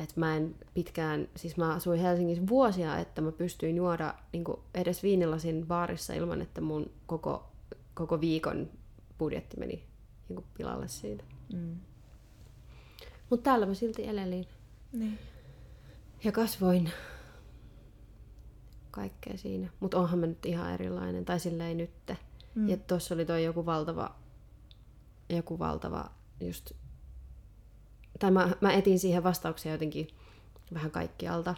Et 0.00 0.16
mä 0.16 0.36
en 0.36 0.54
pitkään, 0.74 1.28
siis 1.36 1.56
mä 1.56 1.74
asuin 1.74 2.00
Helsingissä 2.00 2.46
vuosia, 2.48 2.98
että 2.98 3.20
mä 3.20 3.32
pystyin 3.32 3.76
juoda 3.76 4.14
niin 4.32 4.44
edes 4.74 5.02
viinilasin 5.02 5.66
baarissa 5.66 6.14
ilman, 6.14 6.42
että 6.42 6.60
mun 6.60 6.90
koko, 7.06 7.46
koko 7.94 8.20
viikon 8.20 8.70
budjetti 9.18 9.56
meni 9.58 9.84
niin 10.28 10.44
pilalle 10.56 10.88
siitä. 10.88 11.24
Mm. 11.52 11.76
Mutta 13.30 13.44
täällä 13.44 13.66
mä 13.66 13.74
silti 13.74 14.06
elelin 14.08 14.46
Niin. 14.92 15.18
Ja 16.24 16.32
kasvoin 16.32 16.90
kaikkea 18.90 19.38
siinä. 19.38 19.68
Mutta 19.80 19.98
onhan 19.98 20.18
mä 20.18 20.26
nyt 20.26 20.46
ihan 20.46 20.72
erilainen, 20.72 21.24
tai 21.24 21.40
silleen 21.40 21.76
nytte. 21.76 22.18
Mm. 22.54 22.62
Mm. 22.62 22.68
Ja 22.68 22.76
tuossa 22.76 23.14
oli 23.14 23.24
toi 23.24 23.44
joku 23.44 23.66
valtava, 23.66 24.14
joku 25.28 25.58
valtava 25.58 26.10
just, 26.40 26.72
tai 28.18 28.30
mä, 28.30 28.50
mä 28.60 28.72
etin 28.72 28.98
siihen 28.98 29.24
vastauksia 29.24 29.72
jotenkin 29.72 30.08
vähän 30.74 30.90
kaikkialta. 30.90 31.54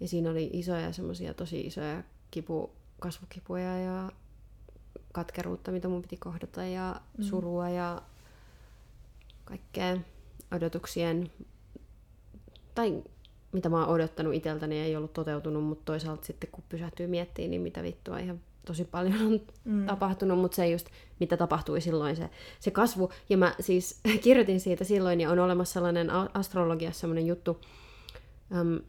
Ja 0.00 0.08
siinä 0.08 0.30
oli 0.30 0.50
isoja 0.52 0.92
semmoisia 0.92 1.34
tosi 1.34 1.60
isoja 1.60 2.02
kipu, 2.30 2.72
kasvukipuja 3.00 3.78
ja 3.78 4.10
katkeruutta, 5.12 5.72
mitä 5.72 5.88
mun 5.88 6.02
piti 6.02 6.16
kohdata 6.16 6.64
ja 6.64 7.00
mm. 7.18 7.24
surua 7.24 7.68
ja 7.68 8.02
kaikkea 9.44 9.96
odotuksien, 10.52 11.32
tai 12.74 13.02
mitä 13.56 13.68
mä 13.68 13.80
oon 13.80 13.94
odottanut 13.94 14.34
itseltäni 14.34 14.78
ei 14.78 14.96
ollut 14.96 15.12
toteutunut, 15.12 15.64
mutta 15.64 15.84
toisaalta 15.84 16.26
sitten 16.26 16.50
kun 16.52 16.64
pysähtyy 16.68 17.06
miettimään, 17.06 17.50
niin 17.50 17.60
mitä 17.60 17.82
vittua 17.82 18.18
ihan 18.18 18.40
tosi 18.66 18.84
paljon 18.84 19.22
on 19.26 19.40
mm. 19.64 19.86
tapahtunut, 19.86 20.38
mutta 20.38 20.56
se 20.56 20.68
just, 20.68 20.86
mitä 21.20 21.36
tapahtui 21.36 21.80
silloin, 21.80 22.16
se, 22.16 22.30
se 22.60 22.70
kasvu. 22.70 23.10
Ja 23.28 23.36
mä 23.36 23.54
siis 23.60 24.00
kirjoitin 24.24 24.60
siitä 24.60 24.84
silloin, 24.84 25.20
ja 25.20 25.30
on 25.30 25.38
olemassa 25.38 25.72
sellainen 25.72 26.10
astrologiassa 26.34 27.00
sellainen 27.00 27.26
juttu, 27.26 27.60
äm, 28.56 28.80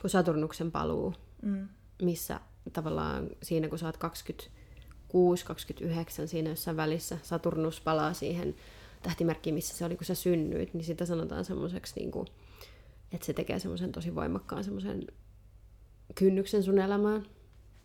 kuin 0.00 0.10
Saturnuksen 0.10 0.72
paluu, 0.72 1.14
mm. 1.42 1.68
missä 2.02 2.40
tavallaan 2.72 3.28
siinä, 3.42 3.68
kun 3.68 3.78
sä 3.78 3.86
oot 3.86 3.96
26-29 3.96 3.98
siinä 6.26 6.50
jossain 6.50 6.76
välissä, 6.76 7.18
Saturnus 7.22 7.80
palaa 7.80 8.12
siihen 8.12 8.54
tähtimerkkiin, 9.02 9.54
missä 9.54 9.76
se 9.76 9.84
oli, 9.84 9.96
kun 9.96 10.04
sä 10.04 10.14
synnyit, 10.14 10.74
niin 10.74 10.84
sitä 10.84 11.06
sanotaan 11.06 11.44
semmoiseksi, 11.44 12.00
niin 12.00 12.10
kuin, 12.10 12.26
että 13.12 13.26
se 13.26 13.32
tekee 13.32 13.58
semmoisen 13.58 13.92
tosi 13.92 14.14
voimakkaan 14.14 14.64
semmoisen 14.64 15.06
kynnyksen 16.14 16.62
sun 16.62 16.78
elämään. 16.78 17.26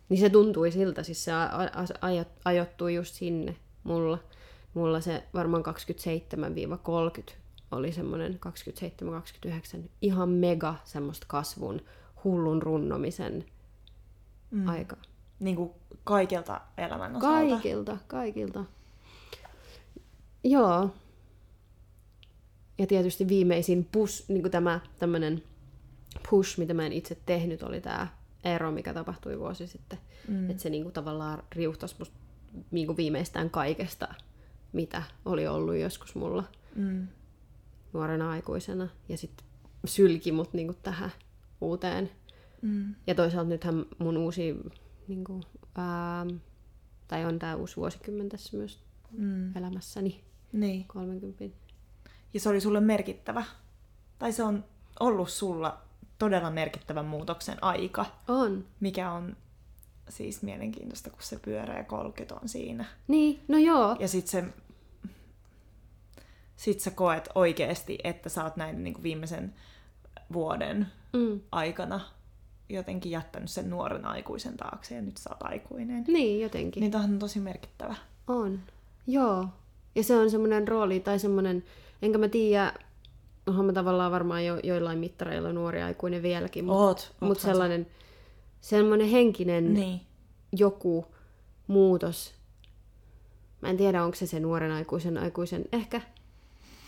Niin 0.08 0.20
se 0.20 0.30
tuntui 0.30 0.70
siltä, 0.70 1.02
siis 1.02 1.24
se 1.24 1.32
ajoittui 2.44 2.94
just 2.94 3.14
sinne 3.14 3.56
mulla. 3.84 4.18
Mulla 4.74 5.00
se 5.00 5.24
varmaan 5.34 5.62
27-30 7.30 7.32
oli 7.70 7.92
semmoinen 7.92 8.40
27-29 9.46 9.88
ihan 10.02 10.28
mega 10.28 10.74
semmoista 10.84 11.26
kasvun, 11.28 11.80
hullun 12.24 12.62
runnomisen 12.62 13.44
mm. 14.50 14.68
aika. 14.68 14.96
Niin 15.40 15.56
kuin 15.56 15.70
kaikilta 16.04 16.60
elämän 16.78 17.16
osalta? 17.16 17.48
Kaikilta, 17.48 17.96
kaikilta. 18.06 18.64
Joo. 20.44 20.90
Ja 22.82 22.86
tietysti 22.86 23.28
viimeisin 23.28 23.88
push, 23.92 24.24
niin 24.28 24.42
kuin 24.42 24.52
tämä 24.52 24.80
tämmöinen 24.98 25.42
push, 26.30 26.58
mitä 26.58 26.74
mä 26.74 26.86
en 26.86 26.92
itse 26.92 27.18
tehnyt, 27.26 27.62
oli 27.62 27.80
tämä 27.80 28.08
ero, 28.44 28.70
mikä 28.70 28.94
tapahtui 28.94 29.38
vuosi 29.38 29.66
sitten. 29.66 29.98
Mm. 30.28 30.50
Että 30.50 30.62
se 30.62 30.70
niin 30.70 30.82
kuin, 30.82 30.92
tavallaan 30.92 31.42
riuhtasi 31.52 31.94
musta 31.98 32.16
niin 32.70 32.86
kuin 32.86 32.96
viimeistään 32.96 33.50
kaikesta, 33.50 34.14
mitä 34.72 35.02
oli 35.24 35.46
ollut 35.46 35.76
joskus 35.76 36.14
mulla 36.14 36.44
mm. 36.76 37.08
nuorena 37.92 38.30
aikuisena. 38.30 38.88
Ja 39.08 39.16
sitten 39.16 39.46
sylki 39.84 40.32
mut 40.32 40.54
niin 40.54 40.66
kuin, 40.66 40.78
tähän 40.82 41.10
uuteen. 41.60 42.10
Mm. 42.62 42.94
Ja 43.06 43.14
toisaalta 43.14 43.48
nythän 43.48 43.86
mun 43.98 44.16
uusi, 44.16 44.56
niin 45.08 45.24
kuin, 45.24 45.42
ää, 45.74 46.26
tai 47.08 47.24
on 47.24 47.38
tämä 47.38 47.54
uusi 47.54 47.76
vuosikymmen 47.76 48.28
tässä 48.28 48.56
myös 48.56 48.78
mm. 49.10 49.56
elämässäni. 49.56 50.24
Niin. 50.52 50.84
30. 50.88 51.61
Ja 52.34 52.40
se 52.40 52.48
oli 52.48 52.60
sulle 52.60 52.80
merkittävä. 52.80 53.44
Tai 54.18 54.32
se 54.32 54.42
on 54.42 54.64
ollut 55.00 55.30
sulla 55.30 55.78
todella 56.18 56.50
merkittävän 56.50 57.04
muutoksen 57.04 57.64
aika. 57.64 58.06
On. 58.28 58.64
Mikä 58.80 59.12
on 59.12 59.36
siis 60.08 60.42
mielenkiintoista, 60.42 61.10
kun 61.10 61.22
se 61.22 61.38
pyöreä 61.38 61.84
30 61.84 62.34
on 62.34 62.48
siinä. 62.48 62.84
Niin, 63.08 63.40
no 63.48 63.58
joo. 63.58 63.96
Ja 64.00 64.08
sit 64.08 64.26
se 64.26 64.44
sit 66.56 66.80
sä 66.80 66.90
koet 66.90 67.28
oikeesti, 67.34 67.98
että 68.04 68.28
sä 68.28 68.44
oot 68.44 68.56
näin 68.56 68.84
niin 68.84 68.94
kuin 68.94 69.02
viimeisen 69.02 69.54
vuoden 70.32 70.86
mm. 71.12 71.40
aikana 71.52 72.00
jotenkin 72.68 73.12
jättänyt 73.12 73.50
sen 73.50 73.70
nuoren 73.70 74.04
aikuisen 74.04 74.56
taakse 74.56 74.94
ja 74.94 75.02
nyt 75.02 75.16
sä 75.16 75.30
oot 75.30 75.42
aikuinen. 75.42 76.04
Niin, 76.08 76.40
jotenkin. 76.40 76.80
Niin 76.80 76.96
on 76.96 77.18
tosi 77.18 77.40
merkittävä. 77.40 77.94
On. 78.26 78.60
Joo. 79.06 79.48
Ja 79.94 80.02
se 80.02 80.16
on 80.16 80.30
semmoinen 80.30 80.68
rooli 80.68 81.00
tai 81.00 81.18
semmoinen, 81.18 81.64
enkä 82.02 82.18
mä 82.18 82.28
tiedä, 82.28 82.74
onhan 83.46 83.66
mä 83.66 83.72
tavallaan 83.72 84.12
varmaan 84.12 84.44
jo, 84.44 84.60
joillain 84.62 84.98
mittareilla 84.98 85.52
nuori 85.52 85.82
aikuinen 85.82 86.22
vieläkin, 86.22 86.64
mutta 86.64 87.02
mut 87.20 87.40
sellainen 87.40 87.86
semmoinen 88.60 89.08
henkinen 89.08 89.74
niin. 89.74 90.00
joku 90.52 91.06
muutos. 91.66 92.34
Mä 93.60 93.68
en 93.68 93.76
tiedä, 93.76 94.04
onko 94.04 94.14
se 94.14 94.26
se 94.26 94.40
nuoren 94.40 94.72
aikuisen 94.72 95.18
aikuisen, 95.18 95.64
ehkä 95.72 96.00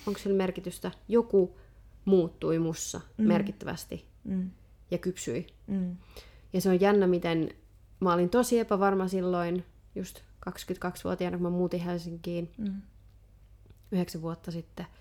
onko 0.07 0.21
sillä 0.21 0.37
merkitystä. 0.37 0.91
Joku 1.09 1.59
muuttui 2.05 2.59
mussa 2.59 3.01
mm. 3.19 3.27
merkittävästi 3.27 4.09
mm. 4.25 4.51
ja 4.91 4.99
kypsyi. 4.99 5.47
Mm. 5.67 5.97
Ja 6.53 6.61
se 6.61 6.69
on 6.69 6.81
jännä, 6.81 7.07
miten 7.07 7.51
mä 8.01 8.13
olin 8.13 8.31
tosi 8.31 8.59
epävarma 8.59 9.09
silloin, 9.09 9.65
just 9.95 10.21
22-vuotiaana, 10.51 11.37
kun 11.37 11.43
mä 11.43 11.51
muutin 11.51 11.81
Helsinkiin 11.81 12.53
mm. 12.59 12.83
yhdeksän 13.93 14.23
vuotta 14.23 14.51
sitten– 14.51 14.87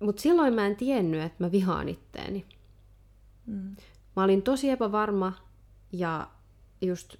mutta 0.00 0.22
silloin 0.22 0.54
mä 0.54 0.66
en 0.66 0.76
tiennyt, 0.76 1.22
että 1.22 1.44
mä 1.44 1.52
vihaan 1.52 1.88
itteeni. 1.88 2.46
Mm. 3.46 3.76
Mä 4.16 4.24
olin 4.24 4.42
tosi 4.42 4.70
epävarma 4.70 5.32
ja 5.92 6.30
just 6.80 7.16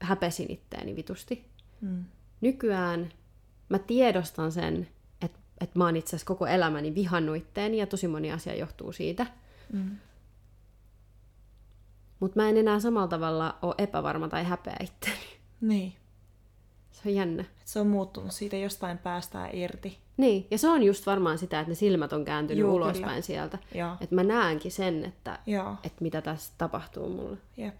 häpesin 0.00 0.50
itteeni 0.50 0.96
vitusti. 0.96 1.50
Mm. 1.80 2.04
Nykyään 2.40 3.12
mä 3.68 3.78
tiedostan 3.78 4.52
sen, 4.52 4.88
että, 5.22 5.38
että 5.60 5.78
mä 5.78 5.84
oon 5.84 5.96
itse 5.96 6.08
asiassa 6.08 6.26
koko 6.26 6.46
elämäni 6.46 6.94
vihannut 6.94 7.36
itteeni 7.36 7.78
ja 7.78 7.86
tosi 7.86 8.08
moni 8.08 8.32
asia 8.32 8.54
johtuu 8.54 8.92
siitä. 8.92 9.26
Mm. 9.72 9.96
Mutta 12.20 12.40
mä 12.40 12.48
en 12.48 12.56
enää 12.56 12.80
samalla 12.80 13.08
tavalla 13.08 13.58
ole 13.62 13.74
epävarma 13.78 14.28
tai 14.28 14.44
häpeä 14.44 14.76
itteeni. 14.80 15.26
Niin. 15.60 15.92
Se 16.90 17.08
on 17.08 17.14
jännä. 17.14 17.44
Se 17.64 17.80
on 17.80 17.86
muuttunut 17.86 18.32
siitä, 18.32 18.56
jostain 18.56 18.98
päästään 18.98 19.50
irti. 19.52 19.98
Niin, 20.18 20.46
ja 20.50 20.58
se 20.58 20.68
on 20.68 20.82
just 20.82 21.06
varmaan 21.06 21.38
sitä, 21.38 21.60
että 21.60 21.70
ne 21.70 21.74
silmät 21.74 22.12
on 22.12 22.24
kääntynyt 22.24 22.60
Juu, 22.60 22.74
ulospäin 22.74 23.02
kyllä. 23.02 23.20
sieltä. 23.20 23.58
Että 24.00 24.14
mä 24.14 24.22
näenkin 24.22 24.72
sen, 24.72 25.04
että, 25.04 25.38
että 25.84 26.02
mitä 26.02 26.22
tässä 26.22 26.52
tapahtuu 26.58 27.08
mulle. 27.08 27.38
Jep. 27.56 27.74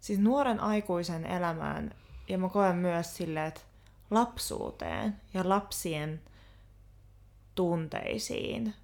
Siis 0.00 0.18
nuoren 0.18 0.60
aikuisen 0.60 1.26
elämään, 1.26 1.94
ja 2.28 2.38
mä 2.38 2.48
koen 2.48 2.76
myös 2.76 3.16
silleen, 3.16 3.46
että 3.46 3.60
lapsuuteen 4.10 5.16
ja 5.34 5.48
lapsien 5.48 6.20
tunteisiin, 7.54 8.74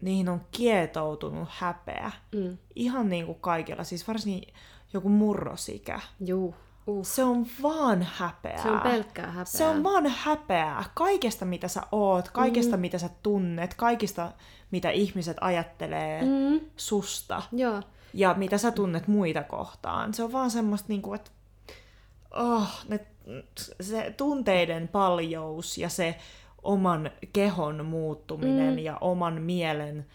niihin 0.00 0.28
on 0.28 0.40
kietoutunut 0.50 1.48
häpeä. 1.52 2.10
Mm. 2.32 2.58
Ihan 2.74 3.08
niin 3.08 3.26
kuin 3.26 3.40
kaikilla, 3.40 3.84
siis 3.84 4.08
varsinkin 4.08 4.54
joku 4.92 5.08
murrosikä. 5.08 6.00
Juu. 6.20 6.54
Uh. 6.86 7.04
Se 7.04 7.24
on 7.24 7.46
vaan 7.62 8.06
häpeää. 8.14 8.62
Se 8.62 8.70
on 8.70 8.80
pelkkää 8.80 9.26
häpeää. 9.26 9.44
Se 9.44 9.66
on 9.66 9.82
vaan 9.82 10.06
häpeää. 10.06 10.84
Kaikesta, 10.94 11.44
mitä 11.44 11.68
sä 11.68 11.82
oot, 11.92 12.30
kaikesta, 12.30 12.76
mm. 12.76 12.80
mitä 12.80 12.98
sä 12.98 13.10
tunnet, 13.22 13.74
kaikista, 13.74 14.32
mitä 14.70 14.90
ihmiset 14.90 15.36
ajattelee 15.40 16.22
mm. 16.22 16.60
susta. 16.76 17.42
Joo. 17.52 17.82
Ja 18.14 18.34
mitä 18.34 18.58
sä 18.58 18.70
tunnet 18.70 19.08
muita 19.08 19.42
kohtaan. 19.42 20.14
Se 20.14 20.22
on 20.22 20.32
vaan 20.32 20.50
semmoista, 20.50 20.88
niinku, 20.88 21.14
että 21.14 21.30
oh, 22.30 22.68
ne, 22.88 23.06
se 23.80 24.14
tunteiden 24.16 24.88
paljous 24.88 25.78
ja 25.78 25.88
se 25.88 26.18
oman 26.62 27.10
kehon 27.32 27.86
muuttuminen 27.86 28.72
mm. 28.72 28.78
ja 28.78 28.98
oman 29.00 29.42
mielen 29.42 30.06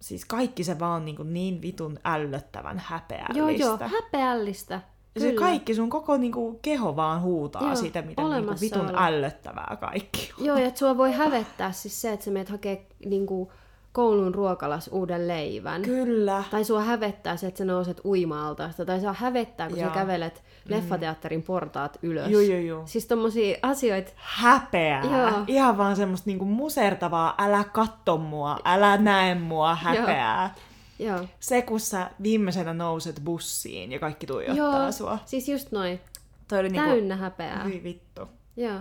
siis 0.00 0.24
kaikki 0.24 0.64
se 0.64 0.78
vaan 0.78 1.04
niin, 1.04 1.16
niin 1.24 1.62
vitun 1.62 1.98
ällöttävän 2.04 2.78
häpeällistä. 2.78 3.38
Joo, 3.38 3.48
joo, 3.48 3.78
häpeällistä. 3.78 4.80
Kyllä. 5.14 5.30
Se 5.30 5.36
kaikki, 5.36 5.74
sun 5.74 5.90
koko 5.90 6.16
niinku, 6.16 6.58
keho 6.62 6.96
vaan 6.96 7.22
huutaa 7.22 7.62
Joo, 7.62 7.76
sitä, 7.76 8.02
miten 8.02 8.30
niinku, 8.30 8.54
vitun 8.60 8.88
olla. 8.88 9.06
ällöttävää 9.06 9.76
kaikki 9.80 10.32
Joo, 10.38 10.58
ja 10.58 10.66
että 10.66 10.78
sua 10.78 10.96
voi 10.96 11.12
hävettää 11.12 11.72
siis 11.72 12.02
se, 12.02 12.12
että 12.12 12.24
sä 12.24 12.30
meet 12.30 12.48
hakee 12.48 12.86
niinku, 13.04 13.52
koulun 13.94 14.34
ruokalas 14.34 14.88
uuden 14.92 15.28
leivän. 15.28 15.82
Kyllä. 15.82 16.44
Tai 16.50 16.64
sua 16.64 16.80
hävettää 16.80 17.36
se, 17.36 17.46
että 17.46 17.58
sä 17.58 17.64
nouset 17.64 18.00
uimaalta. 18.04 18.70
Tai 18.86 19.00
sua 19.00 19.14
hävettää, 19.18 19.68
kun 19.68 19.78
Joo. 19.78 19.88
sä 19.88 19.94
kävelet 19.94 20.42
mm. 20.44 20.74
leffateatterin 20.74 21.42
portaat 21.42 21.98
ylös. 22.02 22.30
Joo, 22.30 22.40
joo, 22.40 22.58
joo. 22.58 22.82
Siis 22.86 23.06
tommosia 23.06 23.58
asioita... 23.62 24.12
Häpeää. 24.16 25.04
Joo. 25.04 25.44
Ihan 25.46 25.78
vaan 25.78 25.96
semmoista 25.96 26.30
niinku 26.30 26.44
musertavaa, 26.44 27.34
älä 27.38 27.64
katto 27.64 28.16
mua, 28.16 28.58
älä 28.64 28.96
näe 28.96 29.34
mua, 29.34 29.74
häpeää. 29.74 30.54
Joo. 30.56 30.73
Joo. 30.98 31.26
Se, 31.40 31.62
kun 31.62 31.80
sä 31.80 32.10
viimeisenä 32.22 32.74
nouset 32.74 33.20
bussiin 33.24 33.92
ja 33.92 33.98
kaikki 33.98 34.26
tuijottaa 34.26 34.82
Joo, 34.82 34.92
sua. 34.92 35.18
siis 35.26 35.48
just 35.48 35.72
noin. 35.72 36.00
Toi 36.48 36.58
oli 36.58 36.68
niinku 36.68 36.88
Täynnä 36.88 37.14
niinku... 37.14 37.24
häpeää. 37.24 37.64
Hyi 37.64 37.82
vittu. 37.82 38.28
Joo. 38.56 38.80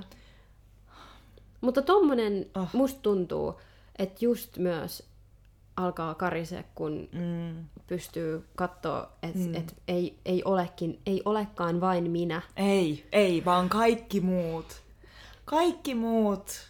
Mutta 1.61 1.82
tommonen 1.82 2.45
oh. 2.55 2.70
musta 2.74 2.99
tuntuu, 3.01 3.59
että 3.99 4.26
just 4.26 4.57
myös 4.57 5.03
alkaa 5.78 6.16
karisee, 6.16 6.66
kun 6.76 7.09
mm. 7.11 7.66
pystyy 7.88 8.45
katsoa, 8.55 9.09
että 9.24 9.39
mm. 9.39 9.55
et 9.55 9.76
ei, 9.88 10.18
ei, 10.26 10.41
olekin, 10.45 10.99
ei 11.05 11.22
olekaan 11.26 11.82
vain 11.82 12.11
minä. 12.11 12.41
Ei, 12.57 13.07
ei, 13.11 13.45
vaan 13.45 13.70
kaikki 13.70 14.22
muut. 14.22 14.66
Kaikki 15.45 15.95
muut 15.95 16.70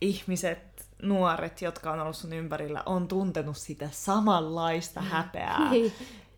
ihmiset 0.00 0.58
nuoret, 1.02 1.62
jotka 1.62 1.92
on 1.92 2.00
ollut 2.00 2.16
sun 2.16 2.32
ympärillä, 2.32 2.82
on 2.86 3.08
tuntenut 3.08 3.56
sitä 3.56 3.88
samanlaista 3.92 5.00
häpeää. 5.00 5.70
Niin. 5.70 5.92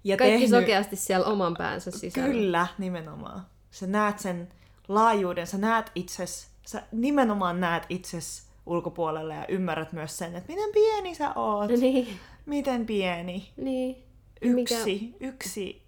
Ja 0.04 0.16
Kaikki 0.16 0.40
tehnyt... 0.40 0.60
sokeasti 0.60 0.96
siellä 0.96 1.26
oman 1.26 1.54
päänsä 1.58 1.90
sisällä. 1.90 2.28
Kyllä, 2.28 2.66
nimenomaan. 2.78 3.46
Sä 3.70 3.86
näet 3.86 4.18
sen 4.18 4.48
laajuuden, 4.88 5.46
sä 5.46 5.58
näet 5.58 5.92
itses, 5.94 6.48
sä 6.66 6.82
nimenomaan 6.92 7.60
näet 7.60 7.82
itses 7.88 8.46
ulkopuolelle 8.66 9.34
ja 9.34 9.46
ymmärrät 9.48 9.92
myös 9.92 10.18
sen, 10.18 10.36
että 10.36 10.52
miten 10.52 10.70
pieni 10.72 11.14
sä 11.14 11.32
oot. 11.34 11.70
Niin, 11.70 12.08
Miten 12.46 12.86
pieni. 12.86 13.48
niin. 13.56 13.96
Yksi, 14.40 15.14
yksi 15.20 15.82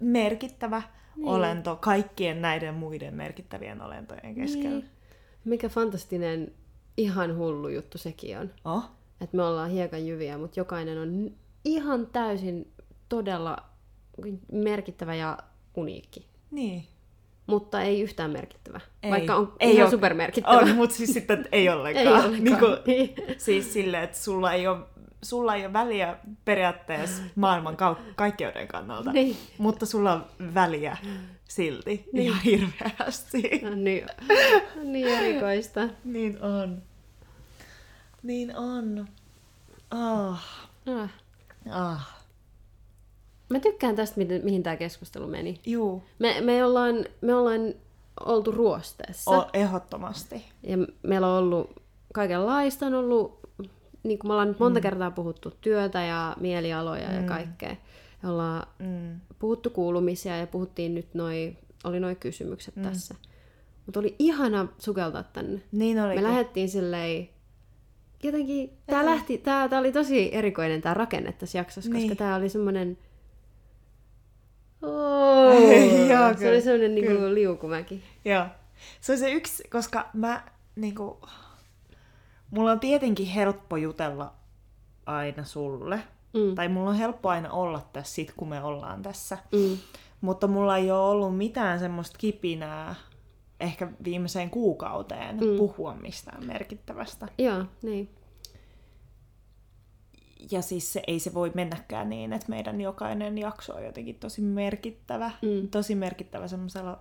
merkittävä 0.00 0.82
Niin. 1.16 1.28
olento 1.28 1.76
kaikkien 1.76 2.42
näiden 2.42 2.74
muiden 2.74 3.14
merkittävien 3.14 3.82
olentojen 3.82 4.34
keskellä. 4.34 4.70
Niin. 4.70 4.90
Mikä 5.44 5.68
fantastinen, 5.68 6.52
ihan 6.96 7.36
hullu 7.36 7.68
juttu 7.68 7.98
sekin 7.98 8.38
on. 8.38 8.50
Oh? 8.64 8.84
Että 9.20 9.36
me 9.36 9.42
ollaan 9.42 9.70
hiekan 9.70 10.06
jyviä, 10.06 10.38
mutta 10.38 10.60
jokainen 10.60 10.98
on 10.98 11.30
ihan 11.64 12.06
täysin 12.06 12.72
todella 13.08 13.56
merkittävä 14.52 15.14
ja 15.14 15.38
uniikki. 15.76 16.26
Niin. 16.50 16.84
Mutta 17.46 17.82
ei 17.82 18.00
yhtään 18.00 18.30
merkittävä. 18.30 18.80
Ei. 19.02 19.10
Vaikka 19.10 19.34
on 19.36 19.52
Ei 19.60 19.70
ihan 19.74 19.84
ole- 19.84 19.90
supermerkittävä. 19.90 20.58
On, 20.58 20.76
mutta 20.76 20.96
siis 20.96 21.12
sitten 21.12 21.48
ei 21.52 21.68
ollenkaan. 21.68 22.06
Ei 22.06 22.12
ollenkaan. 22.12 22.44
Niin 22.44 22.58
kuin, 23.14 23.36
siis 23.38 23.72
silleen, 23.72 24.02
että 24.04 24.18
sulla 24.18 24.52
ei 24.52 24.66
ole, 24.66 24.78
sulla 25.22 25.54
ei 25.54 25.64
ole 25.64 25.72
väliä 25.72 26.16
periaatteessa 26.44 27.22
maailman 27.36 27.74
kau- 27.74 28.12
kaikkeuden 28.16 28.68
kannalta, 28.68 29.12
Niin. 29.12 29.36
mutta 29.58 29.86
sulla 29.86 30.12
on 30.12 30.26
väliä 30.54 30.96
silti 31.48 32.08
niin. 32.12 32.26
ihan 32.26 32.40
hirveästi. 32.42 33.60
No 33.62 33.74
niin, 33.74 34.06
niin 34.82 35.06
erikoista. 35.08 35.88
Niin 36.04 36.42
on. 36.42 36.82
Niin 38.22 38.56
on. 38.56 39.06
Ah. 39.90 40.58
Ah. 41.00 41.10
Ah. 41.70 42.22
Mä 43.48 43.60
tykkään 43.60 43.96
tästä, 43.96 44.18
miten, 44.18 44.40
mihin 44.44 44.62
tämä 44.62 44.76
keskustelu 44.76 45.26
meni. 45.26 45.60
Juu. 45.66 46.02
Me, 46.18 46.40
me, 46.40 46.64
ollaan, 46.64 46.94
me 47.20 47.34
ollaan 47.34 47.74
oltu 48.20 48.50
ruosteessa. 48.50 49.30
O, 49.30 49.48
ehdottomasti. 49.52 50.44
Ja 50.62 50.76
meillä 51.02 51.28
on 51.28 51.38
ollut 51.38 51.82
kaikenlaista, 52.14 52.86
on 52.86 52.94
ollut, 52.94 53.40
niin 54.02 54.18
kuin 54.18 54.28
me 54.28 54.32
ollaan 54.32 54.48
nyt 54.48 54.58
monta 54.60 54.78
Mm. 54.78 54.82
kertaa 54.82 55.10
puhuttu 55.10 55.50
työtä 55.60 56.02
ja 56.02 56.36
mielialoja 56.40 57.12
ja 57.12 57.22
kaikkea. 57.22 57.76
Ja 58.22 58.28
ollaan 58.30 58.66
Mm. 58.78 59.20
puhuttu 59.38 59.70
kuulumisia 59.70 60.36
ja 60.36 60.46
puhuttiin 60.46 60.94
nyt 60.94 61.14
noi, 61.14 61.56
oli 61.84 62.00
noi 62.00 62.14
kysymykset 62.16 62.76
Mm. 62.76 62.82
tässä. 62.82 63.14
Mutta 63.86 64.00
oli 64.00 64.16
ihana 64.18 64.68
sukeltaa 64.78 65.22
tänne. 65.22 65.60
Niin 65.72 66.00
oli. 66.00 66.14
Me 66.14 66.22
lähdettiin 66.22 66.68
silleen, 66.68 67.28
jotenkin, 68.22 68.70
tää, 68.86 69.06
lähti, 69.06 69.38
tää, 69.38 69.68
tää 69.68 69.80
oli 69.80 69.92
tosi 69.92 70.34
erikoinen 70.34 70.82
tää 70.82 70.94
rakenne 70.94 71.32
tässä 71.32 71.58
jaksossa, 71.58 71.90
koska 71.90 72.06
Niin. 72.06 72.16
tää 72.16 72.36
oli 72.36 72.48
semmonen... 72.48 72.98
Oh, 74.82 75.52
Joo, 76.10 76.34
se 76.38 76.48
oli 76.48 76.60
semmonen 76.60 76.94
niinku 76.94 77.12
liukumäki. 77.34 78.02
Joo. 78.24 78.46
Se 79.00 79.12
on 79.12 79.18
se 79.18 79.32
yksi, 79.32 79.68
koska 79.68 80.08
mä 80.12 80.44
niinku... 80.76 81.20
Mulla 82.52 82.70
on 82.72 82.80
tietenkin 82.80 83.26
helppo 83.26 83.76
jutella 83.76 84.32
aina 85.06 85.44
sulle. 85.44 85.96
Mm. 86.34 86.54
Tai 86.54 86.68
mulla 86.68 86.90
on 86.90 86.96
helppo 86.96 87.28
aina 87.28 87.50
olla 87.50 87.80
tässä 87.92 88.14
sit, 88.14 88.32
kun 88.36 88.48
me 88.48 88.62
ollaan 88.62 89.02
tässä. 89.02 89.38
Mm. 89.52 89.78
Mutta 90.20 90.46
mulla 90.46 90.76
ei 90.76 90.90
ole 90.90 91.00
ollut 91.10 91.36
mitään 91.36 91.78
semmoista 91.78 92.18
kipinää 92.18 92.94
ehkä 93.60 93.88
viimeiseen 94.04 94.50
kuukauteen 94.50 95.36
Mm. 95.36 95.56
puhua 95.56 95.94
mistään 95.94 96.46
merkittävästä. 96.46 97.28
Joo, 97.38 97.64
niin. 97.82 98.10
Ja 100.50 100.62
siis 100.62 100.92
se, 100.92 101.02
ei 101.06 101.18
se 101.20 101.34
voi 101.34 101.52
mennäkään 101.54 102.08
niin, 102.10 102.32
että 102.32 102.48
meidän 102.48 102.80
jokainen 102.80 103.38
jakso 103.38 103.74
on 103.74 103.84
jotenkin 103.84 104.14
tosi 104.14 104.40
merkittävä. 104.40 105.30
Mm. 105.42 105.68
Tosi 105.68 105.94
merkittävä 105.94 106.48
semmoisella 106.48 106.98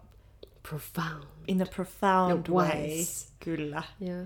Profound. 0.69 1.23
in 1.47 1.61
a 1.61 1.65
profound 1.75 2.47
Ja 2.47 2.53
way. 2.53 2.87
Kyllä. 3.39 3.83
Joo. 3.99 4.25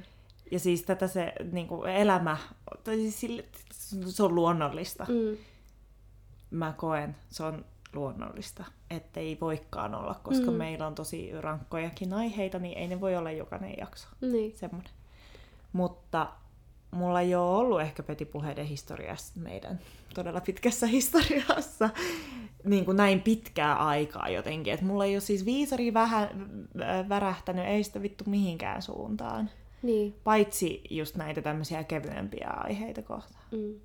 Ja 0.52 0.60
siis 0.60 0.82
tätä 0.84 1.08
se 1.08 1.34
niin 1.52 1.68
kuin 1.68 1.90
elämä, 1.92 2.38
tai 2.84 2.96
siis 2.96 3.20
sille, 3.20 3.46
se 4.08 4.24
on 4.24 4.36
luonnollista. 4.36 5.06
Mm. 5.10 5.38
Mä 6.52 6.74
koen, 6.78 7.16
se 7.30 7.44
on 7.44 7.66
luonnollista, 7.94 8.64
ettei 8.90 9.38
voikaan 9.42 9.96
olla, 9.96 10.20
koska 10.24 10.52
Mm. 10.52 10.58
meillä 10.58 10.88
on 10.88 10.96
tosi 10.96 11.42
rankkojakin 11.42 12.14
aiheita, 12.14 12.60
niin 12.60 12.78
ei 12.78 12.88
ne 12.88 13.02
voi 13.02 13.16
olla 13.16 13.32
jokainen 13.32 13.74
jakso. 13.78 14.08
Niin. 14.22 14.58
Semmoinen. 14.58 14.92
Mutta 15.74 16.28
mulla 16.92 17.22
ei 17.22 17.36
ole 17.36 17.58
ollut 17.58 17.82
ehkä 17.82 18.04
petipuheiden 18.04 18.66
historiassa, 18.66 19.34
meidän 19.40 19.80
todella 20.14 20.42
pitkässä 20.42 20.88
historiassa, 20.88 21.90
niin 22.64 22.86
kuin 22.86 22.98
näin 22.98 23.22
pitkää 23.22 23.76
aikaa 23.76 24.30
jotenkin. 24.30 24.74
Että 24.74 24.86
mulla 24.86 25.06
ei 25.06 25.16
ole 25.16 25.22
siis 25.22 25.46
viisari 25.46 25.94
vähän 25.94 26.30
äh, 26.82 27.10
värähtänyt, 27.10 27.66
ei 27.66 27.84
sitä 27.84 28.02
vittu 28.02 28.24
mihinkään 28.28 28.82
suuntaan. 28.82 29.50
Niin. 29.86 30.14
Paitsi 30.24 30.82
just 30.90 31.16
näitä 31.16 31.42
tämmöisiä 31.42 31.84
kevyempiä 31.84 32.50
aiheita 32.50 33.02
kohtaan. 33.02 33.46
Mm. 33.52 33.80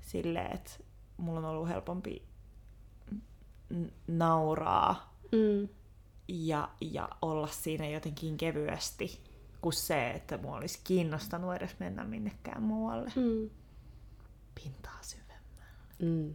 Silleen, 0.00 0.54
että 0.54 0.70
mulla 1.16 1.38
on 1.38 1.44
ollut 1.44 1.68
helpompi 1.68 2.22
n- 3.74 3.92
nauraa 4.06 5.14
Mm. 5.32 5.68
ja, 6.28 6.68
ja 6.80 7.08
olla 7.22 7.46
siinä 7.46 7.88
jotenkin 7.88 8.36
kevyesti 8.36 9.20
kuin 9.60 9.72
se, 9.72 10.10
että 10.10 10.38
mua 10.38 10.56
olisi 10.56 10.78
kiinnostanut 10.84 11.54
edes 11.54 11.78
mennä 11.78 12.04
minnekään 12.04 12.62
muualle 12.62 13.12
Mm. 13.16 13.50
pintaa 14.54 14.98
syvemmälle. 15.02 15.64
Mm. 16.02 16.34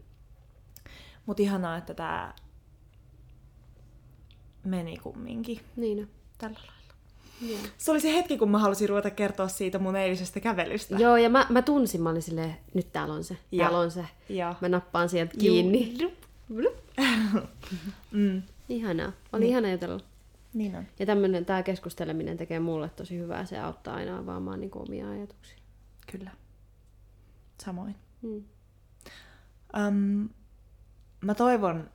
Mutta 1.25 1.43
ihanaa, 1.43 1.77
että 1.77 1.93
tämä 1.93 2.33
meni 4.63 4.97
kumminkin 4.97 5.59
Niin 5.75 6.09
tällä 6.37 6.59
lailla. 6.59 6.78
Joo. 7.41 7.59
Se 7.77 7.91
oli 7.91 7.99
se 7.99 8.13
hetki, 8.13 8.37
kun 8.37 8.51
mä 8.51 8.59
halusin 8.59 8.89
ruveta 8.89 9.09
kertoa 9.09 9.47
siitä 9.47 9.79
mun 9.79 9.95
eilisestä 9.95 10.39
kävelystä. 10.39 10.95
Joo, 10.95 11.17
ja 11.17 11.29
mä, 11.29 11.45
mä 11.49 11.61
tunsin, 11.61 12.01
mä 12.01 12.09
olin 12.09 12.21
silleen, 12.21 12.57
nyt 12.73 12.91
täällä 12.93 13.13
on 13.13 13.23
se, 13.23 13.37
Joo. 13.51 13.63
täällä 13.63 13.79
on 13.79 13.91
se. 13.91 14.05
Ja. 14.29 14.55
Mä 14.61 14.69
nappaan 14.69 15.09
sieltä 15.09 15.33
kiinni. 15.37 15.97
Mm, 18.11 18.41
Ihanaa. 18.69 19.11
Oli 19.33 19.39
Niin. 19.41 19.51
ihana 19.51 19.71
jutella. 19.71 19.99
niin 20.53 20.75
on. 20.75 20.83
Ja 20.99 21.05
tämmönen, 21.05 21.45
tää 21.45 21.63
keskusteleminen 21.63 22.37
tekee 22.37 22.59
mulle 22.59 22.89
tosi 22.89 23.17
hyvää. 23.17 23.45
Se 23.45 23.59
auttaa 23.59 23.95
aina 23.95 24.17
avaamaan 24.17 24.59
niin 24.59 24.71
omia 24.75 25.09
ajatuksia. 25.09 25.57
Kyllä. 26.11 26.31
Samoin. 27.63 27.95
Mm. 28.21 28.43
Um, 29.87 30.29
mä 31.21 31.35
toivon 31.35 31.89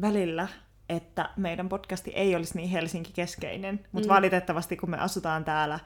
välillä, 0.00 0.48
että 0.88 1.30
meidän 1.36 1.68
podcasti 1.68 2.10
ei 2.10 2.36
olisi 2.36 2.56
niin 2.56 2.68
Helsinki-keskeinen, 2.68 3.86
mutta 3.92 4.08
Mm. 4.08 4.14
valitettavasti 4.14 4.76
kun 4.76 4.90
me 4.90 4.98
asutaan 4.98 5.44
täällä 5.44 5.80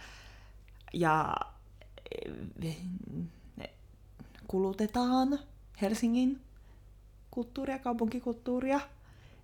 ja 0.93 1.35
eh, 2.63 2.77
kulutetaan 4.49 5.39
Helsingin 5.83 6.41
kulttuuria, 7.31 7.79
kaupunkikulttuuria, 7.79 8.81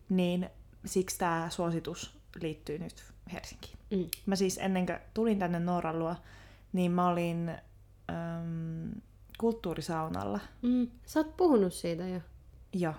niin 0.09 0.51
siksi 0.85 1.19
tämä 1.19 1.47
suositus 1.51 2.19
liittyy 2.43 2.79
nyt 2.79 3.05
Helsinkiin. 3.33 3.79
Mm. 3.91 4.05
Mä 4.27 4.37
siis 4.37 4.59
ennen 4.59 4.87
kuin 4.87 4.99
tulin 5.15 5.39
tänne 5.39 5.59
Nooran 5.61 5.99
luo, 5.99 6.15
niin 6.73 6.93
mä 6.93 7.09
olin 7.09 7.49
äm, 8.11 8.91
kulttuurisaunalla. 9.39 10.41
Mm. 10.63 10.89
Sä 11.07 11.21
oot 11.21 11.37
puhunut 11.37 11.73
siitä 11.75 12.09
jo. 12.09 12.21
Joo. 12.73 12.95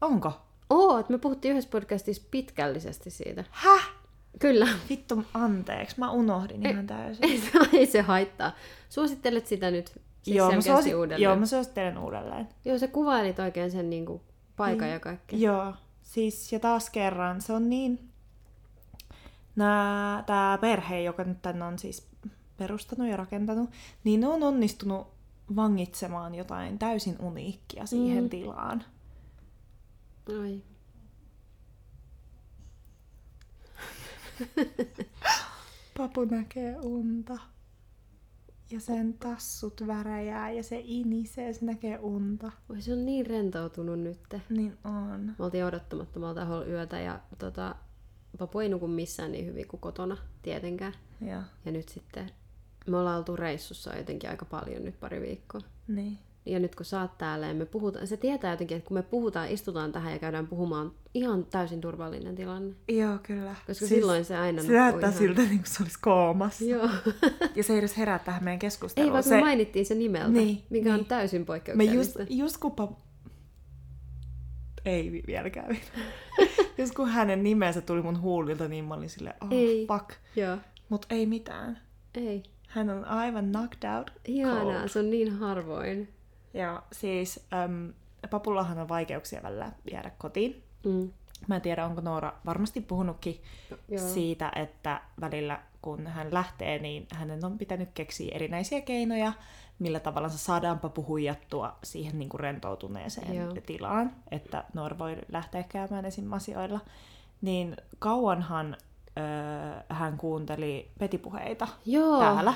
Onko? 0.00 0.45
Oo, 0.70 0.98
että 0.98 1.12
me 1.12 1.18
puhuttiin 1.18 1.52
yhdessä 1.52 1.70
podcastissa 1.70 2.22
pitkällisesti 2.30 3.10
siitä. 3.10 3.44
Häh? 3.50 3.90
Kyllä. 4.38 4.68
Vittu, 4.90 5.22
anteeksi. 5.34 5.98
Mä 5.98 6.10
unohdin 6.10 6.66
ihan 6.66 6.86
täysin. 6.86 7.24
Ei 7.24 7.38
se, 7.40 7.50
ei 7.72 7.86
se 7.86 8.00
haittaa. 8.00 8.52
Suosittelet 8.88 9.46
sitä 9.46 9.70
nyt 9.70 10.00
siis 10.22 10.36
joo, 10.36 10.46
mä 10.46 10.50
selkeästi 10.50 10.70
suosi- 10.72 10.94
uudelleen. 10.94 11.22
joo, 11.22 11.36
mä 11.36 11.46
suosittelen 11.46 11.98
uudelleen. 11.98 12.48
Joo, 12.64 12.78
sä 12.78 12.88
kuvailit 12.88 13.38
oikein 13.38 13.70
sen 13.70 13.90
niin 13.90 14.06
kuin, 14.06 14.20
paikan 14.56 14.88
Mm. 14.88 14.92
ja 14.92 15.00
kaikkea. 15.00 15.38
Joo, 15.38 15.72
siis 16.02 16.52
ja 16.52 16.60
taas 16.60 16.90
kerran, 16.90 17.40
se 17.40 17.52
on 17.52 17.70
niin... 17.70 18.08
Tää 20.26 20.58
perhe, 20.60 21.00
joka 21.02 21.24
nyt 21.24 21.42
tänne 21.42 21.64
on 21.64 21.78
siis 21.78 22.06
perustanut 22.56 23.08
ja 23.08 23.16
rakentanut, 23.16 23.70
niin 24.04 24.20
ne 24.20 24.26
on 24.28 24.42
onnistunut 24.42 25.06
vangitsemaan 25.56 26.34
jotain 26.34 26.78
täysin 26.78 27.16
uniikkia 27.20 27.86
siihen 27.86 28.24
mm. 28.24 28.30
tilaan. 28.30 28.84
Ai. 30.28 30.62
Papu 35.98 36.24
näkee 36.24 36.76
unta. 36.76 37.38
Ja 38.70 38.80
sen 38.80 39.14
tassut 39.14 39.86
väräjää 39.86 40.50
ja 40.50 40.62
se 40.62 40.80
inisee, 40.84 41.52
se 41.52 41.64
näkee 41.64 41.98
unta. 41.98 42.52
Oi, 42.70 42.82
se 42.82 42.92
on 42.92 43.06
niin 43.06 43.26
rentoutunut 43.26 44.00
nyt. 44.00 44.20
Niin 44.48 44.78
on. 44.84 45.34
Me 45.38 45.44
oltiin 45.44 45.64
odottamattomalla 45.64 46.34
taholla 46.34 46.66
yötä 46.66 47.00
ja 47.00 47.20
tota, 47.38 47.74
Papu 48.38 48.58
ei 48.58 48.68
nuku 48.68 48.88
missään 48.88 49.32
niin 49.32 49.46
hyvin 49.46 49.68
kuin 49.68 49.80
kotona, 49.80 50.16
tietenkään. 50.42 50.92
Ja, 51.20 51.42
Ja 51.64 51.72
nyt 51.72 51.88
sitten 51.88 52.30
me 52.86 52.96
ollaan 52.96 53.18
oltu 53.18 53.36
reissussa 53.36 53.96
jotenkin 53.96 54.30
aika 54.30 54.44
paljon 54.44 54.84
nyt 54.84 55.00
pari 55.00 55.20
viikkoa. 55.20 55.60
Niin. 55.88 56.18
Ja 56.46 56.58
nyt 56.58 56.74
kun 56.74 56.84
sä 56.86 57.00
oot 57.00 57.18
täällä 57.18 57.46
ja 57.46 57.54
me 57.54 57.64
puhutaan, 57.66 58.06
se 58.06 58.16
tietää 58.16 58.50
jotenkin, 58.50 58.76
että 58.76 58.88
kun 58.88 58.94
me 58.96 59.02
puhutaan, 59.02 59.48
istutaan 59.50 59.92
tähän 59.92 60.12
ja 60.12 60.18
käydään 60.18 60.46
puhumaan, 60.46 60.92
ihan 61.14 61.44
täysin 61.46 61.80
turvallinen 61.80 62.34
tilanne. 62.34 62.74
Joo, 62.88 63.18
kyllä. 63.22 63.54
Koska 63.66 63.86
silloin 63.86 64.24
se 64.24 64.36
aina 64.36 64.62
Se 64.62 64.72
näyttää 64.72 65.08
ihan- 65.08 65.18
siltä, 65.18 65.42
niin 65.42 65.58
kuin 65.58 65.66
se 65.66 65.82
olisi 65.82 65.98
koomassa. 66.00 66.64
Joo. 66.64 66.88
Ja 67.54 67.62
se 67.64 67.72
ei 67.72 67.78
edes 67.78 67.96
herää 67.98 68.18
tähän 68.18 68.44
meidän 68.44 68.58
keskusteluun. 68.58 69.08
Ei, 69.08 69.12
vaikka 69.12 69.28
se... 69.28 69.34
me 69.34 69.40
mainittiin 69.40 69.86
se 69.86 69.94
nimeltä, 69.94 70.28
Niin, 70.28 70.62
mikä 70.70 70.90
on 70.92 70.96
niin. 70.96 71.06
täysin 71.06 71.40
Me 71.40 71.44
just, 71.44 71.46
poikkeuksellista. 71.46 72.22
just 72.34 72.58
kun 72.58 72.72
pa... 72.72 72.92
Ei 74.84 75.22
vielä. 75.26 75.50
just 76.78 76.94
kun 76.94 77.08
hänen 77.08 77.42
nimensä 77.42 77.80
tuli 77.80 78.02
mun 78.02 78.20
huulilta, 78.20 78.68
niin 78.68 78.84
mä 78.84 78.94
olin 78.94 79.10
silleen, 79.10 79.36
oh, 79.40 79.48
Ei. 79.50 79.86
fuck. 79.86 80.10
Joo, 80.36 80.56
Mut 80.88 81.06
ei 81.10 81.26
mitään. 81.26 81.78
ei. 82.14 82.42
Hän 82.68 82.90
on 82.90 83.04
aivan 83.04 83.44
knocked 83.52 83.90
out. 83.98 84.10
Ihanaa, 84.24 84.64
cold. 84.80 84.88
se 84.88 84.98
on 84.98 85.10
niin 85.10 85.32
harvoin. 85.32 86.08
Ja 86.56 86.82
siis 86.92 87.46
äm, 87.52 87.92
Papullahan 88.30 88.78
on 88.78 88.88
vaikeuksia 88.88 89.42
välillä 89.42 89.72
jäädä 89.92 90.10
kotiin. 90.18 90.62
Mm. 90.84 91.12
Mä 91.48 91.56
en 91.56 91.62
tiedä, 91.62 91.86
onko 91.86 92.00
Noora 92.00 92.32
varmasti 92.46 92.80
puhunutkin 92.80 93.42
Joo. 93.88 94.08
siitä, 94.08 94.52
että 94.56 95.00
välillä 95.20 95.60
kun 95.82 96.06
hän 96.06 96.28
lähtee, 96.34 96.78
niin 96.78 97.06
hänen 97.12 97.44
on 97.44 97.58
pitänyt 97.58 97.88
keksiä 97.94 98.34
erinäisiä 98.34 98.80
keinoja, 98.80 99.32
millä 99.78 100.00
tavalla 100.00 100.28
saadaan 100.28 100.78
papu 100.78 101.04
huijattua 101.08 101.76
siihen 101.84 102.18
niin 102.18 102.28
kuin 102.28 102.40
rentoutuneeseen 102.40 103.36
Joo. 103.36 103.54
tilaan, 103.66 104.12
että 104.30 104.64
Noora 104.74 104.98
voi 104.98 105.16
lähteä 105.28 105.62
käymään 105.62 106.04
esim. 106.04 106.32
asioilla. 106.32 106.80
Niin 107.40 107.76
kauanhan 107.98 108.76
öö, 109.18 109.82
hän 109.88 110.18
kuunteli 110.18 110.90
petipuheita 110.98 111.68
Joo. 111.86 112.20
täällä, 112.20 112.54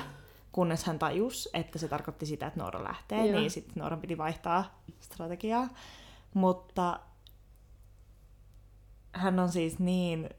kunnes 0.51 0.83
hän 0.83 0.99
tajusi, 0.99 1.49
että 1.53 1.79
se 1.79 1.87
tarkoitti 1.87 2.25
sitä, 2.25 2.47
että 2.47 2.59
Noora 2.59 2.83
lähtee, 2.83 3.25
Joo. 3.27 3.39
niin 3.39 3.51
sitten 3.51 3.73
Nooran 3.75 3.99
piti 4.01 4.17
vaihtaa 4.17 4.81
strategiaa. 4.99 5.67
Mutta 6.33 6.99
hän 9.13 9.39
on 9.39 9.49
siis 9.51 9.79
niin 9.79 10.29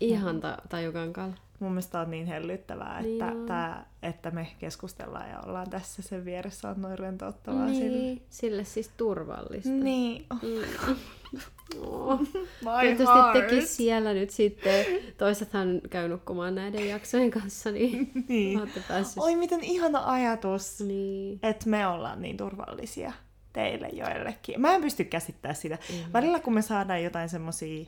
Ihan 0.00 0.40
ta- 0.40 0.58
tajukankalla. 0.68 1.34
Mun 1.60 1.70
mielestä 1.72 2.00
on 2.00 2.10
niin 2.10 2.26
hellyttävää, 2.26 3.02
Niin 3.02 3.12
että, 3.22 3.38
on. 3.40 3.46
tää, 3.46 3.86
että 4.02 4.30
me 4.30 4.48
keskustellaan 4.58 5.30
ja 5.30 5.40
ollaan 5.40 5.70
tässä 5.70 6.02
sen 6.02 6.24
vieressä 6.24 6.68
on 6.68 6.82
noin 6.82 6.98
rentouttavaa 6.98 7.68
sille. 7.68 7.98
Niin, 7.98 8.22
sille 8.30 8.64
siis 8.64 8.88
turvallista. 8.96 9.70
Niin. 9.70 10.26
Mm. 10.42 10.96
Oh. 11.80 12.20
Toivottavasti 12.64 13.04
heart. 13.04 13.32
tekin 13.32 13.66
siellä 13.66 14.12
nyt 14.12 14.30
sitten, 14.30 14.86
toisethan 15.18 15.80
käy 15.90 16.08
nukkumaan 16.08 16.54
näiden 16.54 16.88
jaksojen 16.88 17.30
kanssa, 17.30 17.70
niin 17.70 18.10
Niin. 18.28 18.60
olette 18.60 18.82
päässyt. 18.88 19.22
Oi 19.22 19.36
miten 19.36 19.64
ihana 19.64 20.02
ajatus, 20.12 20.80
Niin. 20.80 21.38
että 21.42 21.68
me 21.68 21.86
ollaan 21.86 22.22
niin 22.22 22.36
turvallisia 22.36 23.12
teille 23.52 23.88
joillekin. 23.88 24.60
Mä 24.60 24.74
en 24.74 24.80
pysty 24.80 25.04
käsittämään 25.04 25.56
sitä. 25.56 25.78
Mm. 25.92 26.12
Välillä 26.12 26.40
kun 26.40 26.54
me 26.54 26.62
saadaan 26.62 27.02
jotain 27.04 27.28
semmosia 27.28 27.86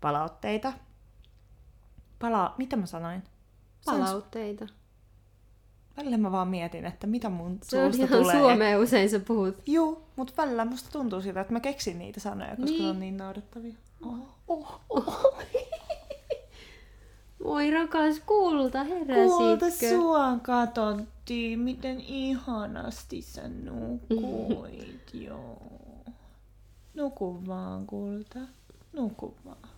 palautteita, 0.00 0.72
pala... 2.18 2.54
mitä 2.58 2.76
mä 2.76 2.86
sanoin? 2.86 3.22
Palautteita. 3.86 4.66
Välillä 5.96 6.16
mä 6.18 6.32
vaan 6.32 6.48
mietin, 6.48 6.86
että 6.86 7.06
mitä 7.06 7.28
mun 7.28 7.58
Se 7.62 7.82
on 7.84 7.92
suusta 7.94 8.06
ihan 8.14 8.22
tulee. 8.24 8.38
suomea 8.40 8.78
usein 8.78 9.10
sä 9.10 9.20
puhut. 9.20 9.56
Juu, 9.66 10.02
mutta 10.16 10.32
välillä 10.36 10.64
musta 10.64 10.90
tuntuu 10.92 11.22
siltä, 11.22 11.40
että 11.40 11.52
mä 11.52 11.60
keksin 11.60 11.98
niitä 11.98 12.20
sanoja, 12.20 12.50
koska 12.50 12.64
Niin. 12.64 12.82
ne 12.82 12.90
on 12.90 13.00
niin 13.00 13.16
naurettavia. 13.16 13.74
Oh, 14.06 14.18
oh, 14.48 14.80
oh. 14.88 15.34
Oi 17.44 17.70
rakas 17.70 18.20
kulta, 18.26 18.84
Kuulta 18.84 18.84
heräsitkö? 18.84 19.88
sua 19.88 20.38
katsottiin, 20.42 21.58
miten 21.58 22.00
ihanasti 22.00 23.22
sä 23.22 23.48
nukuit, 23.48 25.10
joo. 25.26 25.62
Nuku 26.94 27.46
vaan, 27.46 27.86
kulta. 27.86 28.38
Nuku 28.92 29.34
vaan. 29.44 29.68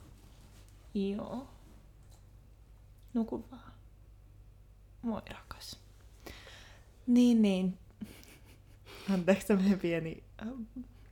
Joo. 0.95 1.47
Nuku 3.15 3.45
vaan. 3.51 3.73
Moi 5.03 5.21
rakas. 5.31 5.81
Niin, 7.07 7.43
niin. 7.43 7.79
Anteeksi 9.13 9.47
tämmönen 9.47 9.79
pieni 9.79 10.23
äh, 10.43 10.49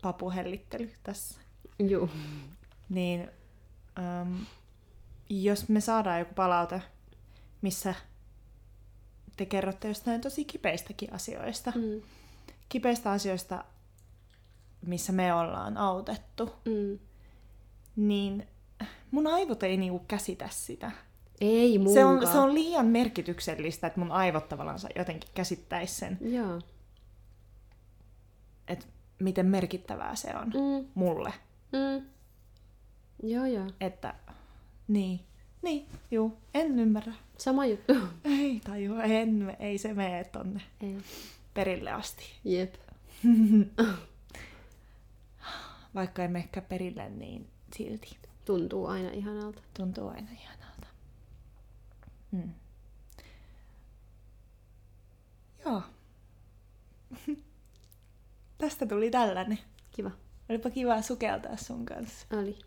papuhellittely 0.02 0.90
tässä. 1.02 1.40
Juu. 1.78 2.10
Niin 2.88 3.28
ähm, 3.98 4.36
jos 5.28 5.68
me 5.68 5.80
saadaan 5.80 6.18
joku 6.18 6.34
palaute, 6.34 6.82
missä 7.62 7.94
te 9.36 9.46
kerrotte 9.46 9.88
jostain 9.88 10.20
tosi 10.20 10.44
kipeistäkin 10.44 11.12
asioista, 11.12 11.72
Mm. 11.76 12.02
kipeistä 12.68 13.10
asioista, 13.10 13.64
missä 14.86 15.12
me 15.12 15.34
ollaan 15.34 15.76
autettu, 15.76 16.52
Mm. 16.64 16.98
niin 17.96 18.46
mun 19.10 19.26
aivot 19.26 19.62
ei 19.62 19.76
niinku 19.76 20.04
käsitä 20.08 20.48
sitä. 20.52 20.90
Ei 21.40 21.80
Se 21.94 22.04
on, 22.04 22.26
se 22.26 22.38
on 22.38 22.54
liian 22.54 22.86
merkityksellistä, 22.86 23.86
että 23.86 24.00
mun 24.00 24.12
aivot 24.12 24.48
tavallaan 24.48 24.78
jotenkin 24.96 25.30
käsittäisi 25.34 25.94
sen, 25.94 26.18
Joo. 26.20 26.60
että 28.68 28.86
miten 29.20 29.46
merkittävää 29.46 30.14
se 30.16 30.34
on 30.36 30.46
Mm. 30.46 30.86
mulle. 30.94 31.32
Mm. 31.72 32.06
Joo, 33.22 33.46
joo. 33.46 33.66
Että 33.80 34.14
niin, 34.88 35.20
niin, 35.62 35.86
juu, 36.10 36.36
en 36.54 36.78
ymmärrä. 36.78 37.12
Sama 37.38 37.66
juttu. 37.66 37.92
Ei 38.24 38.60
tajua, 38.64 39.02
en, 39.02 39.56
ei 39.58 39.78
se 39.78 39.94
mene 39.94 40.24
tonne 40.24 40.60
Ei. 40.80 40.96
perille 41.54 41.90
asti. 41.92 42.24
Jep. 42.44 42.74
Vaikka 45.94 46.22
emme 46.24 46.38
ehkä 46.38 46.60
perille, 46.62 47.08
niin 47.10 47.46
silti 47.76 48.16
Tuntuu 48.44 48.86
aina 48.86 49.10
ihanalta. 49.10 49.62
tuntuu 49.76 50.08
aina 50.08 50.28
ihanalta. 50.32 50.69
Mm. 52.32 52.54
Joo. 55.64 55.82
Tästä 58.58 58.86
tuli 58.86 59.10
tällainen. 59.10 59.58
Kiva. 59.90 60.10
Olipa 60.48 60.70
kiva 60.70 61.02
sukeltaa 61.02 61.56
sun 61.56 61.86
kanssa. 61.86 62.26
Oli. 62.32 62.58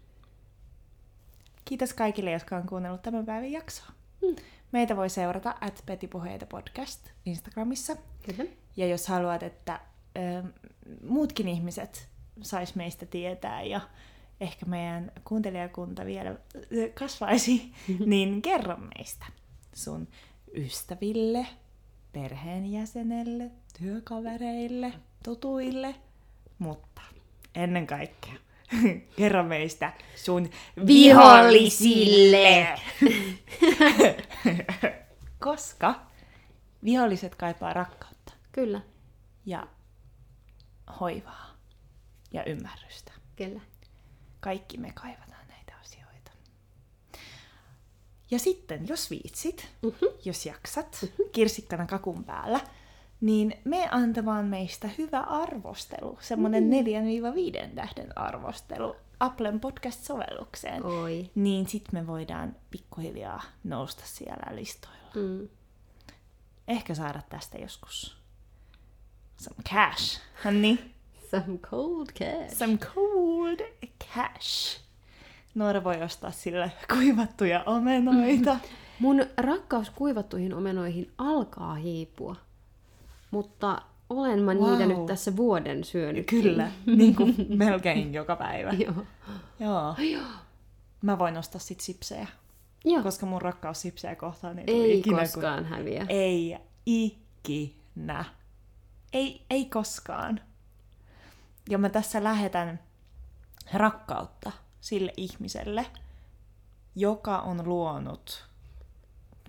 Kiitos 1.65 1.93
kaikille, 1.93 2.31
jotka 2.31 2.55
on 2.57 2.67
kuunnellut 2.67 3.01
tämän 3.01 3.25
päivän 3.25 3.51
jaksoa. 3.51 3.87
Mm. 4.21 4.35
Meitä 4.71 4.95
voi 4.95 5.09
seurata 5.09 5.55
at 5.61 5.83
Petipuheita 5.85 6.45
podcast 6.45 7.09
Instagramissa. 7.25 7.95
Kyllä. 8.25 8.49
Ja 8.77 8.87
jos 8.87 9.07
haluat, 9.07 9.43
että 9.43 9.79
ö, 10.17 10.43
muutkin 11.07 11.47
ihmiset 11.47 12.09
sais 12.41 12.75
meistä 12.75 13.05
tietää 13.05 13.63
ja 13.63 13.81
ehkä 14.41 14.65
meidän 14.65 15.11
kuuntelijakunta 15.23 16.05
vielä 16.05 16.29
ö, 16.29 16.89
kasvaisi, 16.93 17.73
niin 18.05 18.41
kerro 18.41 18.77
meistä 18.77 19.25
sun 19.73 20.07
ystäville, 20.55 21.47
perheenjäsenelle, 22.13 23.51
työkavereille, 23.79 24.93
tutuille, 25.23 25.95
mutta 26.59 27.01
ennen 27.55 27.87
kaikkea 27.87 28.33
kerro 29.17 29.43
meistä 29.43 29.93
sun 30.15 30.49
vihollisille! 30.87 32.67
Koska 35.39 35.95
viholliset 36.83 37.35
kaipaa 37.35 37.73
rakkautta 37.73 38.33
Kyllä. 38.51 38.81
ja 39.45 39.67
hoivaa 40.99 41.57
ja 42.31 42.43
ymmärrystä. 42.43 43.11
Kyllä. 43.35 43.61
Kaikki 44.39 44.77
me 44.77 44.91
kaivataan 44.91 45.47
näitä 45.47 45.73
asioita. 45.81 46.31
Ja 48.33 48.39
sitten, 48.39 48.87
jos 48.87 49.09
viitsit, 49.09 49.67
Mhm. 49.81 50.05
jos 50.25 50.45
jaksat, 50.45 51.05
kirsikkana 51.31 51.85
kakun 51.85 52.23
päällä, 52.23 52.59
niin 53.21 53.53
me 53.63 53.87
antamaan 53.91 54.45
meistä 54.45 54.89
hyvä 54.97 55.19
arvostelu, 55.19 56.17
semmoinen 56.21 56.69
4-5 56.69 57.75
tähden 57.75 58.17
arvostelu 58.17 58.95
Applen 59.19 59.59
podcast-sovellukseen. 59.59 60.85
Oi. 60.85 61.29
Niin 61.35 61.67
sit 61.67 61.91
me 61.91 62.07
voidaan 62.07 62.55
pikkuhiljaa 62.69 63.41
nousta 63.63 64.03
siellä 64.05 64.55
listoilla. 64.55 65.11
Mm. 65.15 65.49
Ehkä 66.67 66.95
saada 66.95 67.21
tästä 67.29 67.57
joskus 67.57 68.17
some 69.37 69.63
cash, 69.73 70.21
honey. 70.45 70.77
Some 71.31 71.57
cold 71.57 72.07
cash. 72.19 72.55
Some 72.57 72.77
cold 72.77 73.59
cash. 74.15 74.79
Noora 75.55 75.83
voi 75.83 76.01
ostaa 76.01 76.31
sille 76.31 76.71
kuivattuja 76.93 77.63
omenoita. 77.65 78.57
Mun 78.99 79.25
rakkaus 79.37 79.89
kuivattuihin 79.89 80.53
omenoihin 80.53 81.11
alkaa 81.17 81.75
hiipua. 81.75 82.35
Mutta 83.31 83.81
olen 84.09 84.41
mä 84.41 84.53
Wow. 84.53 84.69
niitä 84.71 84.85
nyt 84.85 85.05
tässä 85.05 85.35
vuoden 85.35 85.83
syönyt. 85.83 86.27
Kyllä, 86.27 86.71
niin 86.97 87.15
kuin 87.15 87.35
melkein 87.49 88.13
joka 88.13 88.35
päivä. 88.35 88.71
Joo. 89.59 89.95
Joo. 89.99 90.25
Mä 91.01 91.19
voin 91.19 91.37
ostaa 91.37 91.59
sit 91.61 91.79
sipsejä. 91.79 92.27
Joo. 92.85 93.03
koska 93.03 93.25
mun 93.25 93.41
rakkaus 93.41 93.81
sipsejä 93.81 94.15
kohtaan 94.15 94.59
ei, 94.59 94.65
Ei 94.67 94.99
ikinä, 94.99 95.19
koskaan 95.19 95.65
häviä. 95.65 95.99
Kun... 95.99 96.07
Ei 96.09 96.57
ikinä. 96.85 98.25
Ei, 99.13 99.45
ei 99.49 99.65
koskaan. 99.65 100.39
Ja 101.69 101.77
mä 101.77 101.89
tässä 101.89 102.23
lähetän 102.23 102.79
rakkautta 103.73 104.51
sille 104.83 105.13
ihmiselle, 105.17 105.85
joka 106.95 107.39
on 107.39 107.61
luonut, 107.65 108.45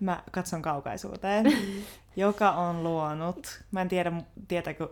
mä 0.00 0.22
katson 0.30 0.62
kaukaisuuteen, 0.62 1.46
joka 2.16 2.50
on 2.50 2.82
luonut, 2.82 3.62
mä 3.70 3.80
en 3.82 3.88
tiedä, 3.88 4.12
tietääkö 4.48 4.88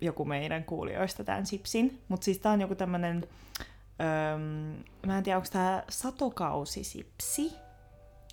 joku 0.00 0.24
meidän 0.24 0.64
kuulijoista 0.64 1.24
tämän 1.24 1.46
sipsin, 1.46 2.02
mutta 2.08 2.24
siis 2.24 2.38
tää 2.38 2.52
on 2.52 2.60
joku 2.60 2.74
tämmönen, 2.74 3.28
öö, 4.00 4.38
mä 5.06 5.18
en 5.18 5.24
tiedä, 5.24 5.36
onko 5.36 5.48
tää 5.52 5.84
satokausisipsi, 5.88 7.52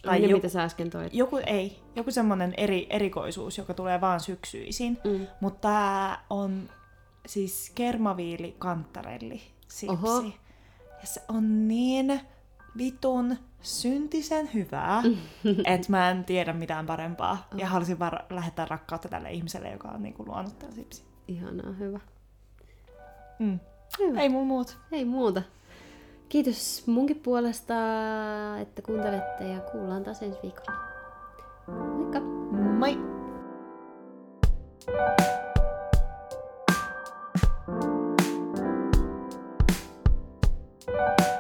Tai 0.01 0.19
ne, 0.19 0.25
joku, 0.27 0.35
mitä 0.37 0.49
sä 0.49 0.63
äsken 0.63 0.89
toit. 0.89 1.13
Joku, 1.13 1.39
ei, 1.45 1.79
joku 1.95 2.11
semmonen 2.11 2.53
eri, 2.57 2.87
erikoisuus, 2.89 3.57
joka 3.57 3.73
tulee 3.73 4.01
vaan 4.01 4.19
syksyisin, 4.19 4.97
Mm. 5.03 5.27
mutta 5.39 5.59
tää 5.67 6.25
on 6.29 6.69
siis 7.25 7.71
kermaviili 7.75 8.55
kantarelli 8.59 9.41
sipsi. 9.67 9.87
Oho. 9.87 10.23
Ja 11.01 11.07
se 11.07 11.21
on 11.27 11.67
niin 11.67 12.21
vitun 12.77 13.37
syntisen 13.61 14.53
hyvää, 14.53 15.03
että 15.73 15.87
mä 15.89 16.09
en 16.09 16.23
tiedä 16.23 16.53
mitään 16.53 16.85
parempaa. 16.85 17.47
Ja 17.55 17.67
halusin 17.67 17.99
vaan 17.99 18.19
lähettää 18.29 18.65
rakkautta 18.65 19.09
tälle 19.09 19.31
ihmiselle, 19.31 19.69
joka 19.69 19.87
on 19.87 20.03
niinku 20.03 20.25
luonut 20.25 20.59
tämän 20.59 20.73
sipsi. 20.75 21.03
Ihanaa, 21.27 21.71
hyvä. 21.71 21.99
Mm. 23.39 23.59
Hyvä. 23.99 24.19
Ei 24.19 24.29
mun 24.29 24.47
muut. 24.47 24.77
Ei 24.91 25.05
muuta. 25.05 25.41
Kiitos 26.29 26.83
munkin 26.87 27.19
puolesta, 27.19 27.73
että 28.61 28.81
kuuntelette 28.81 29.47
ja 29.47 29.59
kuullaan 29.59 30.03
taas 30.03 30.21
ensi 30.23 30.39
viikolla. 30.43 30.71
Moikka! 31.67 32.19
Moi! 32.79 32.97
Thank 34.85 35.40
Bye. 41.01 41.30